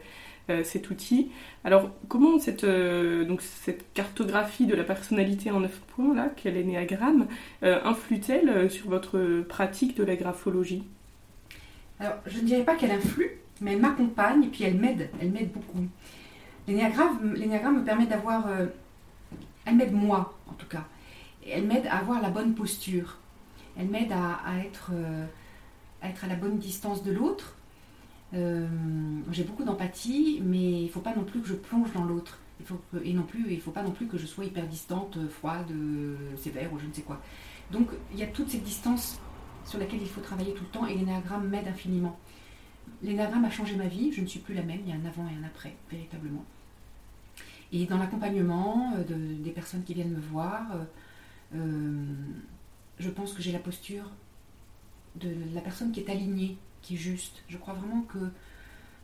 euh, 0.49 0.63
cet 0.63 0.89
outil. 0.89 1.29
Alors, 1.63 1.91
comment 2.07 2.39
cette, 2.39 2.65
donc, 2.65 3.43
cette 3.43 3.93
cartographie 3.93 4.65
de 4.65 4.73
la 4.73 4.83
personnalité 4.83 5.51
en 5.51 5.59
neuf 5.59 5.79
points, 5.95 6.15
là, 6.15 6.31
qu'est 6.35 6.49
l'énéagramme, 6.49 7.27
influe-t-elle 7.61 8.69
sur 8.69 8.89
votre 8.89 9.41
pratique 9.47 9.95
de 9.95 10.03
la 10.03 10.15
graphologie? 10.15 10.83
Alors, 11.99 12.15
je 12.25 12.39
ne 12.39 12.43
dirais 12.43 12.63
pas 12.63 12.75
qu'elle 12.75 12.91
influe, 12.91 13.37
mais 13.61 13.73
elle 13.73 13.79
m'accompagne 13.79 14.43
et 14.43 14.47
puis 14.47 14.65
elle 14.65 14.75
m'aide, 14.75 15.09
elle 15.21 15.31
m'aide 15.31 15.51
beaucoup. 15.53 15.85
L'énéagramme, 16.67 17.21
me 17.23 17.85
permet 17.85 18.05
d'avoir... 18.05 18.47
elle 19.65 19.75
m'aide 19.75 19.93
moi, 19.93 20.37
en 20.49 20.53
tout 20.53 20.67
cas. 20.67 20.83
Elle 21.49 21.65
m'aide 21.65 21.87
à 21.87 21.97
avoir 21.97 22.21
la 22.21 22.29
bonne 22.29 22.55
posture. 22.55 23.17
Elle 23.77 23.87
m'aide 23.87 24.11
à, 24.11 24.39
être, 24.63 24.91
à 26.01 26.09
être 26.09 26.23
à 26.23 26.27
la 26.27 26.35
bonne 26.35 26.59
distance 26.59 27.03
de 27.03 27.11
l'autre 27.11 27.55
euh, 28.33 28.67
j'ai 29.31 29.43
beaucoup 29.43 29.63
d'empathie, 29.63 30.41
mais 30.43 30.81
il 30.81 30.85
ne 30.85 30.89
faut 30.89 31.01
pas 31.01 31.15
non 31.15 31.23
plus 31.23 31.41
que 31.41 31.47
je 31.47 31.53
plonge 31.53 31.91
dans 31.93 32.03
l'autre. 32.03 32.39
et 33.03 33.13
non 33.13 33.23
plus, 33.23 33.45
il 33.49 33.57
ne 33.57 33.61
faut 33.61 33.71
pas 33.71 33.83
non 33.83 33.91
plus 33.91 34.07
que 34.07 34.17
je 34.17 34.25
sois 34.25 34.45
hyper 34.45 34.65
distante, 34.67 35.17
froide, 35.29 35.71
sévère 36.37 36.71
ou 36.73 36.79
je 36.79 36.85
ne 36.85 36.93
sais 36.93 37.01
quoi. 37.01 37.21
Donc 37.71 37.89
il 38.11 38.19
y 38.19 38.23
a 38.23 38.27
toute 38.27 38.49
cette 38.49 38.63
distance 38.63 39.19
sur 39.65 39.79
laquelle 39.79 40.01
il 40.01 40.07
faut 40.07 40.21
travailler 40.21 40.53
tout 40.53 40.63
le 40.63 40.69
temps 40.69 40.85
et 40.85 40.95
l'énéagramme 40.95 41.47
m'aide 41.47 41.67
infiniment. 41.67 42.17
L'énéagramme 43.01 43.45
a 43.45 43.49
changé 43.49 43.75
ma 43.75 43.87
vie, 43.87 44.11
je 44.11 44.21
ne 44.21 44.25
suis 44.25 44.39
plus 44.39 44.53
la 44.53 44.63
même, 44.63 44.79
il 44.85 44.89
y 44.89 44.91
a 44.91 44.95
un 44.95 45.05
avant 45.05 45.27
et 45.27 45.35
un 45.41 45.45
après, 45.45 45.75
véritablement. 45.91 46.43
Et 47.71 47.85
dans 47.85 47.97
l'accompagnement 47.97 48.93
euh, 48.97 49.03
des 49.43 49.51
personnes 49.51 49.83
qui 49.83 49.93
viennent 49.93 50.13
me 50.13 50.21
voir, 50.21 50.61
euh, 50.73 50.83
je 51.53 53.09
pense 53.09 53.33
que 53.33 53.41
j'ai 53.41 53.51
la 53.51 53.59
posture 53.59 54.11
de 55.15 55.29
la 55.53 55.61
personne 55.61 55.91
qui 55.91 55.99
est 55.99 56.09
alignée 56.09 56.57
qui 56.83 56.93
est 56.93 56.97
juste. 56.97 57.41
Je 57.49 57.57
crois 57.57 57.73
vraiment 57.73 58.03
que. 58.03 58.19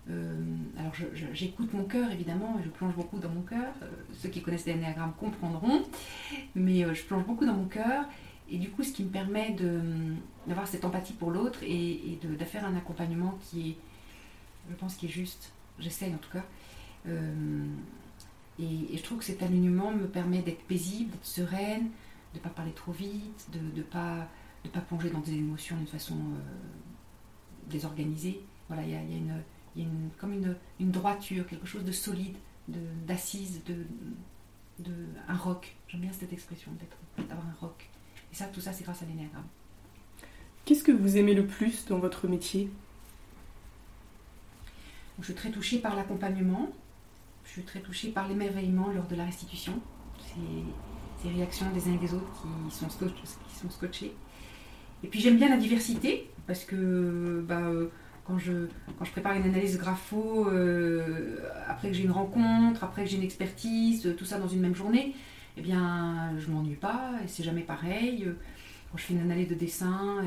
Euh, 0.09 0.33
alors, 0.77 0.93
j'écoute 1.33 1.73
mon 1.73 1.85
cœur, 1.85 2.11
évidemment, 2.11 2.57
et 2.59 2.63
je 2.63 2.69
plonge 2.69 2.95
beaucoup 2.95 3.19
dans 3.19 3.29
mon 3.29 3.41
cœur. 3.41 3.73
Euh, 3.81 3.87
ceux 4.13 4.29
qui 4.29 4.41
connaissent 4.41 4.65
l'énéagramme 4.65 5.13
comprendront, 5.19 5.83
mais 6.55 6.83
euh, 6.83 6.93
je 6.93 7.03
plonge 7.03 7.25
beaucoup 7.25 7.45
dans 7.45 7.53
mon 7.53 7.65
cœur. 7.65 8.05
Et 8.51 8.57
du 8.57 8.69
coup, 8.69 8.83
ce 8.83 8.91
qui 8.91 9.03
me 9.03 9.09
permet 9.09 9.55
d'avoir 10.47 10.67
cette 10.67 10.83
empathie 10.83 11.13
pour 11.13 11.29
l'autre 11.29 11.59
et, 11.63 12.19
de, 12.21 12.45
faire 12.45 12.65
un 12.65 12.75
accompagnement 12.75 13.37
qui 13.43 13.71
est, 13.71 13.77
je 14.71 14.75
pense, 14.75 14.95
qui 14.95 15.05
est 15.05 15.09
juste. 15.09 15.51
J'essaye 15.77 16.13
en 16.13 16.17
tout 16.17 16.31
cas. 16.31 16.43
Et, 18.59 18.97
je 18.97 19.03
trouve 19.03 19.19
que 19.19 19.23
cet 19.23 19.43
alignement 19.43 19.91
me 19.91 20.07
permet 20.07 20.41
d'être 20.41 20.63
paisible, 20.63 21.11
d'être 21.11 21.25
sereine, 21.25 21.89
de 22.33 22.39
ne 22.39 22.43
pas 22.43 22.49
parler 22.49 22.71
trop 22.73 22.91
vite, 22.91 23.49
de 23.51 23.59
ne 23.77 23.83
pas, 23.83 24.27
de 24.63 24.69
pas 24.69 24.81
plonger 24.81 25.09
dans 25.09 25.19
des 25.19 25.33
émotions 25.33 25.75
d'une 25.77 25.87
façon 25.87 26.17
désorganisé. 27.69 28.41
Voilà, 28.67 28.83
il 28.83 28.91
y 28.91 28.95
a, 28.95 29.01
une, 29.75 30.09
comme 30.19 30.33
une, 30.33 30.91
droiture, 30.91 31.47
quelque 31.47 31.65
chose 31.65 31.83
de 31.83 31.91
solide, 31.91 32.35
d'assise, 33.07 33.63
de, 33.65 33.85
de, 34.79 34.93
un 35.27 35.35
roc. 35.35 35.75
J'aime 35.87 36.01
bien 36.01 36.11
cette 36.11 36.33
expression 36.33 36.71
d'avoir 37.17 37.47
un 37.47 37.55
roc. 37.59 37.89
Et 38.31 38.35
ça, 38.35 38.45
tout 38.45 38.61
ça, 38.61 38.73
c'est 38.73 38.83
grâce 38.83 39.01
à 39.01 39.05
l'énéagramme. 39.05 39.47
Qu'est-ce 40.65 40.83
que 40.83 40.91
vous 40.91 41.17
aimez 41.17 41.33
le 41.33 41.47
plus 41.47 41.85
dans 41.85 41.97
votre 41.97 42.27
métier? 42.27 42.69
Je 45.19 45.25
suis 45.25 45.33
très 45.33 45.51
touchée 45.51 45.79
par 45.79 45.95
l'accompagnement. 45.95 46.69
Je 47.45 47.51
suis 47.51 47.63
très 47.63 47.79
touchée 47.79 48.09
par 48.09 48.27
l'émerveillement 48.27 48.89
lors 48.91 49.07
de 49.07 49.15
la 49.15 49.25
restitution. 49.25 49.81
Ces 51.21 51.29
réactions 51.29 51.65
des 51.73 51.87
uns 51.87 51.93
et 51.93 51.97
des 51.97 52.13
autres 52.13 52.45
qui 52.69 52.75
sont, 52.75 52.87
qui 52.87 53.55
sont 53.55 53.69
scotchées. 53.69 54.13
Et 55.03 55.07
puis 55.07 55.19
j'aime 55.19 55.37
bien 55.37 55.49
la 55.49 55.57
diversité 55.57 56.29
parce 56.47 56.65
que 56.65 57.43
bah, 57.47 57.59
euh, 57.59 57.87
quand, 58.25 58.37
je, 58.37 58.67
quand 58.97 59.05
je 59.05 59.11
prépare 59.11 59.33
une 59.33 59.43
analyse 59.43 59.77
grapho, 59.77 60.47
euh, 60.49 61.37
après 61.67 61.89
que 61.89 61.93
j'ai 61.93 62.03
une 62.03 62.11
rencontre, 62.11 62.83
après 62.83 63.03
que 63.03 63.09
j'ai 63.09 63.17
une 63.17 63.23
expertise, 63.23 64.13
tout 64.17 64.25
ça 64.25 64.39
dans 64.39 64.47
une 64.47 64.61
même 64.61 64.75
journée, 64.75 65.15
eh 65.57 65.61
bien 65.61 66.33
je 66.37 66.49
m'ennuie 66.49 66.75
pas 66.75 67.11
et 67.23 67.27
c'est 67.27 67.43
jamais 67.43 67.61
pareil. 67.61 68.27
Quand 68.91 68.97
je 68.97 69.03
fais 69.03 69.13
une 69.13 69.21
analyse 69.21 69.47
de 69.47 69.55
dessin, 69.55 70.17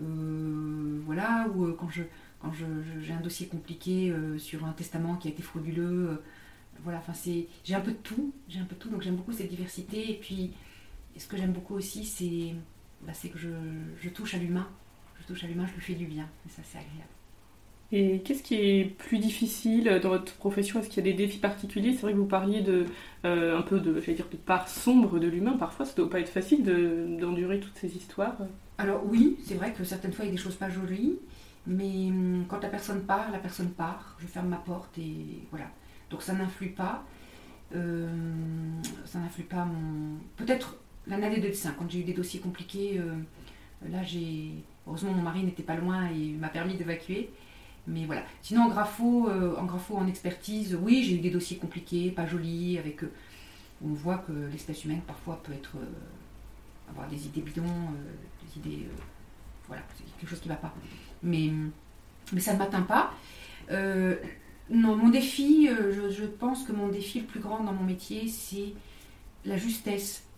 euh, 0.00 1.00
voilà, 1.04 1.48
ou 1.54 1.72
quand 1.72 1.90
je 1.90 2.02
quand 2.40 2.52
j'ai 2.52 3.12
un 3.12 3.20
dossier 3.20 3.48
compliqué 3.48 4.14
sur 4.36 4.64
un 4.64 4.70
testament 4.70 5.16
qui 5.16 5.26
a 5.26 5.32
été 5.32 5.42
frauduleux, 5.42 6.22
voilà, 6.84 6.98
enfin 6.98 7.14
c'est 7.14 7.46
j'ai 7.64 7.74
un 7.74 7.80
peu 7.80 7.92
de 7.92 7.96
tout, 7.96 8.32
j'ai 8.48 8.60
un 8.60 8.64
peu 8.64 8.74
de 8.74 8.80
tout, 8.80 8.90
donc 8.90 9.02
j'aime 9.02 9.16
beaucoup 9.16 9.32
cette 9.32 9.48
diversité 9.48 10.10
et 10.10 10.14
puis 10.14 10.52
ce 11.16 11.26
que 11.26 11.36
j'aime 11.36 11.52
beaucoup 11.52 11.74
aussi 11.74 12.04
c'est 12.04 12.54
bah, 13.02 13.12
c'est 13.14 13.28
que 13.28 13.38
je, 13.38 13.48
je 14.00 14.08
touche 14.08 14.34
à 14.34 14.38
l'humain 14.38 14.68
touche 15.28 15.44
à 15.44 15.46
l'humain, 15.46 15.66
je 15.68 15.74
lui 15.74 15.80
fais 15.80 15.94
du 15.94 16.06
bien. 16.06 16.26
Et 16.46 16.50
ça, 16.50 16.62
c'est 16.64 16.78
agréable. 16.78 17.04
Et 17.90 18.20
qu'est-ce 18.20 18.42
qui 18.42 18.54
est 18.54 18.84
plus 18.84 19.18
difficile 19.18 20.00
dans 20.02 20.10
votre 20.10 20.34
profession? 20.34 20.80
Est-ce 20.80 20.88
qu'il 20.88 21.04
y 21.04 21.08
a 21.08 21.10
des 21.10 21.16
défis 21.16 21.38
particuliers? 21.38 21.92
C'est 21.92 22.02
vrai 22.02 22.12
que 22.12 22.18
vous 22.18 22.26
parliez 22.26 22.60
de 22.60 22.84
euh, 23.24 23.58
un 23.58 23.62
peu 23.62 23.80
de, 23.80 23.98
dire, 24.00 24.26
de 24.30 24.36
part 24.36 24.68
sombre 24.68 25.18
de 25.18 25.26
l'humain. 25.26 25.56
Parfois, 25.58 25.86
ça 25.86 25.92
ne 25.92 25.96
doit 25.98 26.10
pas 26.10 26.20
être 26.20 26.28
facile 26.28 26.64
d'endurer 27.18 27.60
toutes 27.60 27.76
ces 27.76 27.96
histoires. 27.96 28.36
Alors 28.76 29.02
oui, 29.06 29.38
c'est 29.44 29.54
vrai 29.54 29.72
que 29.72 29.84
certaines 29.84 30.12
fois, 30.12 30.24
il 30.24 30.28
y 30.28 30.30
a 30.32 30.34
des 30.34 30.40
choses 30.40 30.56
pas 30.56 30.68
jolies. 30.68 31.16
Mais 31.66 32.08
hum, 32.08 32.44
quand 32.48 32.62
la 32.62 32.68
personne 32.68 33.02
part, 33.02 33.30
la 33.30 33.38
personne 33.38 33.70
part. 33.70 34.16
Je 34.18 34.26
ferme 34.26 34.48
ma 34.48 34.56
porte 34.56 34.98
et 34.98 35.46
voilà. 35.50 35.66
Donc 36.10 36.22
ça 36.22 36.32
n'influe 36.32 36.70
pas. 36.70 37.04
Euh, 37.74 38.08
ça 39.04 39.18
n'influe 39.18 39.44
pas. 39.44 39.66
Peut-être 40.36 40.76
l'année 41.06 41.36
de 41.36 41.48
dessin, 41.48 41.74
quand 41.78 41.90
j'ai 41.90 42.00
eu 42.00 42.04
des 42.04 42.14
dossiers 42.14 42.40
compliqués, 42.40 42.98
euh, 42.98 43.16
là 43.90 44.02
j'ai 44.02 44.52
Heureusement, 44.86 45.12
mon 45.12 45.20
mari 45.20 45.44
n'était 45.44 45.62
pas 45.62 45.76
loin 45.76 46.08
et 46.08 46.30
m'a 46.30 46.48
permis 46.48 46.74
d'évacuer. 46.74 47.28
Mais 47.86 48.06
voilà. 48.06 48.22
Sinon, 48.40 48.62
en 48.62 48.68
grapho, 48.70 49.28
euh, 49.28 49.54
en, 49.54 50.06
expertise, 50.06 50.78
oui, 50.80 51.04
j'ai 51.04 51.16
eu 51.16 51.20
des 51.20 51.28
dossiers 51.28 51.58
compliqués, 51.58 52.10
pas 52.10 52.26
jolis, 52.26 52.78
avec. 52.78 53.02
On 53.84 53.88
voit 53.88 54.16
que 54.18 54.32
l'espèce 54.50 54.86
humaine, 54.86 55.02
parfois, 55.06 55.42
peut 55.42 55.52
être. 55.52 55.76
Avoir 56.88 57.06
des 57.06 57.26
idées 57.26 57.42
bidons, 57.42 57.62
des 58.42 58.58
idées. 58.58 58.88
voilà, 59.66 59.82
c'est 59.94 60.04
quelque 60.18 60.30
chose 60.30 60.40
qui 60.40 60.48
ne 60.48 60.54
va 60.54 60.58
pas. 60.58 60.74
Mais, 61.22 61.50
mais 62.32 62.40
ça 62.40 62.54
ne 62.54 62.58
m'atteint 62.58 62.80
pas. 62.80 63.12
Non, 64.70 64.96
mon 64.96 65.08
défi, 65.08 65.68
je, 65.68 66.10
je 66.10 66.24
pense 66.24 66.64
que 66.64 66.72
mon 66.72 66.88
défi 66.88 67.20
le 67.20 67.26
plus 67.26 67.40
grand 67.40 67.64
dans 67.64 67.72
mon 67.72 67.84
métier, 67.84 68.28
c'est 68.28 68.74
la 69.44 69.56
justesse 69.56 70.28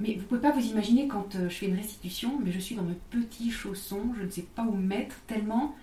mais 0.00 0.14
vous 0.14 0.20
ne 0.20 0.26
pouvez 0.26 0.40
pas 0.40 0.52
vous 0.52 0.64
imaginer 0.64 1.08
quand 1.08 1.34
euh, 1.34 1.48
je 1.48 1.54
fais 1.54 1.66
une 1.66 1.76
restitution, 1.76 2.38
mais 2.42 2.52
je 2.52 2.60
suis 2.60 2.76
dans 2.76 2.84
mes 2.84 2.98
petits 3.10 3.50
chaussons, 3.50 4.14
je 4.16 4.22
ne 4.22 4.30
sais 4.30 4.42
pas 4.42 4.62
où 4.62 4.76
mettre, 4.76 5.16
tellement, 5.26 5.74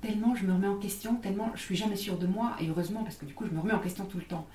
tellement 0.00 0.34
je 0.34 0.44
me 0.44 0.52
remets 0.52 0.66
en 0.66 0.78
question, 0.78 1.16
tellement 1.16 1.50
je 1.54 1.60
suis 1.60 1.76
jamais 1.76 1.96
sûre 1.96 2.18
de 2.18 2.26
moi, 2.26 2.56
et 2.60 2.68
heureusement 2.68 3.04
parce 3.04 3.16
que 3.16 3.26
du 3.26 3.34
coup 3.34 3.46
je 3.46 3.52
me 3.52 3.60
remets 3.60 3.72
en 3.72 3.78
question 3.78 4.04
tout 4.04 4.18
le 4.18 4.24
temps. 4.24 4.46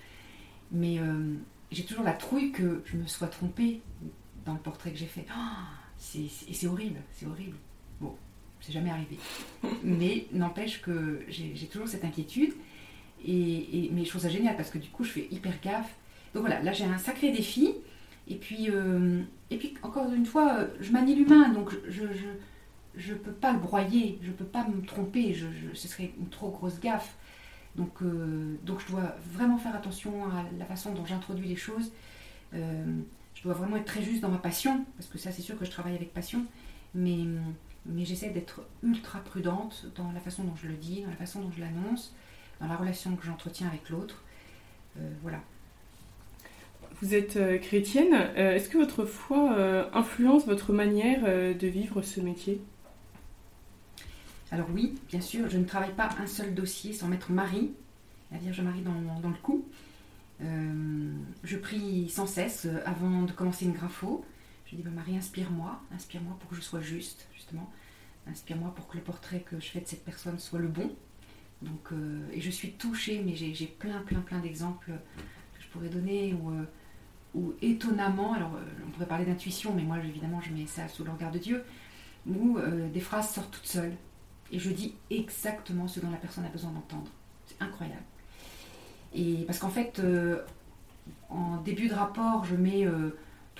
Mais 0.72 1.00
euh, 1.00 1.36
j'ai 1.72 1.86
toujours 1.86 2.04
la 2.04 2.14
trouille 2.14 2.52
que 2.52 2.84
je 2.86 2.98
me 2.98 3.08
sois 3.08 3.28
trompée 3.28 3.82
dans 4.46 4.54
le 4.54 4.60
portrait 4.60 4.92
que 4.92 4.98
j'ai 4.98 5.06
fait. 5.06 5.26
Oh, 5.30 5.66
c'est 5.98 6.68
horrible, 6.68 7.00
c'est 7.14 7.28
horrible. 7.28 7.56
C'est 8.62 8.72
jamais 8.72 8.90
arrivé. 8.90 9.18
Mais 9.84 10.28
n'empêche 10.32 10.82
que 10.82 11.22
j'ai 11.28 11.68
toujours 11.68 11.88
cette 11.88 12.06
inquiétude. 12.06 12.54
Et, 13.28 13.90
mais 13.92 14.04
je 14.04 14.10
trouve 14.10 14.22
ça 14.22 14.30
génial 14.30 14.56
parce 14.56 14.70
que 14.70 14.78
du 14.78 14.90
coup 14.90 15.04
je 15.04 15.12
fais 15.12 15.28
hyper 15.32 15.54
gaffe. 15.62 15.96
Donc 16.34 16.42
voilà, 16.42 16.62
là 16.62 16.74
j'ai 16.74 16.86
un 16.86 16.98
sacré 16.98 17.32
défi. 17.32 17.74
Et 18.28 18.36
puis, 18.36 18.70
euh, 18.70 19.22
et 19.52 19.58
puis 19.58 19.76
encore 19.84 20.12
une 20.12 20.26
fois, 20.26 20.60
je 20.80 20.92
manie 20.92 21.16
l'humain, 21.16 21.50
donc 21.50 21.72
je 21.88 22.04
ne 22.04 22.10
je, 22.96 23.14
peux 23.14 23.32
pas 23.32 23.54
le 23.54 23.60
broyer, 23.60 24.18
je 24.24 24.30
ne 24.30 24.34
peux 24.34 24.46
pas 24.46 24.68
me 24.68 24.82
tromper, 24.84 25.34
je, 25.34 25.46
ce 25.74 25.88
serait 25.88 26.12
une 26.20 26.30
trop 26.30 26.50
grosse 26.50 26.80
gaffe. 26.80 27.16
Donc, 27.76 28.02
euh, 28.02 28.56
donc 28.64 28.82
je 28.82 28.92
dois 28.92 29.16
vraiment 29.34 29.58
faire 29.58 29.76
attention 29.76 30.26
à 30.26 30.46
la 30.58 30.66
façon 30.66 30.94
dont 30.94 31.06
j'introduis 31.06 31.48
les 31.48 31.56
choses. 31.56 31.92
Euh, 32.54 32.86
je 33.34 33.44
dois 33.44 33.54
vraiment 33.54 33.76
être 33.76 33.86
très 33.86 34.02
juste 34.02 34.22
dans 34.22 34.30
ma 34.30 34.38
passion, 34.38 34.86
parce 34.98 35.10
que 35.10 35.18
ça 35.18 35.32
c'est 35.32 35.42
sûr 35.42 35.58
que 35.60 35.66
je 35.66 35.72
travaille 35.72 35.96
avec 35.96 36.14
passion, 36.14 36.46
mais, 36.96 37.20
mais 37.86 38.06
j'essaie 38.06 38.30
d'être 38.30 38.62
ultra 38.82 39.20
prudente 39.20 39.86
dans 39.96 40.12
la 40.12 40.20
façon 40.20 40.44
dont 40.44 40.56
je 40.56 40.68
le 40.68 40.76
dis, 40.76 41.04
dans 41.04 41.12
la 41.12 41.16
façon 41.16 41.42
dont 41.42 41.52
je 41.52 41.62
l'annonce, 41.62 42.16
dans 42.60 42.68
la 42.68 42.76
relation 42.76 43.16
que 43.16 43.26
j'entretiens 43.26 43.68
avec 43.68 43.90
l'autre. 43.90 44.24
voilà. 45.22 45.42
Vous 47.02 47.14
êtes 47.14 47.36
euh, 47.36 47.58
chrétienne. 47.58 48.14
Euh, 48.14 48.56
est-ce 48.56 48.70
que 48.70 48.78
votre 48.78 49.06
foi 49.06 49.54
euh, 49.58 49.86
influence 49.94 50.46
votre 50.46 50.72
manière 50.72 51.24
de 51.24 51.68
vivre 51.68 52.02
ce 52.02 52.22
métier? 52.22 52.62
Alors 54.52 54.68
oui, 54.74 54.96
bien 55.10 55.22
sûr, 55.22 55.50
je 55.50 55.58
ne 55.58 55.66
travaille 55.66 55.94
pas 55.94 56.10
un 56.20 56.28
seul 56.28 56.54
dossier 56.54 56.94
sans 56.94 57.08
mettre 57.08 57.32
Marie, 57.32 57.72
la 58.32 58.38
Vierge 58.38 58.62
Marie, 58.62 58.82
dans, 58.82 59.20
dans 59.22 59.30
le 59.30 59.36
coup. 59.42 59.66
je 60.40 61.58
prie 61.58 62.10
sans 62.10 62.28
cesse 62.28 62.68
avant 62.86 63.24
de 63.24 63.32
commencer 63.32 63.66
une 63.66 63.74
grapho. 63.74 64.24
Je 64.66 64.76
dis, 64.76 64.82
bah, 64.82 64.92
Marie, 64.92 65.18
inspire-moi, 65.18 65.80
inspire-moi 65.94 66.38
pour 66.40 66.50
que 66.50 66.56
je 66.56 66.62
sois 66.62 66.82
juste, 66.82 67.28
justement. 67.34 67.72
Inspire-moi 68.28 68.74
pour 68.74 68.88
que 68.88 68.98
le 68.98 69.04
portrait 69.04 69.42
que 69.42 69.60
je 69.60 69.68
fais 69.68 69.82
de 69.82 69.88
cette 69.88 70.04
personne 70.04 70.40
soit 70.40 70.60
le 70.60 70.68
bon. 70.68 70.92
Donc, 71.62 71.90
et 72.34 72.42
je 72.42 72.50
suis 72.50 72.72
touchée, 72.74 73.22
mais 73.26 73.36
j'ai 73.36 73.68
plein, 73.68 74.02
plein, 74.02 74.20
plein 74.20 74.40
d'exemples 74.40 74.92
que 75.54 75.62
je 75.62 75.68
pourrais 75.68 75.90
donner 75.90 76.34
où 76.34 76.52
où 77.36 77.54
étonnamment, 77.62 78.34
alors 78.34 78.56
euh, 78.56 78.64
on 78.88 78.92
pourrait 78.92 79.06
parler 79.06 79.26
d'intuition, 79.26 79.74
mais 79.74 79.84
moi 79.84 80.00
évidemment 80.00 80.42
je 80.42 80.52
mets 80.52 80.66
ça 80.66 80.88
sous 80.88 81.04
le 81.04 81.12
regard 81.12 81.32
de 81.32 81.40
Dieu, 81.40 81.64
où 82.26 82.58
euh, 82.58 82.90
des 82.90 83.02
phrases 83.02 83.30
sortent 83.30 83.52
toutes 83.52 83.68
seules 83.68 83.94
et 84.52 84.60
je 84.60 84.72
dis 84.72 84.96
exactement 85.10 85.88
ce 85.88 86.00
dont 86.00 86.10
la 86.10 86.18
personne 86.18 86.46
a 86.46 86.50
besoin 86.50 86.72
d'entendre. 86.72 87.12
C'est 87.46 87.62
incroyable. 87.62 88.04
Et 89.14 89.44
parce 89.46 89.60
qu'en 89.60 89.70
fait, 89.70 90.02
en 91.30 91.58
début 91.58 91.88
de 91.88 91.94
rapport, 91.94 92.46
je 92.46 92.56
mets 92.56 92.86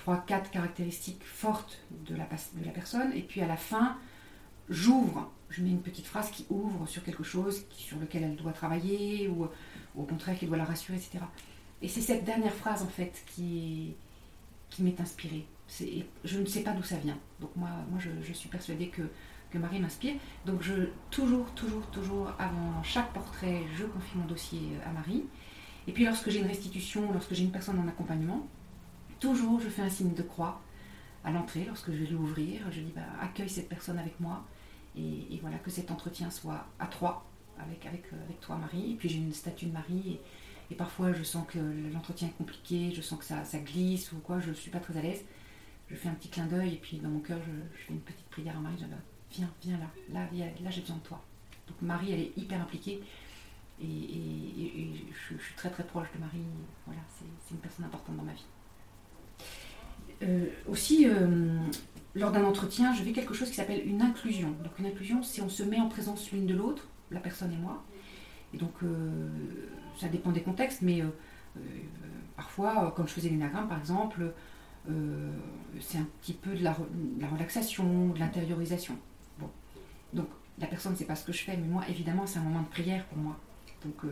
trois, 0.06 0.18
quatre 0.18 0.52
caractéristiques 0.52 1.24
fortes 1.24 1.80
de 2.06 2.14
la, 2.14 2.26
personne, 2.26 3.12
et 3.12 3.22
puis 3.22 3.40
à 3.40 3.46
la 3.48 3.56
fin, 3.56 3.96
j'ouvre, 4.68 5.32
je 5.50 5.64
mets 5.64 5.70
une 5.70 5.82
petite 5.82 6.06
phrase 6.06 6.30
qui 6.30 6.46
ouvre 6.48 6.86
sur 6.86 7.02
quelque 7.02 7.24
chose 7.24 7.64
sur 7.70 7.98
lequel 7.98 8.22
elle 8.22 8.36
doit 8.36 8.52
travailler, 8.52 9.26
ou, 9.26 9.48
au 9.96 10.02
contraire 10.04 10.38
qui 10.38 10.46
doit 10.46 10.58
la 10.58 10.64
rassurer, 10.64 10.96
etc. 10.96 11.18
Et 11.82 11.88
c'est 11.88 12.02
cette 12.02 12.24
dernière 12.24 12.54
phrase 12.54 12.82
en 12.84 12.86
fait 12.86 13.24
qui, 13.26 13.96
qui 14.70 14.84
m'est 14.84 15.00
inspirée. 15.00 15.44
Je 16.24 16.38
ne 16.38 16.46
sais 16.46 16.62
pas 16.62 16.70
d'où 16.70 16.84
ça 16.84 16.98
vient. 16.98 17.18
Donc 17.40 17.50
moi, 17.56 17.70
moi 17.90 17.98
je, 17.98 18.32
suis 18.32 18.48
persuadée 18.48 18.86
que, 18.90 19.02
que 19.50 19.58
Marie 19.58 19.80
m'inspire. 19.80 20.14
Donc 20.44 20.62
je, 20.62 20.90
toujours, 21.10 21.50
toujours, 21.56 21.84
toujours, 21.86 22.30
avant 22.38 22.80
chaque 22.84 23.12
portrait, 23.12 23.62
je 23.76 23.84
confie 23.84 24.18
mon 24.18 24.26
dossier 24.26 24.60
à 24.86 24.92
Marie. 24.92 25.24
Et 25.88 25.92
puis 25.92 26.04
lorsque 26.04 26.30
j'ai 26.30 26.38
une 26.38 26.46
restitution, 26.46 27.10
lorsque 27.12 27.34
j'ai 27.34 27.42
une 27.42 27.50
personne 27.50 27.80
en 27.80 27.88
accompagnement, 27.88 28.46
toujours 29.20 29.60
je 29.60 29.68
fais 29.68 29.82
un 29.82 29.90
signe 29.90 30.14
de 30.14 30.22
croix 30.22 30.60
à 31.24 31.30
l'entrée, 31.30 31.64
lorsque 31.66 31.90
je 31.90 31.96
vais 31.96 32.06
l'ouvrir. 32.06 32.60
Je 32.70 32.80
dis 32.80 32.92
bah, 32.94 33.02
accueille 33.20 33.48
cette 33.48 33.68
personne 33.68 33.98
avec 33.98 34.18
moi. 34.20 34.44
Et, 34.96 35.38
voilà, 35.42 35.58
que 35.58 35.70
cet 35.70 35.90
entretien 35.90 36.30
soit 36.30 36.66
à 36.78 36.86
trois 36.86 37.26
euh, 37.58 37.62
avec 37.62 38.40
toi, 38.40 38.56
Marie. 38.56 38.92
Et 38.92 38.94
puis 38.94 39.08
j'ai 39.08 39.18
une 39.18 39.32
statue 39.32 39.66
de 39.66 39.72
Marie. 39.72 40.18
Et, 40.70 40.74
parfois, 40.74 41.12
je 41.12 41.22
sens 41.22 41.46
que 41.46 41.58
l'entretien 41.92 42.28
est 42.28 42.38
compliqué, 42.38 42.92
je 42.94 43.02
sens 43.02 43.18
que 43.18 43.24
ça, 43.24 43.42
glisse 43.58 44.12
ou 44.12 44.18
quoi, 44.18 44.40
je 44.40 44.50
ne 44.50 44.54
suis 44.54 44.70
pas 44.70 44.80
très 44.80 44.96
à 44.96 45.02
l'aise. 45.02 45.24
Je 45.88 45.94
fais 45.94 46.08
un 46.08 46.14
petit 46.14 46.28
clin 46.28 46.46
d'œil 46.46 46.74
et 46.74 46.78
puis 46.78 46.98
dans 46.98 47.08
mon 47.08 47.20
cœur, 47.20 47.38
je, 47.46 47.84
fais 47.84 47.92
une 47.92 48.00
petite 48.00 48.26
prière 48.30 48.56
à 48.56 48.60
Marie. 48.60 48.76
Je 48.80 48.84
dis, 48.84 48.90
viens, 49.32 49.50
viens 49.62 49.78
là, 49.78 49.86
là, 50.12 50.28
là 50.62 50.70
j'ai 50.70 50.80
besoin 50.80 50.96
de 50.96 51.02
toi. 51.02 51.22
Donc 51.68 51.82
Marie, 51.82 52.12
elle 52.12 52.20
est 52.20 52.32
hyper 52.36 52.60
impliquée. 52.60 53.02
Et, 53.82 53.86
je, 55.28 55.36
suis 55.36 55.54
très 55.54 55.70
très 55.70 55.84
proche 55.84 56.08
de 56.14 56.18
Marie. 56.18 56.42
Voilà, 56.86 57.02
c'est 57.10 57.54
une 57.54 57.60
personne 57.60 57.84
importante 57.84 58.16
dans 58.16 58.22
ma 58.22 58.32
vie. 58.32 58.46
Euh, 60.22 60.46
aussi, 60.68 61.06
euh, 61.06 61.58
lors 62.16 62.32
d'un 62.32 62.44
entretien, 62.44 62.94
je 62.94 63.02
fais 63.02 63.12
quelque 63.12 63.34
chose 63.34 63.48
qui 63.48 63.54
s'appelle 63.54 63.86
une 63.86 64.02
inclusion. 64.02 64.50
Donc 64.64 64.78
une 64.78 64.86
inclusion, 64.86 65.22
c'est 65.22 65.42
on 65.42 65.48
se 65.48 65.62
met 65.62 65.78
en 65.78 65.88
présence 65.88 66.32
l'une 66.32 66.46
de 66.46 66.54
l'autre, 66.54 66.88
la 67.10 67.20
personne 67.20 67.52
et 67.52 67.56
moi. 67.56 67.84
Et 68.54 68.58
donc 68.58 68.72
euh, 68.82 69.28
ça 69.98 70.08
dépend 70.08 70.32
des 70.32 70.40
contextes, 70.40 70.82
mais 70.82 71.02
euh, 71.02 71.06
euh, 71.56 71.60
parfois, 72.36 72.92
quand 72.96 73.06
je 73.06 73.12
faisais 73.12 73.28
l'énagramme 73.28 73.68
par 73.68 73.78
exemple, 73.78 74.32
c'est 75.80 75.98
un 75.98 76.06
petit 76.22 76.32
peu 76.32 76.54
de 76.54 76.62
la, 76.62 76.76
relaxation, 77.32 78.10
de 78.10 78.20
l'intériorisation. 78.20 78.96
Bon. 79.40 79.50
Donc 80.12 80.28
la 80.60 80.68
personne 80.68 80.92
ne 80.92 80.96
sait 80.96 81.06
pas 81.06 81.16
ce 81.16 81.26
que 81.26 81.32
je 81.32 81.42
fais, 81.42 81.56
mais 81.56 81.66
moi 81.66 81.82
évidemment 81.88 82.24
c'est 82.24 82.38
un 82.38 82.42
moment 82.42 82.62
de 82.62 82.68
prière 82.68 83.04
pour 83.06 83.18
moi. 83.18 83.36
Donc 83.84 84.08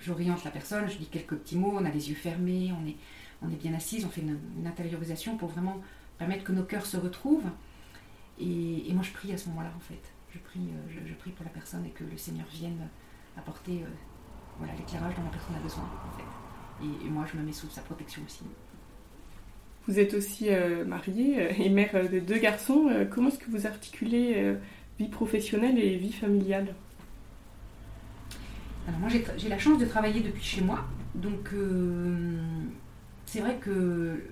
j'oriente 0.00 0.42
la 0.42 0.50
personne, 0.50 0.90
je 0.90 0.96
dis 0.96 1.06
quelques 1.06 1.36
petits 1.36 1.56
mots, 1.56 1.72
on 1.72 1.84
a 1.84 1.90
les 1.90 2.10
yeux 2.10 2.16
fermés, 2.16 2.72
on 2.72 2.84
est, 2.84 2.96
on 3.42 3.50
est 3.50 3.56
bien 3.56 3.74
assise, 3.74 4.04
on 4.04 4.10
fait 4.10 4.22
une 4.22 4.66
intériorisation 4.66 5.36
pour 5.36 5.48
vraiment 5.48 5.80
permettre 6.18 6.44
que 6.44 6.52
nos 6.52 6.64
cœurs 6.64 6.86
se 6.86 6.96
retrouvent. 6.96 7.50
Et, 8.40 8.92
moi, 8.92 9.02
je 9.02 9.12
prie 9.12 9.32
à 9.32 9.38
ce 9.38 9.48
moment-là, 9.48 9.70
en 9.76 9.80
fait. 9.80 10.00
Je 10.32 10.38
prie, 10.38 10.60
euh, 10.60 11.00
je, 11.06 11.14
prie 11.14 11.30
pour 11.30 11.44
la 11.44 11.50
personne 11.50 11.84
et 11.86 11.90
que 11.90 12.04
le 12.04 12.16
Seigneur 12.16 12.46
vienne 12.52 12.88
apporter 13.36 13.82
euh, 13.82 13.86
voilà, 14.58 14.74
l'éclairage 14.74 15.14
dont 15.16 15.24
la 15.24 15.30
personne 15.30 15.56
a 15.56 15.60
besoin, 15.60 15.84
en 15.84 16.16
fait. 16.16 17.04
Et, 17.06 17.08
moi, 17.08 17.24
je 17.32 17.38
me 17.38 17.44
mets 17.44 17.52
sous 17.52 17.68
sa 17.68 17.80
protection 17.82 18.22
aussi. 18.26 18.44
Vous 19.86 19.98
êtes 19.98 20.14
aussi 20.14 20.50
euh, 20.50 20.84
mariée 20.84 21.48
et 21.64 21.68
mère 21.70 22.08
de 22.10 22.20
deux 22.20 22.38
garçons. 22.38 22.90
comment 23.10 23.28
est-ce 23.28 23.38
que 23.38 23.50
vous 23.50 23.66
articulez 23.66 24.56
vie 24.98 25.08
professionnelle 25.08 25.78
et 25.78 25.96
vie 25.96 26.12
familiale? 26.12 26.74
Alors 28.86 29.00
moi, 29.00 29.08
j'ai 29.08 29.48
la 29.48 29.58
chance 29.58 29.78
de 29.78 29.86
travailler 29.86 30.20
depuis 30.20 30.44
chez 30.44 30.60
moi. 30.60 30.84
Donc, 31.14 31.50
c'est 33.28 33.40
vrai 33.40 33.56
que 33.56 34.22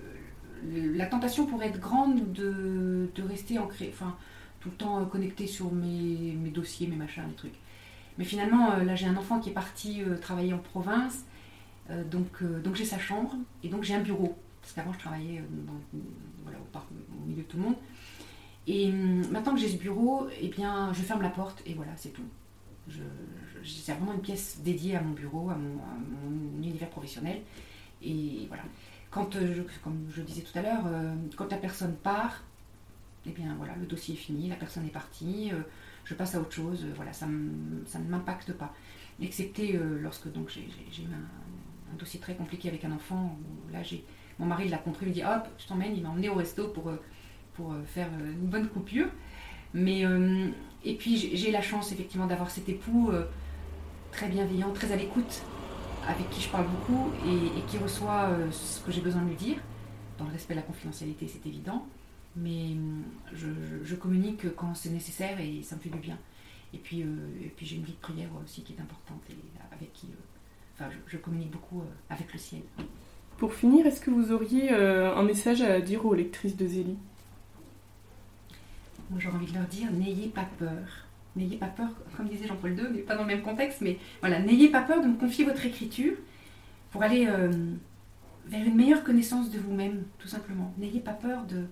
la 0.96 1.04
tentation 1.04 1.44
pourrait 1.44 1.68
être 1.68 1.80
grande 1.80 2.32
de, 2.32 3.10
rester 3.28 3.58
ancré, 3.58 3.90
enfin, 3.92 4.16
tout 4.60 4.70
le 4.70 4.76
temps 4.76 5.04
connecté 5.04 5.46
sur 5.46 5.70
mes, 5.70 6.32
dossiers, 6.50 6.86
mes 6.86 6.96
machins, 6.96 7.24
mes 7.28 7.34
trucs. 7.34 7.58
Mais 8.16 8.24
finalement, 8.24 8.72
euh, 8.72 8.84
là, 8.84 8.94
j'ai 8.94 9.06
un 9.06 9.16
enfant 9.18 9.38
qui 9.38 9.50
est 9.50 9.52
parti 9.52 10.02
euh, 10.02 10.16
travailler 10.16 10.54
en 10.54 10.58
province, 10.58 11.26
euh, 11.90 12.04
donc, 12.04 12.42
donc 12.64 12.74
j'ai 12.74 12.86
sa 12.86 12.98
chambre 12.98 13.34
et 13.62 13.68
donc 13.68 13.82
j'ai 13.82 13.94
un 13.94 14.00
bureau. 14.00 14.34
Parce 14.62 14.72
qu'avant, 14.72 14.94
je 14.94 14.98
travaillais 14.98 15.42
au, 15.42 17.28
milieu 17.28 17.42
de 17.42 17.46
tout 17.46 17.58
le 17.58 17.64
monde. 17.64 17.76
Et 18.66 18.88
hum, 18.88 19.26
maintenant 19.30 19.52
que 19.52 19.60
j'ai 19.60 19.68
ce 19.68 19.76
bureau, 19.76 20.26
eh 20.40 20.48
bien, 20.48 20.90
je 20.94 21.02
ferme 21.02 21.20
la 21.20 21.28
porte 21.28 21.62
et 21.66 21.74
voilà, 21.74 21.92
c'est 21.96 22.14
tout. 22.14 22.24
c'est 23.62 23.92
vraiment 23.92 24.14
une 24.14 24.22
pièce 24.22 24.60
dédiée 24.64 24.96
à 24.96 25.02
mon 25.02 25.12
bureau, 25.12 25.50
à 25.50 25.54
mon, 25.54 25.76
à 25.82 25.98
mon 26.24 26.62
univers 26.62 26.88
professionnel. 26.88 27.42
Et 28.02 28.46
voilà 28.48 28.62
quand, 29.16 29.34
euh, 29.36 29.64
comme 29.82 30.06
je 30.14 30.20
disais 30.20 30.42
tout 30.42 30.56
à 30.58 30.62
l'heure, 30.62 30.84
euh, 30.86 31.14
quand 31.36 31.50
la 31.50 31.56
personne 31.56 31.94
part, 31.96 32.44
eh 33.24 33.30
bien 33.30 33.54
voilà, 33.56 33.74
le 33.80 33.86
dossier 33.86 34.14
est 34.14 34.18
fini, 34.18 34.46
la 34.46 34.56
personne 34.56 34.84
est 34.84 34.90
partie, 34.90 35.50
euh, 35.52 35.60
je 36.04 36.12
passe 36.12 36.34
à 36.34 36.40
autre 36.40 36.52
chose, 36.52 36.84
voilà, 36.94 37.14
ça, 37.14 37.26
ne 37.26 38.08
m'impacte 38.10 38.52
pas. 38.52 38.74
Excepté 39.18 39.80
lorsque 40.02 40.30
donc 40.30 40.50
j'ai 40.50 40.68
un, 41.04 41.96
dossier 41.96 42.20
très 42.20 42.34
compliqué 42.34 42.68
avec 42.68 42.84
un 42.84 42.92
enfant, 42.92 43.38
où 43.40 43.72
là 43.72 43.80
mon 44.38 44.44
mari 44.44 44.68
l'a 44.68 44.76
compris, 44.76 45.06
il 45.06 45.08
me 45.08 45.14
dit 45.14 45.24
hop, 45.24 45.48
je 45.58 45.66
t'emmène, 45.66 45.96
il 45.96 46.02
m'a 46.02 46.10
emmené 46.10 46.28
au 46.28 46.34
resto 46.34 46.68
pour, 46.68 46.92
pour 47.54 47.74
faire 47.86 48.10
une 48.20 48.46
bonne 48.46 48.68
coupure. 48.68 49.08
Mais 49.72 50.04
et 50.84 50.94
puis 50.96 51.16
j'ai 51.16 51.50
la 51.50 51.62
chance 51.62 51.90
effectivement 51.90 52.26
d'avoir 52.26 52.50
cet 52.50 52.68
époux 52.68 53.10
très 54.12 54.28
bienveillant, 54.28 54.72
très 54.72 54.92
à 54.92 54.96
l'écoute 54.96 55.42
avec 56.06 56.30
qui 56.30 56.40
je 56.40 56.48
parle 56.48 56.66
beaucoup 56.66 57.10
et, 57.26 57.60
qui 57.68 57.78
reçoit 57.78 58.28
euh, 58.30 58.50
ce 58.50 58.80
que 58.80 58.92
j'ai 58.92 59.00
besoin 59.00 59.22
de 59.22 59.28
lui 59.28 59.36
dire, 59.36 59.56
dans 60.18 60.24
le 60.24 60.32
respect 60.32 60.54
de 60.54 60.60
la 60.60 60.66
confidentialité, 60.66 61.28
c'est 61.28 61.46
évident, 61.46 61.86
mais 62.36 62.72
hum, 62.72 63.02
je, 63.32 63.94
communique 63.94 64.54
quand 64.56 64.74
c'est 64.74 64.90
nécessaire 64.90 65.40
et 65.40 65.62
ça 65.62 65.76
me 65.76 65.80
fait 65.80 65.90
du 65.90 65.98
bien. 65.98 66.18
Et 66.72 66.78
puis, 66.78 67.02
euh, 67.02 67.06
et 67.42 67.48
puis 67.48 67.66
j'ai 67.66 67.76
une 67.76 67.84
vie 67.84 67.92
de 67.92 67.98
prière 67.98 68.28
aussi 68.42 68.62
qui 68.62 68.72
est 68.72 68.80
importante 68.80 69.22
et 69.30 69.36
avec 69.74 69.92
qui 69.92 70.06
euh, 70.06 70.74
enfin, 70.74 70.90
je, 71.06 71.16
communique 71.16 71.50
beaucoup 71.50 71.82
avec 72.10 72.32
le 72.32 72.38
ciel. 72.38 72.62
Pour 73.38 73.52
finir, 73.52 73.86
est-ce 73.86 74.00
que 74.00 74.10
vous 74.10 74.32
auriez 74.32 74.70
un 74.70 75.22
message 75.22 75.60
à 75.60 75.78
dire 75.82 76.06
aux 76.06 76.14
lectrices 76.14 76.56
de 76.56 76.66
Zélie? 76.66 76.96
Moi, 79.10 79.20
j'aurais 79.20 79.36
envie 79.36 79.52
de 79.52 79.58
leur 79.58 79.66
dire 79.66 79.92
n'ayez 79.92 80.28
pas 80.28 80.48
peur 80.58 81.05
N'ayez 81.36 81.58
pas 81.58 81.66
peur, 81.66 81.88
comme 82.16 82.28
disait 82.28 82.46
Jean-Paul 82.46 82.72
II, 82.72 82.86
mais 82.92 83.00
pas 83.00 83.14
dans 83.14 83.22
le 83.22 83.28
même 83.28 83.42
contexte, 83.42 83.82
mais 83.82 83.98
voilà, 84.20 84.40
n'ayez 84.40 84.70
pas 84.70 84.82
peur 84.82 85.02
de 85.02 85.08
me 85.08 85.16
confier 85.16 85.44
votre 85.44 85.64
écriture 85.66 86.14
pour 86.90 87.02
aller 87.02 87.26
euh, 87.26 87.50
vers 88.46 88.64
une 88.64 88.74
meilleure 88.74 89.04
connaissance 89.04 89.50
de 89.50 89.58
vous-même, 89.58 90.04
tout 90.18 90.28
simplement. 90.28 90.72
N'ayez 90.78 91.00
pas 91.00 91.12
peur 91.12 91.44
de, 91.44 91.66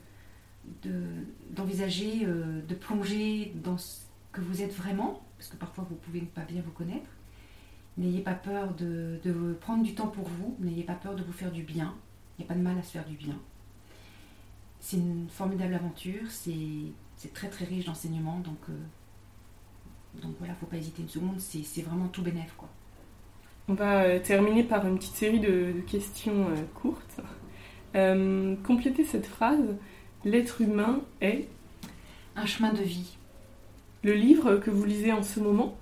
d'envisager, 1.50 2.26
euh, 2.26 2.60
de, 2.68 2.74
plonger 2.74 3.52
dans 3.64 3.78
ce 3.78 4.02
que 4.32 4.42
vous 4.42 4.62
êtes 4.62 4.74
vraiment, 4.74 5.22
parce 5.38 5.48
que 5.48 5.56
parfois 5.56 5.86
vous 5.88 5.96
pouvez 5.96 6.20
ne 6.20 6.26
pas 6.26 6.42
bien 6.42 6.60
vous 6.62 6.72
connaître. 6.72 7.08
N'ayez 7.96 8.20
pas 8.20 8.34
peur 8.34 8.74
de, 8.74 9.18
de, 9.24 9.54
prendre 9.60 9.82
du 9.82 9.94
temps 9.94 10.08
pour 10.08 10.28
vous, 10.28 10.56
n'ayez 10.58 10.82
pas 10.82 10.94
peur 10.94 11.14
de 11.14 11.22
vous 11.22 11.32
faire 11.32 11.52
du 11.52 11.62
bien. 11.62 11.94
Il 12.36 12.42
n'y 12.42 12.46
a 12.46 12.48
pas 12.48 12.58
de 12.58 12.62
mal 12.62 12.76
à 12.76 12.82
se 12.82 12.90
faire 12.90 13.04
du 13.06 13.16
bien. 13.16 13.38
C'est 14.80 14.98
une 14.98 15.28
formidable 15.30 15.74
aventure, 15.74 16.28
c'est 16.28 17.32
très 17.32 17.48
très 17.48 17.64
riche 17.64 17.86
d'enseignements, 17.86 18.40
donc 18.40 18.58
euh, 18.68 18.72
donc 20.22 20.34
voilà, 20.38 20.54
faut 20.54 20.66
pas 20.66 20.76
hésiter 20.76 21.02
une 21.02 21.08
seconde, 21.08 21.38
c'est 21.38 21.82
vraiment 21.82 22.08
tout 22.08 22.22
bénéf 22.22 22.52
quoi. 22.56 22.68
On 23.66 23.72
va 23.72 24.02
euh, 24.02 24.18
terminer 24.18 24.62
par 24.62 24.86
une 24.86 24.98
petite 24.98 25.14
série 25.14 25.40
de, 25.40 25.72
questions 25.86 26.48
euh, 26.50 26.56
courtes. 26.74 27.20
Euh, 27.94 28.56
complétez 28.62 29.04
cette 29.04 29.26
phrase. 29.26 29.76
L'être 30.24 30.60
humain 30.60 31.00
est 31.22 31.48
un 32.36 32.44
chemin 32.44 32.74
de 32.74 32.82
vie. 32.82 33.16
Le 34.02 34.12
livre 34.12 34.56
que 34.56 34.70
vous 34.70 34.84
lisez 34.84 35.12
en 35.12 35.22
ce 35.22 35.40
moment? 35.40 35.74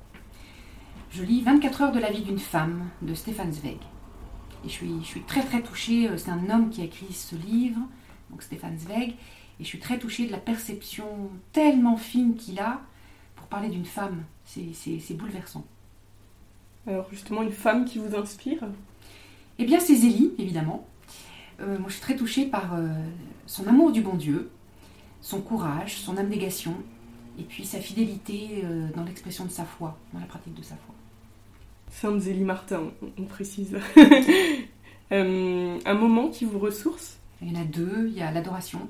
Je 1.10 1.24
lis 1.24 1.42
24 1.42 1.82
heures 1.82 1.92
de 1.92 1.98
la 1.98 2.12
vie 2.12 2.22
d'une 2.22 2.38
femme 2.38 2.88
de 3.02 3.14
Stéphane 3.14 3.52
Zweig. 3.52 3.78
Et 4.64 4.68
je 4.68 4.72
suis, 4.72 5.00
je 5.00 5.06
suis 5.06 5.22
très 5.22 5.42
très 5.42 5.60
touchée, 5.60 6.08
c'est 6.16 6.30
un 6.30 6.50
homme 6.50 6.70
qui 6.70 6.82
a 6.82 6.84
écrit 6.84 7.12
ce 7.12 7.34
livre, 7.34 7.80
donc 8.30 8.42
Stéphane 8.42 8.78
Zweig, 8.78 9.14
et 9.58 9.64
je 9.64 9.66
suis 9.66 9.80
très 9.80 9.98
touchée 9.98 10.26
de 10.26 10.32
la 10.32 10.38
perception 10.38 11.30
tellement 11.52 11.96
fine 11.96 12.36
qu'il 12.36 12.60
a 12.60 12.80
parler 13.53 13.68
d'une 13.68 13.84
femme. 13.84 14.24
C'est 14.46 15.14
bouleversant. 15.14 15.64
Alors 16.86 17.07
justement, 17.11 17.42
une 17.42 17.53
femme 17.53 17.84
qui 17.84 17.98
vous 17.98 18.16
inspire? 18.16 18.64
Eh 19.59 19.64
bien, 19.66 19.78
c'est 19.78 19.94
Zélie, 19.94 20.32
évidemment. 20.38 20.88
Euh, 21.61 21.78
moi, 21.78 21.88
je 21.88 21.92
suis 21.92 22.03
très 22.03 22.16
touchée 22.16 22.46
par 22.46 22.74
euh, 22.74 22.88
son 23.46 23.66
amour 23.68 23.92
du 23.92 24.00
bon 24.00 24.14
Dieu, 24.14 24.50
son 25.20 25.42
courage, 25.42 25.98
son 25.98 26.16
abnégation, 26.16 26.74
et 27.38 27.42
puis 27.42 27.66
sa 27.66 27.78
fidélité 27.78 28.62
euh, 28.64 28.88
dans 28.96 29.05
l'expression 29.05 29.44
de 29.44 29.50
sa 29.50 29.64
foi, 29.64 29.98
dans 30.14 30.20
la 30.20 30.26
pratique 30.26 30.55
de 30.55 30.62
sa 30.62 30.74
foi. 30.76 30.94
Sainte 31.90 32.20
Zélie 32.20 32.44
Martin, 32.44 32.84
on 33.18 33.24
précise. 33.24 33.78
un 35.11 35.94
moment 35.94 36.28
qui 36.28 36.46
vous 36.46 36.59
ressource? 36.59 37.18
Il 37.42 37.53
y 37.53 37.57
en 37.57 37.61
a 37.61 37.64
deux. 37.64 38.07
Il 38.09 38.14
y 38.14 38.22
a 38.22 38.30
l'adoration, 38.32 38.88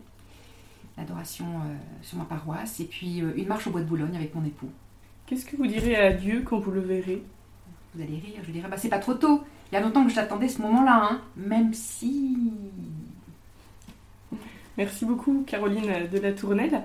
l'adoration 0.97 1.47
euh, 1.47 1.75
sur 2.03 2.19
ma 2.19 2.25
paroisse, 2.25 2.81
et 2.81 2.85
puis 2.85 3.23
euh, 3.23 3.33
une 3.37 3.47
marche 3.47 3.67
au 3.67 3.71
bois 3.71 3.81
de 3.81 3.87
Boulogne 3.87 4.17
avec 4.17 4.35
mon 4.35 4.45
époux. 4.45 4.71
Qu'est-ce 5.27 5.47
que 5.47 5.57
vous 5.57 5.67
direz 5.67 5.97
à 5.97 6.13
Dieu 6.13 6.43
quand 6.45 6.59
vous 6.59 6.71
le 6.71 6.81
verrez? 6.81 7.23
Vous 7.95 8.03
allez 8.03 8.19
rire, 8.19 8.41
je 8.47 8.51
dirais, 8.51 8.69
bah, 8.69 8.77
c'est 8.77 8.89
pas 8.89 8.99
trop 8.99 9.15
tôt. 9.15 9.43
Il 9.71 9.75
y 9.75 9.79
a 9.79 9.81
longtemps 9.81 10.05
que 10.05 10.13
j'attendais 10.13 10.49
ce 10.49 10.61
moment-là, 10.63 11.09
hein, 11.11 11.21
même 11.37 11.73
si. 11.73 12.37
Merci 14.77 15.05
beaucoup, 15.05 15.45
Caroline 15.47 16.09
de 16.11 16.19
la 16.19 16.33
Tournelle. 16.33 16.83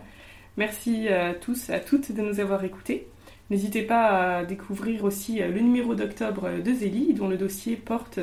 Merci 0.58 1.08
à 1.10 1.34
tous, 1.34 1.70
à 1.70 1.80
toutes 1.80 2.12
de 2.12 2.22
nous 2.22 2.40
avoir 2.40 2.64
écoutés. 2.64 3.08
N'hésitez 3.50 3.84
pas 3.84 4.38
à 4.38 4.46
découvrir 4.46 5.04
aussi 5.04 5.40
le 5.40 5.60
numéro 5.60 5.96
d'octobre 5.96 6.62
de 6.62 6.74
Zélie, 6.74 7.14
dont 7.14 7.30
le 7.30 7.38
dossier 7.38 7.78
porte 7.78 8.20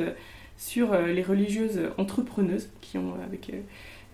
sur 0.57 0.95
les 0.95 1.23
religieuses 1.23 1.89
entrepreneuses 1.97 2.69
qui 2.81 2.97
ont 2.97 3.15
avec, 3.23 3.51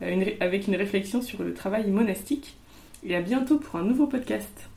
avec 0.01 0.67
une 0.67 0.75
réflexion 0.75 1.21
sur 1.21 1.43
le 1.43 1.53
travail 1.53 1.89
monastique. 1.89 2.57
Et 3.03 3.15
à 3.15 3.21
bientôt 3.21 3.57
pour 3.57 3.79
un 3.79 3.83
nouveau 3.83 4.07
podcast. 4.07 4.69